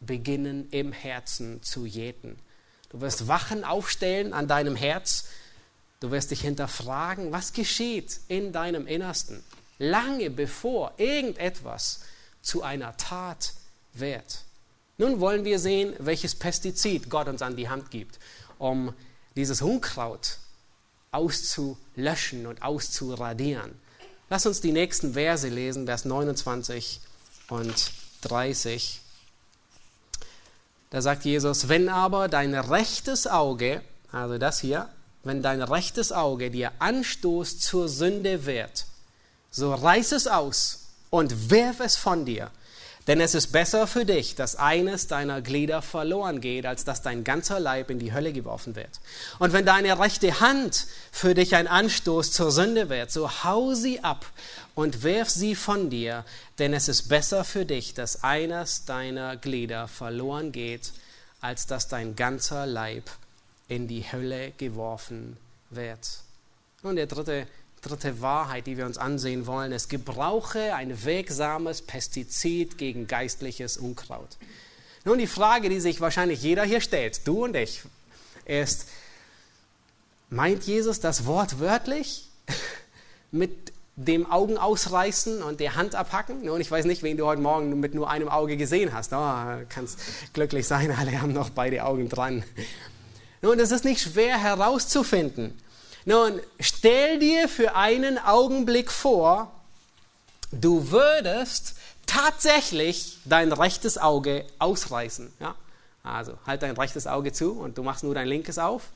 beginnen 0.00 0.68
im 0.70 0.92
Herzen 0.92 1.62
zu 1.62 1.84
jäten. 1.84 2.38
Du 2.88 3.00
wirst 3.00 3.28
Wachen 3.28 3.64
aufstellen 3.64 4.32
an 4.32 4.48
deinem 4.48 4.76
Herz. 4.76 5.26
Du 6.00 6.10
wirst 6.10 6.30
dich 6.30 6.40
hinterfragen, 6.40 7.32
was 7.32 7.52
geschieht 7.52 8.20
in 8.28 8.52
deinem 8.52 8.86
Innersten, 8.86 9.44
lange 9.78 10.30
bevor 10.30 10.94
irgendetwas 10.96 12.00
zu 12.42 12.62
einer 12.62 12.96
Tat 12.96 13.54
wird. 13.92 14.44
Nun 14.98 15.20
wollen 15.20 15.44
wir 15.44 15.58
sehen, 15.58 15.94
welches 15.98 16.34
Pestizid 16.34 17.08
Gott 17.08 17.28
uns 17.28 17.42
an 17.42 17.56
die 17.56 17.68
Hand 17.68 17.90
gibt, 17.90 18.18
um 18.58 18.94
dieses 19.36 19.62
Unkraut 19.62 20.38
auszulöschen 21.12 22.46
und 22.46 22.62
auszuradieren. 22.62 23.72
Lass 24.28 24.46
uns 24.46 24.60
die 24.60 24.72
nächsten 24.72 25.14
Verse 25.14 25.48
lesen, 25.48 25.86
Vers 25.86 26.04
29 26.04 27.00
und 27.48 27.90
30. 28.22 29.00
Da 30.90 31.02
sagt 31.02 31.24
Jesus, 31.24 31.68
wenn 31.68 31.88
aber 31.88 32.28
dein 32.28 32.54
rechtes 32.54 33.26
Auge, 33.26 33.82
also 34.12 34.38
das 34.38 34.60
hier, 34.60 34.88
wenn 35.24 35.42
dein 35.42 35.62
rechtes 35.62 36.12
Auge 36.12 36.50
dir 36.50 36.72
Anstoß 36.78 37.58
zur 37.58 37.88
Sünde 37.88 38.46
wird, 38.46 38.86
so 39.50 39.74
reiß 39.74 40.12
es 40.12 40.26
aus 40.26 40.79
und 41.10 41.50
wirf 41.50 41.80
es 41.80 41.96
von 41.96 42.24
dir. 42.24 42.50
Denn 43.06 43.20
es 43.20 43.34
ist 43.34 43.48
besser 43.48 43.86
für 43.86 44.04
dich, 44.04 44.34
dass 44.34 44.56
eines 44.56 45.06
deiner 45.06 45.40
Glieder 45.40 45.82
verloren 45.82 46.40
geht, 46.40 46.66
als 46.66 46.84
dass 46.84 47.02
dein 47.02 47.24
ganzer 47.24 47.58
Leib 47.58 47.90
in 47.90 47.98
die 47.98 48.12
Hölle 48.12 48.32
geworfen 48.32 48.76
wird. 48.76 49.00
Und 49.38 49.52
wenn 49.52 49.64
deine 49.64 49.98
rechte 49.98 50.40
Hand 50.40 50.86
für 51.10 51.34
dich 51.34 51.56
ein 51.56 51.66
Anstoß 51.66 52.30
zur 52.30 52.52
Sünde 52.52 52.88
wird, 52.88 53.10
so 53.10 53.42
hau 53.42 53.74
sie 53.74 54.04
ab 54.04 54.26
und 54.74 55.02
wirf 55.02 55.30
sie 55.30 55.54
von 55.54 55.90
dir, 55.90 56.24
denn 56.58 56.74
es 56.74 56.88
ist 56.88 57.08
besser 57.08 57.42
für 57.44 57.64
dich, 57.64 57.94
dass 57.94 58.22
eines 58.22 58.84
deiner 58.84 59.36
Glieder 59.36 59.88
verloren 59.88 60.52
geht, 60.52 60.92
als 61.40 61.66
dass 61.66 61.88
dein 61.88 62.16
ganzer 62.16 62.66
Leib 62.66 63.10
in 63.66 63.88
die 63.88 64.04
Hölle 64.12 64.52
geworfen 64.58 65.38
wird. 65.70 66.20
Und 66.82 66.96
der 66.96 67.06
dritte 67.06 67.46
dritte 67.82 68.20
Wahrheit, 68.20 68.66
die 68.66 68.76
wir 68.76 68.86
uns 68.86 68.98
ansehen 68.98 69.46
wollen, 69.46 69.72
ist, 69.72 69.88
gebrauche 69.88 70.74
ein 70.74 71.04
wirksames 71.04 71.82
Pestizid 71.82 72.78
gegen 72.78 73.06
geistliches 73.06 73.76
Unkraut. 73.76 74.36
Nun, 75.04 75.18
die 75.18 75.26
Frage, 75.26 75.68
die 75.68 75.80
sich 75.80 76.00
wahrscheinlich 76.00 76.42
jeder 76.42 76.64
hier 76.64 76.80
stellt, 76.80 77.26
du 77.26 77.44
und 77.44 77.56
ich, 77.56 77.82
ist, 78.44 78.88
meint 80.28 80.64
Jesus 80.64 81.00
das 81.00 81.24
Wort 81.24 81.58
wörtlich 81.58 82.28
mit 83.30 83.72
dem 83.96 84.30
Augen 84.30 84.58
ausreißen 84.58 85.42
und 85.42 85.60
der 85.60 85.76
Hand 85.76 85.94
abhacken? 85.94 86.44
Nun, 86.44 86.60
ich 86.60 86.70
weiß 86.70 86.84
nicht, 86.84 87.02
wen 87.02 87.16
du 87.16 87.26
heute 87.26 87.40
Morgen 87.40 87.80
mit 87.80 87.94
nur 87.94 88.10
einem 88.10 88.28
Auge 88.28 88.56
gesehen 88.56 88.92
hast. 88.92 89.12
Oh, 89.12 89.64
kannst 89.68 89.98
glücklich 90.32 90.66
sein, 90.66 90.90
alle 90.98 91.20
haben 91.20 91.32
noch 91.32 91.50
beide 91.50 91.84
Augen 91.84 92.08
dran. 92.08 92.42
Nun, 93.42 93.58
es 93.58 93.70
ist 93.70 93.86
nicht 93.86 94.02
schwer 94.02 94.38
herauszufinden. 94.38 95.58
Nun, 96.04 96.40
stell 96.58 97.18
dir 97.18 97.48
für 97.48 97.74
einen 97.74 98.18
Augenblick 98.18 98.90
vor, 98.90 99.52
du 100.50 100.90
würdest 100.90 101.74
tatsächlich 102.06 103.18
dein 103.24 103.52
rechtes 103.52 103.98
Auge 103.98 104.44
ausreißen. 104.58 105.32
Ja? 105.40 105.54
Also 106.02 106.38
halt 106.46 106.62
dein 106.62 106.76
rechtes 106.76 107.06
Auge 107.06 107.32
zu 107.32 107.52
und 107.52 107.76
du 107.78 107.82
machst 107.82 108.02
nur 108.02 108.14
dein 108.14 108.26
linkes 108.26 108.58
auf. 108.58 108.88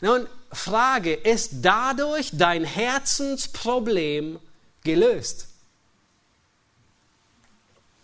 Nun, 0.00 0.26
Frage, 0.52 1.14
ist 1.14 1.56
dadurch 1.62 2.30
dein 2.32 2.64
Herzensproblem 2.64 4.38
gelöst? 4.82 5.48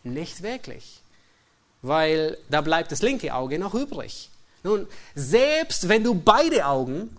Nicht 0.05 0.43
wirklich, 0.43 1.01
weil 1.83 2.39
da 2.49 2.61
bleibt 2.61 2.93
das 2.93 3.03
linke 3.03 3.35
Auge 3.35 3.59
noch 3.59 3.75
übrig. 3.75 4.31
Nun, 4.62 4.87
selbst 5.14 5.89
wenn 5.89 6.05
du 6.05 6.14
beide 6.14 6.67
Augen 6.67 7.17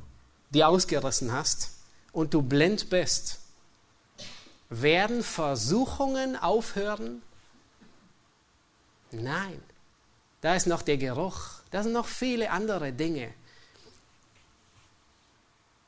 die 0.50 0.64
ausgerissen 0.64 1.32
hast 1.32 1.72
und 2.12 2.34
du 2.34 2.42
blind 2.42 2.90
bist, 2.90 3.40
werden 4.70 5.24
Versuchungen 5.24 6.36
aufhören? 6.36 7.22
Nein, 9.12 9.62
da 10.42 10.56
ist 10.56 10.68
noch 10.68 10.82
der 10.82 10.98
Geruch, 10.98 11.62
da 11.72 11.84
sind 11.84 11.94
noch 11.94 12.08
viele 12.08 12.52
andere 12.52 12.92
Dinge. 12.92 13.34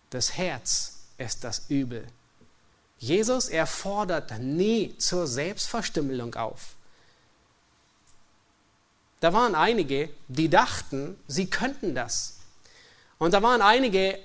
Das 0.10 0.38
Herz 0.38 1.00
ist 1.18 1.44
das 1.44 1.70
Übel. 1.70 2.08
Jesus, 2.98 3.48
er 3.48 3.68
fordert 3.68 4.40
nie 4.40 4.98
zur 4.98 5.28
Selbstverstümmelung 5.28 6.36
auf. 6.36 6.76
Da 9.20 9.34
waren 9.34 9.56
einige, 9.56 10.10
die 10.28 10.50
dachten, 10.50 11.20
sie 11.28 11.50
könnten 11.50 11.94
das. 11.94 12.40
Und 13.18 13.34
da 13.34 13.44
waren 13.44 13.62
einige, 13.62 14.20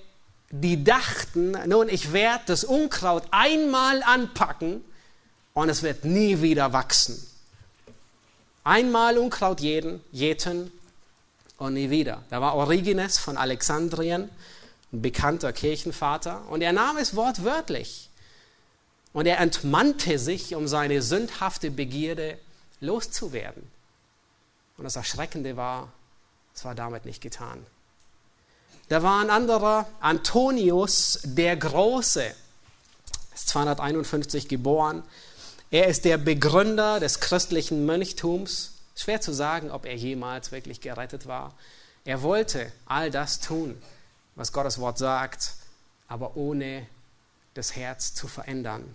die 0.60 0.84
dachten, 0.84 1.56
nun, 1.66 1.88
ich 1.88 2.12
werde 2.12 2.44
das 2.46 2.62
Unkraut 2.62 3.24
einmal 3.32 4.04
anpacken 4.04 4.84
und 5.52 5.68
es 5.68 5.82
wird 5.82 6.04
nie 6.04 6.42
wieder 6.42 6.72
wachsen. 6.72 7.26
Einmal 8.62 9.18
Unkraut 9.18 9.60
jeden, 9.60 10.00
jäten 10.12 10.70
und 11.58 11.74
nie 11.74 11.90
wieder. 11.90 12.22
Da 12.30 12.40
war 12.40 12.54
Origenes 12.54 13.18
von 13.18 13.36
Alexandrien, 13.36 14.30
ein 14.92 15.02
bekannter 15.02 15.52
Kirchenvater, 15.52 16.46
und 16.48 16.62
er 16.62 16.72
nahm 16.72 16.98
es 16.98 17.16
wortwörtlich. 17.16 18.08
Und 19.12 19.26
er 19.26 19.40
entmannte 19.40 20.20
sich, 20.20 20.54
um 20.54 20.68
seine 20.68 21.02
sündhafte 21.02 21.72
Begierde 21.72 22.38
loszuwerden. 22.80 23.64
Und 24.76 24.84
das 24.84 24.94
Erschreckende 24.94 25.56
war, 25.56 25.92
es 26.54 26.64
war 26.64 26.76
damit 26.76 27.06
nicht 27.06 27.20
getan. 27.20 27.66
Da 28.88 29.02
war 29.02 29.20
ein 29.20 29.30
anderer, 29.30 29.86
Antonius 30.00 31.20
der 31.24 31.56
Große, 31.56 32.34
ist 33.34 33.48
251 33.48 34.48
geboren. 34.48 35.02
Er 35.70 35.86
ist 35.86 36.04
der 36.04 36.18
Begründer 36.18 37.00
des 37.00 37.20
christlichen 37.20 37.86
Mönchtums. 37.86 38.72
Schwer 38.94 39.20
zu 39.20 39.32
sagen, 39.32 39.70
ob 39.70 39.86
er 39.86 39.96
jemals 39.96 40.52
wirklich 40.52 40.80
gerettet 40.80 41.26
war. 41.26 41.54
Er 42.04 42.22
wollte 42.22 42.70
all 42.86 43.10
das 43.10 43.40
tun, 43.40 43.80
was 44.36 44.52
Gottes 44.52 44.78
Wort 44.78 44.98
sagt, 44.98 45.54
aber 46.06 46.36
ohne 46.36 46.86
das 47.54 47.74
Herz 47.74 48.14
zu 48.14 48.28
verändern. 48.28 48.94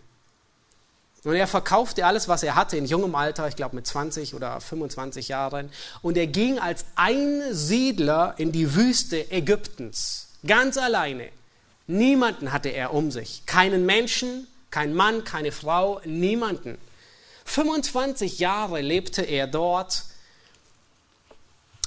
Und 1.26 1.36
er 1.36 1.48
verkaufte 1.48 2.06
alles, 2.06 2.28
was 2.28 2.44
er 2.44 2.56
hatte 2.56 2.78
in 2.78 2.86
jungem 2.86 3.14
Alter, 3.16 3.48
ich 3.48 3.56
glaube 3.56 3.76
mit 3.76 3.86
20 3.86 4.36
oder 4.36 4.62
25 4.62 5.28
Jahren. 5.28 5.70
Und 6.02 6.18
er 6.18 6.28
ging 6.28 6.60
als 6.60 6.86
Einsiedler 6.96 8.36
in 8.38 8.52
die 8.52 8.74
Wüste 8.76 9.30
Ägyptens, 9.32 10.30
ganz 10.48 10.78
alleine. 10.78 11.30
Niemanden 11.88 12.54
hatte 12.54 12.70
er 12.70 12.94
um 12.94 13.12
sich. 13.12 13.46
Keinen 13.46 13.86
Menschen, 13.86 14.48
kein 14.72 14.94
Mann, 14.94 15.24
keine 15.24 15.52
Frau, 15.52 16.00
niemanden. 16.06 16.78
25 17.46 18.40
Jahre 18.40 18.80
lebte 18.80 19.24
er 19.24 19.48
dort. 19.48 20.04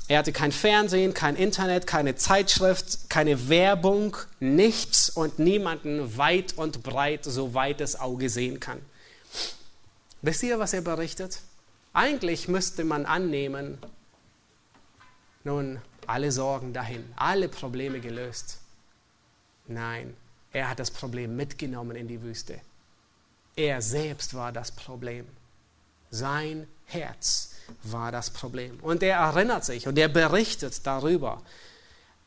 Er 0.08 0.18
hatte 0.18 0.32
kein 0.32 0.52
Fernsehen, 0.52 1.14
kein 1.14 1.36
Internet, 1.36 1.86
keine 1.86 2.16
Zeitschrift, 2.16 3.08
keine 3.08 3.48
Werbung, 3.48 4.16
nichts 4.40 5.08
und 5.08 5.38
niemanden 5.38 6.18
weit 6.18 6.54
und 6.58 6.82
breit, 6.82 7.24
soweit 7.24 7.80
das 7.80 7.98
Auge 7.98 8.28
sehen 8.28 8.60
kann. 8.60 8.80
Wisst 10.22 10.42
ihr, 10.44 10.58
was 10.58 10.72
er 10.72 10.82
berichtet? 10.82 11.40
Eigentlich 11.92 12.48
müsste 12.48 12.84
man 12.84 13.06
annehmen, 13.06 13.78
nun, 15.44 15.80
alle 16.06 16.30
Sorgen 16.30 16.72
dahin, 16.72 17.04
alle 17.16 17.48
Probleme 17.48 18.00
gelöst. 18.00 18.58
Nein, 19.66 20.16
er 20.52 20.70
hat 20.70 20.78
das 20.78 20.90
Problem 20.90 21.36
mitgenommen 21.36 21.96
in 21.96 22.08
die 22.08 22.22
Wüste. 22.22 22.60
Er 23.56 23.82
selbst 23.82 24.34
war 24.34 24.52
das 24.52 24.70
Problem. 24.70 25.26
Sein 26.10 26.66
Herz 26.86 27.54
war 27.82 28.12
das 28.12 28.30
Problem. 28.30 28.78
Und 28.80 29.02
er 29.02 29.16
erinnert 29.16 29.64
sich 29.64 29.88
und 29.88 29.98
er 29.98 30.08
berichtet 30.08 30.86
darüber, 30.86 31.42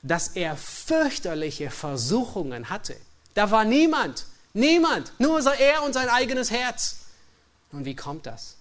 dass 0.02 0.30
er 0.30 0.56
fürchterliche 0.58 1.70
Versuchungen 1.70 2.70
hatte. 2.70 2.96
Da 3.34 3.50
war 3.52 3.64
niemand, 3.64 4.26
niemand, 4.54 5.14
nur 5.20 5.40
er 5.54 5.84
und 5.84 5.94
sein 5.94 6.10
eigenes 6.10 6.52
Herz. 6.52 7.05
Und 7.76 7.84
wie 7.84 7.96
kommt 7.96 8.26
das? 8.26 8.56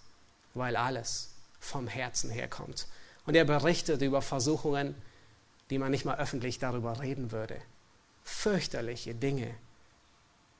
Weil 0.54 0.74
alles 0.74 1.30
vom 1.60 1.86
Herzen 1.86 2.30
herkommt. 2.30 2.88
Und 3.26 3.36
er 3.36 3.44
berichtet 3.44 4.02
über 4.02 4.20
Versuchungen, 4.22 4.96
die 5.70 5.78
man 5.78 5.92
nicht 5.92 6.04
mal 6.04 6.18
öffentlich 6.18 6.58
darüber 6.58 7.00
reden 7.00 7.30
würde. 7.30 7.56
Fürchterliche 8.24 9.14
Dinge 9.14 9.54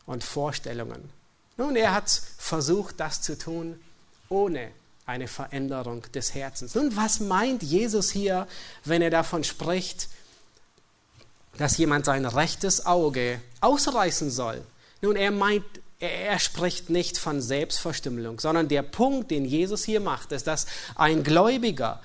und 0.07 0.23
Vorstellungen. 0.23 1.11
Nun, 1.57 1.75
er 1.75 1.93
hat 1.93 2.09
versucht, 2.09 3.01
das 3.01 3.23
zu 3.23 3.37
tun, 3.37 3.81
ohne 4.29 4.71
eine 5.05 5.27
Veränderung 5.27 6.03
des 6.13 6.35
Herzens. 6.35 6.77
Nun, 6.77 6.97
was 6.97 7.19
meint 7.19 7.63
Jesus 7.65 8.13
hier, 8.13 8.47
wenn 8.85 9.03
er 9.03 9.11
davon 9.11 9.43
spricht, 9.43 10.09
dass 11.59 11.77
jemand 11.77 12.05
sein 12.05 12.25
rechtes 12.25 12.87
Auge 12.87 13.41
ausreißen 13.61 14.31
soll? 14.31 14.65
Nun, 15.03 15.17
er 15.17 15.33
meint, 15.33 15.65
er 16.11 16.39
spricht 16.39 16.91
nicht 16.91 17.19
von 17.19 17.41
Selbstverstümmelung, 17.41 18.41
sondern 18.41 18.69
der 18.69 18.83
Punkt, 18.83 19.31
den 19.31 19.45
Jesus 19.45 19.85
hier 19.85 20.01
macht, 20.01 20.33
ist, 20.33 20.47
dass 20.47 20.67
ein 20.95 21.23
Gläubiger 21.23 22.01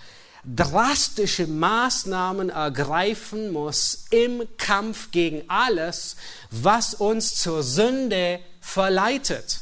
drastische 0.45 1.47
Maßnahmen 1.47 2.49
ergreifen 2.49 3.51
muss 3.51 4.05
im 4.09 4.47
Kampf 4.57 5.11
gegen 5.11 5.43
alles, 5.49 6.15
was 6.49 6.93
uns 6.93 7.35
zur 7.35 7.63
Sünde 7.63 8.39
verleitet. 8.61 9.59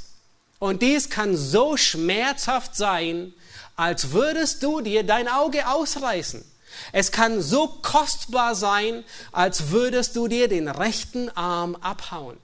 Und 0.60 0.82
dies 0.82 1.10
kann 1.10 1.36
so 1.36 1.78
schmerzhaft 1.78 2.76
sein, 2.76 3.34
als 3.76 4.12
würdest 4.12 4.64
du 4.64 4.82
dir 4.82 5.04
dein 5.04 5.28
Auge 5.28 5.68
ausreißen. 5.68 6.44
Es 6.92 7.12
kann 7.12 7.42
so 7.42 7.68
kostbar 7.68 8.56
sein, 8.56 9.04
als 9.32 9.70
würdest 9.70 10.16
du 10.16 10.28
dir 10.28 10.48
den 10.48 10.68
rechten 10.68 11.30
Arm 11.30 11.76
abhauen. 11.76 12.38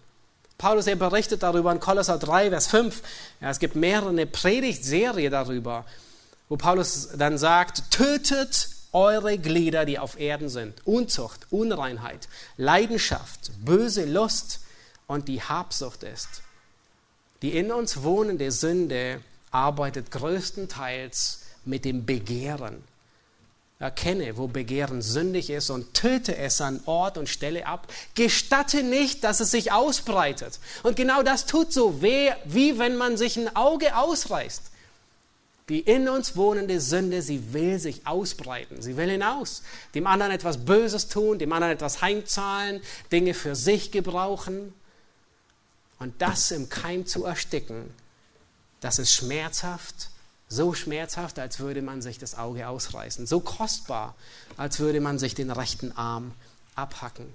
Paulus, 0.64 0.88
er 0.88 0.96
berichtet 0.96 1.44
darüber 1.44 1.74
in 1.74 1.82
Kolosser 1.82 2.18
3, 2.18 2.48
Vers 2.50 2.68
5. 2.68 3.02
Ja, 3.42 3.50
es 3.50 3.60
gibt 3.60 3.76
mehrere 3.76 4.26
Predigtserie 4.26 5.30
darüber, 5.30 5.84
wo 6.48 6.56
Paulus 6.56 7.10
dann 7.18 7.38
sagt, 7.38 7.92
tötet 7.92 8.70
eure 8.94 9.38
Glieder, 9.38 9.84
die 9.84 10.00
auf 10.00 10.18
Erden 10.18 10.48
sind. 10.48 10.76
Unzucht, 10.88 11.48
Unreinheit, 11.50 12.30
Leidenschaft, 12.56 13.52
böse 13.66 14.06
Lust 14.06 14.62
und 15.06 15.28
die 15.28 15.42
Habsucht 15.42 16.04
ist. 16.04 16.30
Die 17.42 17.58
in 17.58 17.70
uns 17.70 18.02
wohnende 18.02 18.50
Sünde 18.50 19.20
arbeitet 19.52 20.12
größtenteils 20.12 21.42
mit 21.66 21.84
dem 21.84 22.06
Begehren. 22.06 22.86
Erkenne, 23.84 24.38
wo 24.38 24.48
Begehren 24.48 25.02
sündig 25.02 25.50
ist 25.50 25.70
und 25.70 25.94
töte 25.94 26.38
es 26.38 26.62
an 26.62 26.80
Ort 26.86 27.18
und 27.18 27.28
Stelle 27.28 27.68
ab. 27.68 27.92
Gestatte 28.16 28.82
nicht, 28.82 29.26
dass 29.26 29.42
es 29.42 29.52
sich 29.52 29.74
ausbreitet. 29.74 30.60
Und 30.84 30.96
genau 30.96 31.22
das 31.22 31.46
tut 31.46 31.74
so 31.74 32.02
weh, 32.02 32.32
wie 32.46 32.80
wenn 32.80 32.96
man 32.96 33.18
sich 33.18 33.36
ein 33.36 33.54
Auge 33.58 33.98
ausreißt. 33.98 34.72
Die 35.68 35.82
in 35.82 36.08
uns 36.08 36.38
wohnende 36.38 36.80
Sünde, 36.80 37.22
sie 37.22 37.52
will 37.52 37.78
sich 37.78 38.08
ausbreiten. 38.08 38.82
Sie 38.82 38.96
will 38.96 39.10
hinaus. 39.10 39.64
Dem 39.96 40.08
anderen 40.08 40.32
etwas 40.32 40.64
Böses 40.64 41.10
tun, 41.10 41.38
dem 41.38 41.52
anderen 41.52 41.74
etwas 41.74 42.02
heimzahlen, 42.02 42.82
Dinge 43.12 43.34
für 43.34 43.54
sich 43.54 43.92
gebrauchen. 43.92 44.74
Und 46.00 46.22
das 46.22 46.52
im 46.52 46.70
Keim 46.70 47.06
zu 47.06 47.26
ersticken, 47.26 47.94
das 48.80 48.98
ist 48.98 49.12
schmerzhaft, 49.14 50.10
so 50.54 50.74
schmerzhaft, 50.74 51.40
als 51.40 51.60
würde 51.60 51.82
man 51.82 52.02
sich 52.02 52.20
das 52.20 52.38
Auge 52.38 52.68
ausreißen, 52.68 53.26
so 53.28 53.40
kostbar, 53.40 54.16
als 54.58 54.80
würde 54.80 55.02
man 55.02 55.20
sich 55.20 55.36
den 55.36 55.52
rechten 55.52 55.92
Arm 55.94 56.32
abhacken. 56.76 57.26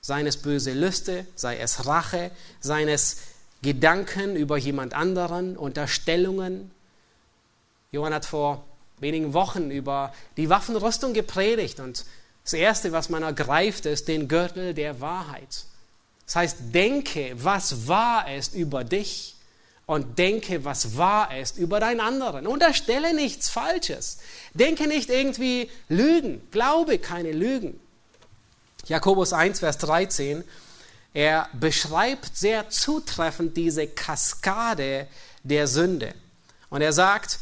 Seien 0.00 0.26
es 0.26 0.36
böse 0.36 0.72
Lüste, 0.72 1.26
sei 1.34 1.58
es 1.58 1.86
Rache, 1.86 2.30
seien 2.60 2.88
es 2.88 3.18
Gedanken 3.62 4.36
über 4.36 4.56
jemand 4.56 4.94
anderen, 4.94 5.56
Unterstellungen. 5.56 6.70
Johann 7.90 8.14
hat 8.14 8.26
vor 8.26 8.64
wenigen 8.98 9.32
Wochen 9.32 9.70
über 9.70 10.12
die 10.36 10.48
Waffenrüstung 10.48 11.14
gepredigt 11.14 11.80
und 11.80 12.04
das 12.44 12.52
Erste, 12.52 12.92
was 12.92 13.08
man 13.08 13.22
ergreift, 13.22 13.86
ist 13.86 14.06
den 14.06 14.28
Gürtel 14.28 14.72
der 14.72 15.00
Wahrheit. 15.00 15.64
Das 16.26 16.36
heißt, 16.36 16.56
denke, 16.72 17.32
was 17.36 17.88
wahr 17.88 18.32
ist 18.32 18.54
über 18.54 18.84
dich 18.84 19.35
und 19.86 20.18
denke, 20.18 20.64
was 20.64 20.96
wahr 20.96 21.36
ist 21.36 21.58
über 21.58 21.78
deinen 21.78 22.00
anderen. 22.00 22.46
Unterstelle 22.46 23.14
nichts 23.14 23.48
Falsches. 23.48 24.18
Denke 24.52 24.88
nicht 24.88 25.10
irgendwie 25.10 25.70
Lügen. 25.88 26.46
Glaube 26.50 26.98
keine 26.98 27.32
Lügen. 27.32 27.80
Jakobus 28.86 29.32
1, 29.32 29.60
Vers 29.60 29.78
13, 29.78 30.44
er 31.14 31.48
beschreibt 31.52 32.36
sehr 32.36 32.68
zutreffend 32.68 33.56
diese 33.56 33.86
Kaskade 33.86 35.06
der 35.42 35.66
Sünde. 35.66 36.14
Und 36.68 36.82
er 36.82 36.92
sagt, 36.92 37.38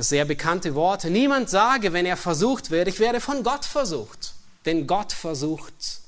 sehr 0.00 0.24
bekannte 0.24 0.74
Worte, 0.74 1.08
niemand 1.08 1.50
sage, 1.50 1.92
wenn 1.92 2.04
er 2.04 2.16
versucht 2.16 2.70
wird, 2.70 2.88
ich 2.88 2.98
werde 3.00 3.20
von 3.20 3.42
Gott 3.42 3.64
versucht. 3.64 4.34
Denn 4.66 4.86
Gott 4.86 5.12
versucht 5.12 6.00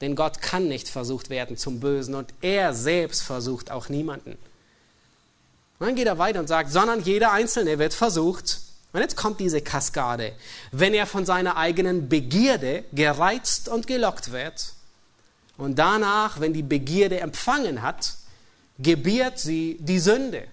denn 0.00 0.14
Gott 0.14 0.40
kann 0.40 0.68
nicht 0.68 0.88
versucht 0.88 1.30
werden 1.30 1.56
zum 1.56 1.80
Bösen 1.80 2.14
und 2.14 2.32
er 2.40 2.74
selbst 2.74 3.22
versucht 3.22 3.70
auch 3.70 3.88
niemanden. 3.88 4.38
Und 5.78 5.86
dann 5.86 5.94
geht 5.94 6.06
er 6.06 6.18
weiter 6.18 6.40
und 6.40 6.48
sagt, 6.48 6.70
sondern 6.70 7.00
jeder 7.02 7.32
Einzelne 7.32 7.78
wird 7.78 7.94
versucht. 7.94 8.60
Und 8.92 9.00
jetzt 9.00 9.16
kommt 9.16 9.38
diese 9.38 9.60
Kaskade. 9.60 10.32
Wenn 10.72 10.94
er 10.94 11.06
von 11.06 11.24
seiner 11.26 11.56
eigenen 11.56 12.08
Begierde 12.08 12.84
gereizt 12.92 13.68
und 13.68 13.86
gelockt 13.86 14.32
wird 14.32 14.72
und 15.56 15.78
danach, 15.78 16.40
wenn 16.40 16.52
die 16.52 16.62
Begierde 16.62 17.20
empfangen 17.20 17.82
hat, 17.82 18.14
gebiert 18.78 19.38
sie 19.38 19.76
die 19.80 19.98
Sünde. 19.98 20.48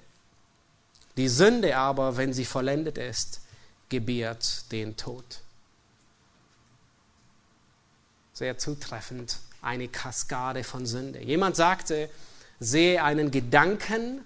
Die 1.17 1.29
Sünde 1.29 1.77
aber, 1.77 2.17
wenn 2.17 2.33
sie 2.33 2.45
vollendet 2.45 2.97
ist, 2.97 3.41
gebiert 3.89 4.71
den 4.71 4.97
Tod 4.97 5.23
sehr 8.35 8.57
zutreffend, 8.57 9.37
eine 9.61 9.87
Kaskade 9.87 10.63
von 10.63 10.85
Sünde. 10.85 11.19
Jemand 11.19 11.55
sagte, 11.55 12.09
sehe 12.59 13.01
einen 13.01 13.31
Gedanken 13.31 14.23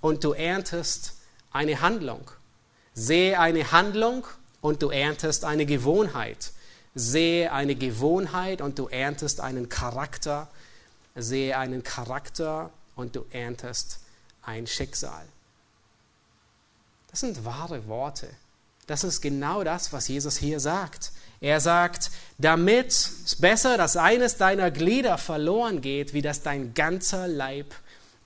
und 0.00 0.24
du 0.24 0.32
erntest 0.32 1.14
eine 1.50 1.80
Handlung. 1.80 2.30
Sehe 2.94 3.38
eine 3.38 3.72
Handlung 3.72 4.26
und 4.60 4.82
du 4.82 4.90
erntest 4.90 5.44
eine 5.44 5.66
Gewohnheit. 5.66 6.52
Sehe 6.94 7.52
eine 7.52 7.74
Gewohnheit 7.74 8.60
und 8.60 8.78
du 8.78 8.88
erntest 8.88 9.40
einen 9.40 9.68
Charakter. 9.68 10.48
Sehe 11.14 11.56
einen 11.56 11.82
Charakter 11.82 12.70
und 12.94 13.16
du 13.16 13.24
erntest 13.30 14.00
ein 14.42 14.66
Schicksal. 14.66 15.24
Das 17.10 17.20
sind 17.20 17.44
wahre 17.44 17.86
Worte. 17.88 18.28
Das 18.86 19.04
ist 19.04 19.20
genau 19.20 19.62
das, 19.64 19.92
was 19.92 20.08
Jesus 20.08 20.36
hier 20.36 20.60
sagt. 20.60 21.12
Er 21.40 21.60
sagt, 21.60 22.10
damit 22.38 22.88
es 22.88 23.36
besser, 23.36 23.76
dass 23.76 23.96
eines 23.96 24.36
deiner 24.36 24.70
Glieder 24.70 25.16
verloren 25.16 25.80
geht, 25.80 26.12
wie 26.12 26.22
dass 26.22 26.42
dein 26.42 26.74
ganzer 26.74 27.26
Leib 27.28 27.74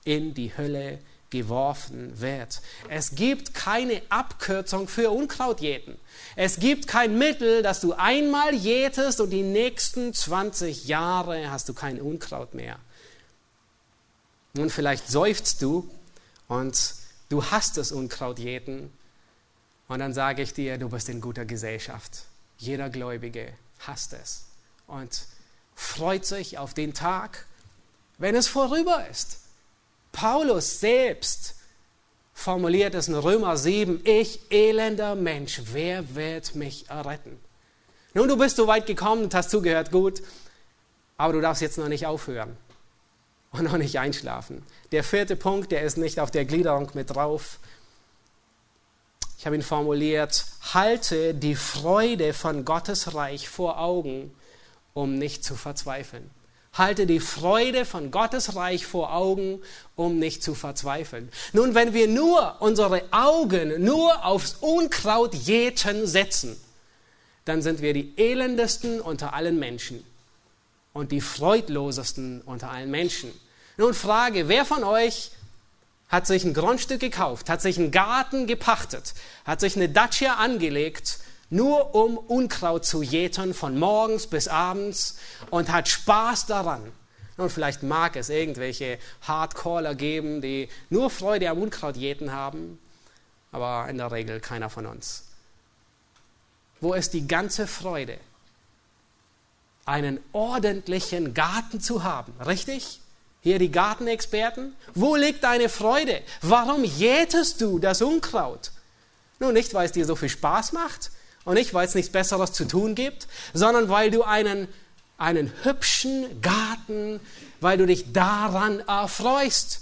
in 0.03 0.33
die 0.33 0.55
Hölle 0.57 0.99
geworfen 1.35 2.19
wird. 2.21 2.61
Es 2.89 3.15
gibt 3.15 3.53
keine 3.53 4.01
Abkürzung 4.09 4.87
für 4.87 5.11
Unkrautjäten. 5.11 5.97
Es 6.37 6.59
gibt 6.59 6.87
kein 6.87 7.17
Mittel, 7.17 7.61
dass 7.61 7.81
du 7.81 7.93
einmal 7.93 8.53
jätest 8.55 9.19
und 9.19 9.31
die 9.31 9.43
nächsten 9.43 10.13
20 10.13 10.85
Jahre 10.85 11.51
hast 11.51 11.67
du 11.67 11.73
kein 11.73 11.99
Unkraut 11.99 12.53
mehr. 12.53 12.79
Nun, 14.53 14.69
vielleicht 14.69 15.09
seufzt 15.09 15.61
du 15.61 15.89
und 16.47 16.95
du 17.29 17.43
hast 17.43 17.77
das 17.77 17.91
Unkrautjäten. 17.91 18.91
Und 19.89 19.99
dann 19.99 20.13
sage 20.13 20.41
ich 20.41 20.53
dir, 20.53 20.77
du 20.77 20.89
bist 20.89 21.09
in 21.09 21.19
guter 21.19 21.45
Gesellschaft. 21.45 22.23
Jeder 22.57 22.89
Gläubige 22.89 23.51
hasst 23.79 24.13
es 24.13 24.45
und 24.87 25.25
freut 25.75 26.25
sich 26.25 26.57
auf 26.57 26.73
den 26.73 26.93
Tag, 26.93 27.45
wenn 28.17 28.35
es 28.35 28.47
vorüber 28.47 29.05
ist. 29.09 29.39
Paulus 30.15 30.79
selbst 30.79 31.55
formuliert 32.33 32.95
es 32.95 33.09
in 33.09 33.15
Römer 33.15 33.57
7, 33.57 33.99
ich 34.05 34.39
elender 34.49 35.13
Mensch, 35.13 35.61
wer 35.73 36.15
wird 36.15 36.55
mich 36.55 36.89
erretten? 36.89 37.37
Nun, 38.13 38.29
du 38.29 38.37
bist 38.37 38.55
so 38.55 38.65
weit 38.65 38.85
gekommen 38.85 39.23
und 39.25 39.35
hast 39.35 39.49
zugehört, 39.49 39.91
gut, 39.91 40.23
aber 41.17 41.33
du 41.33 41.41
darfst 41.41 41.61
jetzt 41.61 41.77
noch 41.77 41.89
nicht 41.89 42.05
aufhören 42.05 42.55
und 43.51 43.65
noch 43.65 43.77
nicht 43.77 43.99
einschlafen. 43.99 44.63
Der 44.93 45.03
vierte 45.03 45.35
Punkt, 45.35 45.73
der 45.73 45.81
ist 45.81 45.97
nicht 45.97 46.21
auf 46.21 46.31
der 46.31 46.45
Gliederung 46.45 46.89
mit 46.93 47.13
drauf, 47.13 47.59
ich 49.37 49.45
habe 49.45 49.57
ihn 49.57 49.63
formuliert, 49.63 50.45
halte 50.73 51.33
die 51.33 51.55
Freude 51.55 52.33
von 52.33 52.63
Gottes 52.63 53.15
Reich 53.15 53.49
vor 53.49 53.79
Augen, 53.79 54.33
um 54.93 55.17
nicht 55.17 55.43
zu 55.43 55.55
verzweifeln. 55.55 56.31
Halte 56.75 57.05
die 57.05 57.21
Freude 57.21 57.85
von 57.85 58.11
Gottes 58.11 58.55
Reich 58.55 58.85
vor 58.85 59.13
Augen, 59.13 59.61
um 59.95 60.19
nicht 60.19 60.43
zu 60.43 60.53
verzweifeln. 60.53 61.29
Nun, 61.53 61.73
wenn 61.73 61.93
wir 61.93 62.07
nur 62.07 62.57
unsere 62.59 63.01
Augen 63.11 63.83
nur 63.83 64.25
aufs 64.25 64.57
Unkraut 64.59 65.33
jäten 65.33 66.05
setzen, 66.05 66.55
dann 67.45 67.61
sind 67.61 67.81
wir 67.81 67.93
die 67.93 68.13
elendesten 68.17 68.99
unter 68.99 69.33
allen 69.33 69.57
Menschen 69.57 70.03
und 70.93 71.11
die 71.11 71.21
freudlosesten 71.21 72.41
unter 72.41 72.71
allen 72.71 72.91
Menschen. 72.91 73.31
Nun 73.77 73.93
frage, 73.93 74.47
wer 74.47 74.65
von 74.65 74.83
euch 74.83 75.31
hat 76.09 76.27
sich 76.27 76.43
ein 76.43 76.53
Grundstück 76.53 76.99
gekauft, 76.99 77.49
hat 77.49 77.61
sich 77.61 77.77
einen 77.77 77.91
Garten 77.91 78.47
gepachtet, 78.47 79.13
hat 79.45 79.59
sich 79.59 79.75
eine 79.75 79.89
Dacia 79.89 80.35
angelegt 80.35 81.19
nur 81.49 81.93
um 81.93 82.17
Unkraut 82.17 82.85
zu 82.85 83.01
jäten 83.01 83.53
von 83.53 83.77
morgens 83.77 84.27
bis 84.27 84.47
abends 84.47 85.17
und 85.51 85.71
hat 85.71 85.87
Spaß 85.87 86.47
daran. 86.47 86.91
Und 87.37 87.51
vielleicht 87.51 87.83
mag 87.83 88.15
es 88.15 88.29
irgendwelche 88.29 88.97
Hardcaller 89.21 89.93
geben, 89.93 90.41
die 90.41 90.69
nur 90.89 91.09
Freude 91.09 91.49
am 91.49 91.61
Unkraut 91.61 91.97
jäten 91.97 92.31
haben, 92.31 92.79
aber 93.51 93.87
in 93.89 93.97
der 93.97 94.11
Regel 94.11 94.39
keiner 94.39 94.69
von 94.69 94.85
uns. 94.85 95.25
Wo 96.79 96.93
ist 96.93 97.13
die 97.13 97.27
ganze 97.27 97.67
Freude? 97.67 98.17
Einen 99.85 100.19
ordentlichen 100.31 101.33
Garten 101.33 101.79
zu 101.79 102.03
haben, 102.03 102.33
richtig? 102.41 103.01
Hier 103.41 103.59
die 103.59 103.71
Gartenexperten. 103.71 104.75
Wo 104.95 105.15
liegt 105.15 105.43
deine 105.43 105.69
Freude? 105.69 106.21
Warum 106.41 106.83
jätest 106.83 107.61
du 107.61 107.77
das 107.77 108.01
Unkraut? 108.01 108.71
Nun 109.39 109.53
nicht, 109.53 109.73
weil 109.73 109.85
es 109.85 109.91
dir 109.91 110.05
so 110.05 110.15
viel 110.15 110.29
Spaß 110.29 110.71
macht 110.71 111.11
und 111.45 111.53
nicht, 111.53 111.73
weil 111.73 111.87
es 111.87 111.95
nichts 111.95 112.11
Besseres 112.11 112.51
zu 112.51 112.65
tun 112.65 112.95
gibt, 112.95 113.27
sondern 113.53 113.87
weil 113.87 114.11
du 114.11 114.23
einen, 114.23 114.67
einen 115.17 115.51
hübschen 115.63 116.41
Garten, 116.41 117.21
weil 117.61 117.77
du 117.77 117.85
dich 117.85 118.11
daran 118.11 118.81
erfreust 118.81 119.81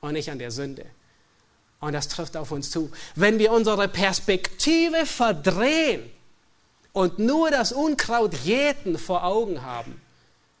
und 0.00 0.14
nicht 0.14 0.30
an 0.30 0.38
der 0.38 0.50
Sünde. 0.50 0.86
Und 1.80 1.92
das 1.92 2.08
trifft 2.08 2.36
auf 2.36 2.50
uns 2.50 2.70
zu. 2.70 2.90
Wenn 3.14 3.38
wir 3.38 3.52
unsere 3.52 3.86
Perspektive 3.86 5.06
verdrehen 5.06 6.10
und 6.92 7.18
nur 7.18 7.50
das 7.50 7.70
Unkraut 7.70 8.34
jäten 8.34 8.98
vor 8.98 9.22
Augen 9.22 9.62
haben, 9.62 10.00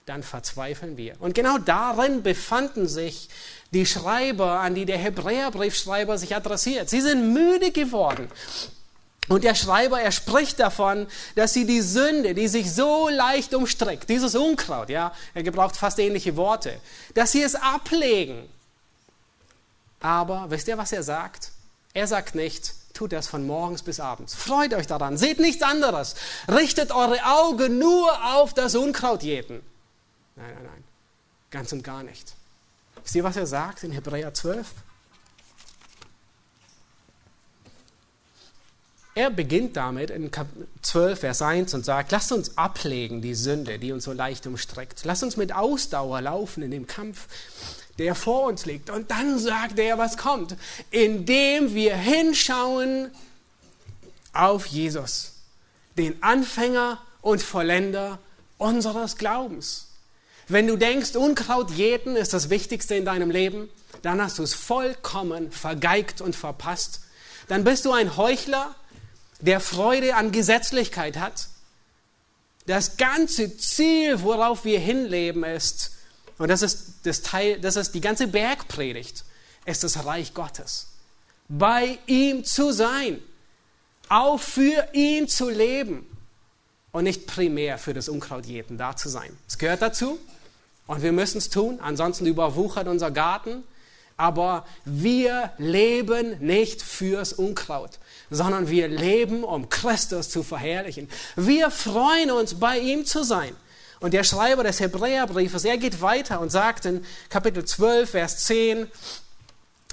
dann 0.06 0.22
verzweifeln 0.22 0.96
wir. 0.96 1.14
Und 1.20 1.34
genau 1.34 1.58
darin 1.58 2.22
befanden 2.22 2.86
sich 2.86 3.28
die 3.72 3.84
Schreiber, 3.84 4.60
an 4.60 4.74
die 4.74 4.86
der 4.86 4.96
Hebräerbriefschreiber 4.96 6.16
sich 6.16 6.34
adressiert. 6.34 6.88
Sie 6.88 7.00
sind 7.00 7.34
müde 7.34 7.72
geworden. 7.72 8.28
Und 9.28 9.44
der 9.44 9.54
Schreiber, 9.54 10.00
er 10.00 10.12
spricht 10.12 10.58
davon, 10.58 11.06
dass 11.34 11.52
sie 11.52 11.66
die 11.66 11.82
Sünde, 11.82 12.34
die 12.34 12.48
sich 12.48 12.72
so 12.72 13.08
leicht 13.08 13.54
umstrickt, 13.54 14.08
dieses 14.08 14.34
Unkraut, 14.34 14.88
ja, 14.88 15.12
er 15.34 15.42
gebraucht 15.42 15.76
fast 15.76 15.98
ähnliche 15.98 16.36
Worte, 16.36 16.80
dass 17.14 17.32
sie 17.32 17.42
es 17.42 17.54
ablegen. 17.54 18.48
Aber 20.00 20.46
wisst 20.48 20.68
ihr, 20.68 20.78
was 20.78 20.92
er 20.92 21.02
sagt? 21.02 21.50
Er 21.92 22.06
sagt 22.06 22.34
nicht, 22.34 22.74
tut 22.94 23.12
das 23.12 23.26
von 23.26 23.46
morgens 23.46 23.82
bis 23.82 24.00
abends. 24.00 24.34
Freut 24.34 24.72
euch 24.72 24.86
daran, 24.86 25.18
seht 25.18 25.40
nichts 25.40 25.62
anderes. 25.62 26.14
Richtet 26.48 26.90
eure 26.92 27.24
Augen 27.24 27.78
nur 27.78 28.10
auf 28.34 28.54
das 28.54 28.74
Unkraut 28.74 29.22
jäten. 29.22 29.62
Nein, 30.36 30.54
nein, 30.54 30.64
nein. 30.64 30.84
Ganz 31.50 31.72
und 31.72 31.82
gar 31.82 32.02
nicht. 32.02 32.34
Wisst 33.02 33.14
ihr, 33.14 33.24
was 33.24 33.36
er 33.36 33.46
sagt 33.46 33.82
in 33.82 33.92
Hebräer 33.92 34.32
12? 34.32 34.66
Er 39.18 39.30
beginnt 39.30 39.76
damit 39.76 40.10
in 40.10 40.30
Kapitel 40.30 40.68
12, 40.82 41.18
Vers 41.18 41.42
1 41.42 41.74
und 41.74 41.84
sagt, 41.84 42.12
lasst 42.12 42.30
uns 42.30 42.56
ablegen 42.56 43.20
die 43.20 43.34
Sünde, 43.34 43.80
die 43.80 43.90
uns 43.90 44.04
so 44.04 44.12
leicht 44.12 44.46
umstreckt. 44.46 45.04
Lasst 45.04 45.24
uns 45.24 45.36
mit 45.36 45.52
Ausdauer 45.52 46.20
laufen 46.20 46.62
in 46.62 46.70
dem 46.70 46.86
Kampf, 46.86 47.26
der 47.98 48.14
vor 48.14 48.46
uns 48.46 48.64
liegt. 48.64 48.90
Und 48.90 49.10
dann 49.10 49.40
sagt 49.40 49.80
er, 49.80 49.98
was 49.98 50.18
kommt, 50.18 50.54
indem 50.92 51.74
wir 51.74 51.96
hinschauen 51.96 53.10
auf 54.34 54.66
Jesus, 54.66 55.32
den 55.96 56.22
Anfänger 56.22 57.02
und 57.20 57.42
Vollender 57.42 58.20
unseres 58.56 59.16
Glaubens. 59.16 59.88
Wenn 60.46 60.68
du 60.68 60.76
denkst, 60.76 61.16
Unkraut 61.16 61.72
jäten 61.72 62.14
ist 62.14 62.34
das 62.34 62.50
Wichtigste 62.50 62.94
in 62.94 63.04
deinem 63.04 63.32
Leben, 63.32 63.68
dann 64.02 64.22
hast 64.22 64.38
du 64.38 64.44
es 64.44 64.54
vollkommen 64.54 65.50
vergeigt 65.50 66.20
und 66.20 66.36
verpasst. 66.36 67.00
Dann 67.48 67.64
bist 67.64 67.84
du 67.84 67.90
ein 67.90 68.16
Heuchler, 68.16 68.76
der 69.40 69.60
Freude 69.60 70.14
an 70.14 70.32
Gesetzlichkeit 70.32 71.16
hat. 71.16 71.48
Das 72.66 72.96
ganze 72.96 73.56
Ziel, 73.56 74.22
worauf 74.22 74.64
wir 74.64 74.78
hinleben, 74.78 75.44
ist, 75.44 75.92
und 76.38 76.48
das 76.48 76.62
ist, 76.62 76.94
das 77.04 77.22
Teil, 77.22 77.60
das 77.60 77.76
ist 77.76 77.94
die 77.94 78.00
ganze 78.00 78.28
Bergpredigt, 78.28 79.24
ist 79.64 79.84
das 79.84 80.04
Reich 80.04 80.34
Gottes. 80.34 80.88
Bei 81.48 81.98
ihm 82.06 82.44
zu 82.44 82.72
sein, 82.72 83.22
auch 84.08 84.38
für 84.38 84.88
ihn 84.92 85.28
zu 85.28 85.48
leben 85.48 86.06
und 86.92 87.04
nicht 87.04 87.26
primär 87.26 87.78
für 87.78 87.94
das 87.94 88.08
Unkrautjäten 88.08 88.76
da 88.76 88.96
zu 88.96 89.08
sein. 89.08 89.36
Es 89.46 89.58
gehört 89.58 89.82
dazu, 89.82 90.18
und 90.88 91.02
wir 91.02 91.12
müssen 91.12 91.38
es 91.38 91.50
tun, 91.50 91.78
ansonsten 91.80 92.26
überwuchert 92.26 92.88
unser 92.88 93.12
Garten. 93.12 93.62
Aber 94.16 94.66
wir 94.84 95.52
leben 95.58 96.38
nicht 96.40 96.82
fürs 96.82 97.32
Unkraut, 97.32 98.00
sondern 98.30 98.68
wir 98.68 98.88
leben, 98.88 99.44
um 99.44 99.68
Christus 99.68 100.28
zu 100.28 100.42
verherrlichen. 100.42 101.08
Wir 101.36 101.70
freuen 101.70 102.30
uns, 102.30 102.54
bei 102.54 102.78
ihm 102.78 103.04
zu 103.04 103.24
sein. 103.24 103.54
Und 104.00 104.14
der 104.14 104.24
Schreiber 104.24 104.62
des 104.62 104.80
Hebräerbriefes, 104.80 105.64
er 105.64 105.76
geht 105.76 106.00
weiter 106.00 106.40
und 106.40 106.50
sagt 106.50 106.84
in 106.84 107.04
Kapitel 107.30 107.64
12, 107.64 108.10
Vers 108.10 108.44
10, 108.44 108.86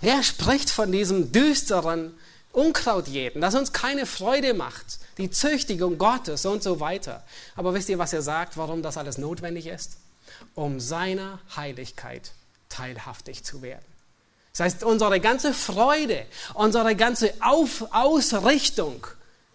er 0.01 0.21
spricht 0.21 0.69
von 0.69 0.91
diesem 0.91 1.31
düsteren 1.31 2.13
Unkrautjäten, 2.51 3.41
das 3.41 3.55
uns 3.55 3.73
keine 3.73 4.05
Freude 4.05 4.53
macht, 4.53 4.99
die 5.17 5.31
Züchtigung 5.31 5.97
Gottes 5.97 6.45
und 6.45 6.61
so 6.61 6.79
weiter. 6.79 7.23
Aber 7.55 7.73
wisst 7.73 7.89
ihr, 7.89 7.97
was 7.97 8.13
er 8.13 8.21
sagt, 8.21 8.57
warum 8.57 8.83
das 8.83 8.97
alles 8.97 9.17
notwendig 9.17 9.67
ist? 9.67 9.97
um 10.53 10.79
seiner 10.79 11.39
Heiligkeit 11.55 12.31
teilhaftig 12.69 13.43
zu 13.43 13.61
werden. 13.61 13.85
Das 14.55 14.61
heißt, 14.61 14.83
unsere 14.85 15.19
ganze 15.19 15.53
Freude, 15.53 16.25
unsere 16.53 16.95
ganze 16.95 17.33
Auf 17.41 17.87
Ausrichtung 17.91 19.05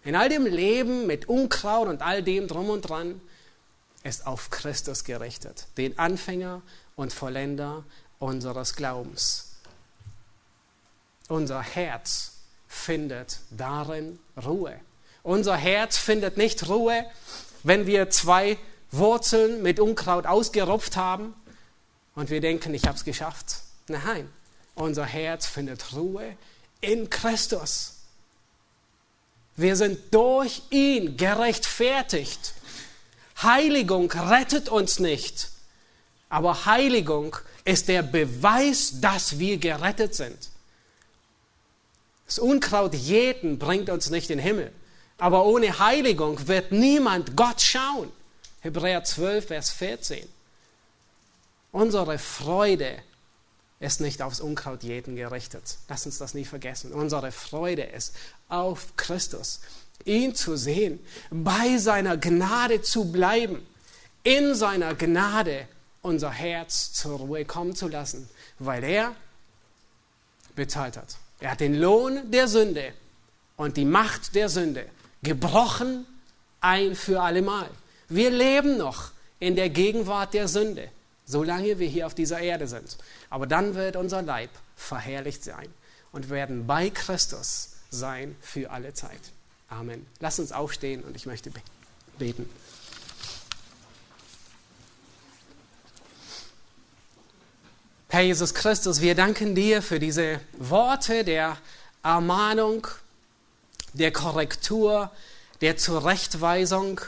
in 0.03 0.15
all 0.15 0.29
dem 0.29 0.45
Leben 0.45 1.07
mit 1.07 1.27
Unkraut 1.27 1.87
und 1.87 2.03
all 2.03 2.21
dem 2.21 2.47
drum 2.47 2.69
und 2.69 2.83
dran 2.83 3.19
ist 4.03 4.27
auf 4.27 4.51
Christus 4.51 5.03
gerichtet, 5.03 5.65
den 5.77 5.97
Anfänger 5.97 6.61
und 6.95 7.13
Vollender 7.13 7.83
unseres 8.19 8.75
Glaubens. 8.75 9.53
Unser 11.29 11.63
Herz 11.63 12.33
findet 12.67 13.39
darin 13.49 14.19
Ruhe. 14.45 14.79
Unser 15.23 15.55
Herz 15.55 15.97
findet 15.97 16.37
nicht 16.37 16.69
Ruhe, 16.69 17.05
wenn 17.63 17.87
wir 17.87 18.11
zwei 18.11 18.55
Wurzeln 18.91 19.63
mit 19.63 19.79
Unkraut 19.79 20.27
ausgerupft 20.27 20.95
haben 20.95 21.33
und 22.13 22.29
wir 22.29 22.39
denken, 22.39 22.71
ich 22.75 22.85
habe 22.85 22.97
es 22.97 23.03
geschafft. 23.03 23.61
Nein, 23.87 24.29
unser 24.81 25.05
Herz 25.05 25.45
findet 25.45 25.93
Ruhe 25.93 26.35
in 26.81 27.09
Christus. 27.09 27.95
Wir 29.55 29.75
sind 29.75 30.13
durch 30.13 30.63
ihn 30.69 31.17
gerechtfertigt. 31.17 32.53
Heiligung 33.41 34.11
rettet 34.11 34.69
uns 34.69 34.99
nicht, 34.99 35.49
aber 36.29 36.65
Heiligung 36.65 37.35
ist 37.63 37.87
der 37.87 38.01
Beweis, 38.01 38.99
dass 39.01 39.39
wir 39.39 39.57
gerettet 39.57 40.15
sind. 40.15 40.49
Das 42.25 42.39
Unkraut 42.39 42.95
jäten 42.95 43.59
bringt 43.59 43.89
uns 43.89 44.09
nicht 44.09 44.29
in 44.29 44.37
den 44.37 44.43
Himmel, 44.43 44.71
aber 45.17 45.45
ohne 45.45 45.79
Heiligung 45.79 46.47
wird 46.47 46.71
niemand 46.71 47.35
Gott 47.35 47.61
schauen. 47.61 48.11
Hebräer 48.61 49.03
12, 49.03 49.47
Vers 49.47 49.71
14. 49.71 50.27
Unsere 51.71 52.17
Freude 52.17 52.97
ist 53.81 53.99
nicht 53.99 54.21
aufs 54.21 54.39
Unkrautjäten 54.39 55.15
gerichtet. 55.15 55.77
Lass 55.89 56.05
uns 56.05 56.19
das 56.19 56.35
nie 56.35 56.45
vergessen. 56.45 56.93
Unsere 56.93 57.31
Freude 57.31 57.81
ist 57.81 58.15
auf 58.47 58.95
Christus, 58.95 59.59
ihn 60.05 60.35
zu 60.35 60.55
sehen, 60.55 60.99
bei 61.31 61.77
seiner 61.77 62.15
Gnade 62.15 62.83
zu 62.83 63.11
bleiben, 63.11 63.65
in 64.23 64.53
seiner 64.53 64.93
Gnade 64.93 65.67
unser 66.03 66.29
Herz 66.29 66.93
zur 66.93 67.17
Ruhe 67.17 67.43
kommen 67.43 67.75
zu 67.75 67.87
lassen, 67.87 68.29
weil 68.59 68.83
er 68.83 69.15
bezahlt 70.55 70.95
hat. 70.95 71.17
Er 71.39 71.51
hat 71.51 71.59
den 71.59 71.73
Lohn 71.73 72.29
der 72.29 72.47
Sünde 72.47 72.93
und 73.57 73.77
die 73.77 73.85
Macht 73.85 74.35
der 74.35 74.47
Sünde 74.47 74.85
gebrochen 75.23 76.05
ein 76.59 76.95
für 76.95 77.19
allemal. 77.19 77.69
Wir 78.09 78.29
leben 78.29 78.77
noch 78.77 79.11
in 79.39 79.55
der 79.55 79.69
Gegenwart 79.69 80.35
der 80.35 80.47
Sünde, 80.47 80.89
solange 81.31 81.79
wir 81.79 81.87
hier 81.87 82.05
auf 82.05 82.13
dieser 82.13 82.39
Erde 82.39 82.67
sind. 82.67 82.97
Aber 83.29 83.47
dann 83.47 83.75
wird 83.75 83.95
unser 83.95 84.21
Leib 84.21 84.49
verherrlicht 84.75 85.43
sein 85.43 85.73
und 86.11 86.29
werden 86.29 86.67
bei 86.67 86.89
Christus 86.89 87.77
sein 87.89 88.35
für 88.41 88.71
alle 88.71 88.93
Zeit. 88.93 89.19
Amen. 89.69 90.05
Lass 90.19 90.39
uns 90.39 90.51
aufstehen 90.51 91.03
und 91.03 91.15
ich 91.15 91.25
möchte 91.25 91.51
beten. 92.17 92.49
Herr 98.09 98.21
Jesus 98.21 98.53
Christus, 98.53 98.99
wir 98.99 99.15
danken 99.15 99.55
dir 99.55 99.81
für 99.81 99.99
diese 99.99 100.41
Worte 100.57 101.23
der 101.23 101.57
Ermahnung, 102.03 102.87
der 103.93 104.11
Korrektur, 104.11 105.11
der 105.61 105.77
Zurechtweisung 105.77 106.99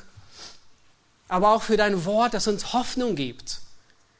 aber 1.33 1.55
auch 1.55 1.63
für 1.63 1.77
dein 1.77 2.05
Wort, 2.05 2.35
das 2.35 2.47
uns 2.47 2.73
Hoffnung 2.73 3.15
gibt. 3.15 3.59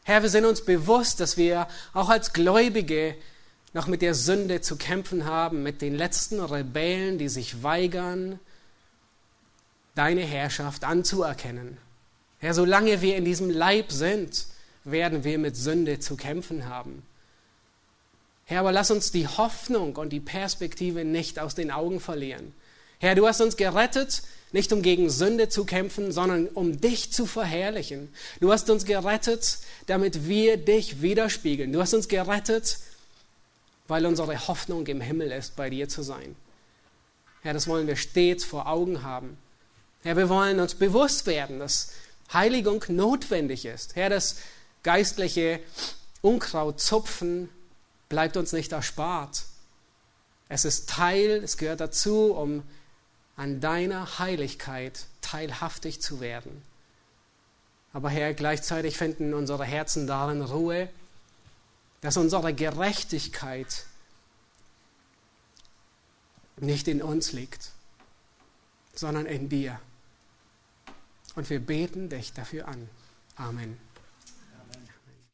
Herr, 0.04 0.22
wir 0.22 0.30
sind 0.30 0.46
uns 0.46 0.66
bewusst, 0.66 1.20
dass 1.20 1.38
wir 1.38 1.68
auch 1.94 2.10
als 2.10 2.34
Gläubige 2.34 3.16
noch 3.74 3.88
mit 3.88 4.02
der 4.02 4.14
Sünde 4.14 4.62
zu 4.62 4.76
kämpfen 4.76 5.26
haben, 5.26 5.64
mit 5.64 5.82
den 5.82 5.96
letzten 5.96 6.40
Rebellen, 6.40 7.18
die 7.18 7.30
sich 7.30 7.64
weigern, 7.64 8.40
deine 9.96 10.22
Herrschaft 10.22 10.84
anzuerkennen. 10.84 11.78
Herr, 12.40 12.54
solange 12.54 13.02
wir 13.02 13.16
in 13.16 13.26
diesem 13.26 13.50
Leib 13.50 13.92
sind, 13.92 14.48
werden 14.84 15.24
wir 15.24 15.40
mit 15.40 15.56
Sünde 15.56 16.00
zu 16.00 16.18
kämpfen 16.18 16.68
haben. 16.68 17.04
Herr, 18.46 18.60
aber 18.60 18.74
lass 18.74 18.92
uns 18.92 19.12
die 19.12 19.28
Hoffnung 19.28 19.96
und 19.96 20.10
die 20.10 20.20
Perspektive 20.20 21.06
nicht 21.06 21.40
aus 21.40 21.56
den 21.56 21.72
Augen 21.72 22.02
verlieren. 22.02 22.54
Herr, 23.04 23.16
du 23.16 23.28
hast 23.28 23.42
uns 23.42 23.58
gerettet, 23.58 24.24
nicht 24.54 24.72
um 24.72 24.82
gegen 24.82 25.10
Sünde 25.10 25.50
zu 25.50 25.66
kämpfen, 25.66 26.14
sondern 26.14 26.48
um 26.48 26.80
dich 26.80 27.12
zu 27.12 27.26
verherrlichen. 27.26 28.08
Du 28.40 28.50
hast 28.50 28.70
uns 28.70 28.86
gerettet, 28.86 29.58
damit 29.88 30.26
wir 30.30 30.56
dich 30.56 31.02
widerspiegeln. 31.02 31.74
Du 31.74 31.82
hast 31.82 31.94
uns 31.94 32.08
gerettet, 32.08 32.78
weil 33.90 34.06
unsere 34.06 34.48
Hoffnung 34.48 34.88
im 34.88 35.02
Himmel 35.02 35.34
ist, 35.34 35.58
bei 35.58 35.70
dir 35.70 35.90
zu 35.90 36.02
sein. 36.02 36.38
Herr, 37.42 37.52
das 37.52 37.68
wollen 37.68 37.88
wir 37.88 37.98
stets 37.98 38.46
vor 38.46 38.68
Augen 38.68 39.04
haben. 39.04 39.38
Herr, 40.04 40.16
wir 40.16 40.30
wollen 40.30 40.62
uns 40.62 40.74
bewusst 40.74 41.28
werden, 41.28 41.60
dass 41.60 41.92
Heiligung 42.32 42.86
notwendig 42.88 43.66
ist. 43.66 43.98
Herr, 43.98 44.10
das 44.12 44.38
geistliche 44.82 45.60
Unkraut 46.22 46.80
zupfen 46.80 47.50
bleibt 48.08 48.38
uns 48.38 48.54
nicht 48.54 48.72
erspart. 48.72 49.44
Es 50.48 50.64
ist 50.64 50.90
Teil, 50.90 51.42
es 51.44 51.58
gehört 51.58 51.82
dazu, 51.82 52.32
um 52.32 52.64
an 53.36 53.60
deiner 53.60 54.20
Heiligkeit 54.20 55.06
teilhaftig 55.22 56.02
zu 56.02 56.20
werden. 56.20 56.62
Aber 57.94 58.10
Herr, 58.10 58.34
gleichzeitig 58.34 58.98
finden 58.98 59.34
unsere 59.34 59.66
Herzen 59.66 60.08
darin 60.08 60.42
Ruhe, 60.42 60.90
dass 62.02 62.18
unsere 62.18 62.54
Gerechtigkeit 62.54 63.86
nicht 66.58 66.88
in 66.88 67.02
uns 67.02 67.32
liegt, 67.32 67.72
sondern 68.94 69.26
in 69.26 69.50
dir. 69.50 69.80
Und 71.36 71.50
wir 71.50 71.60
beten 71.60 72.10
dich 72.10 72.34
dafür 72.34 72.68
an. 72.68 72.90
Amen. 73.36 73.78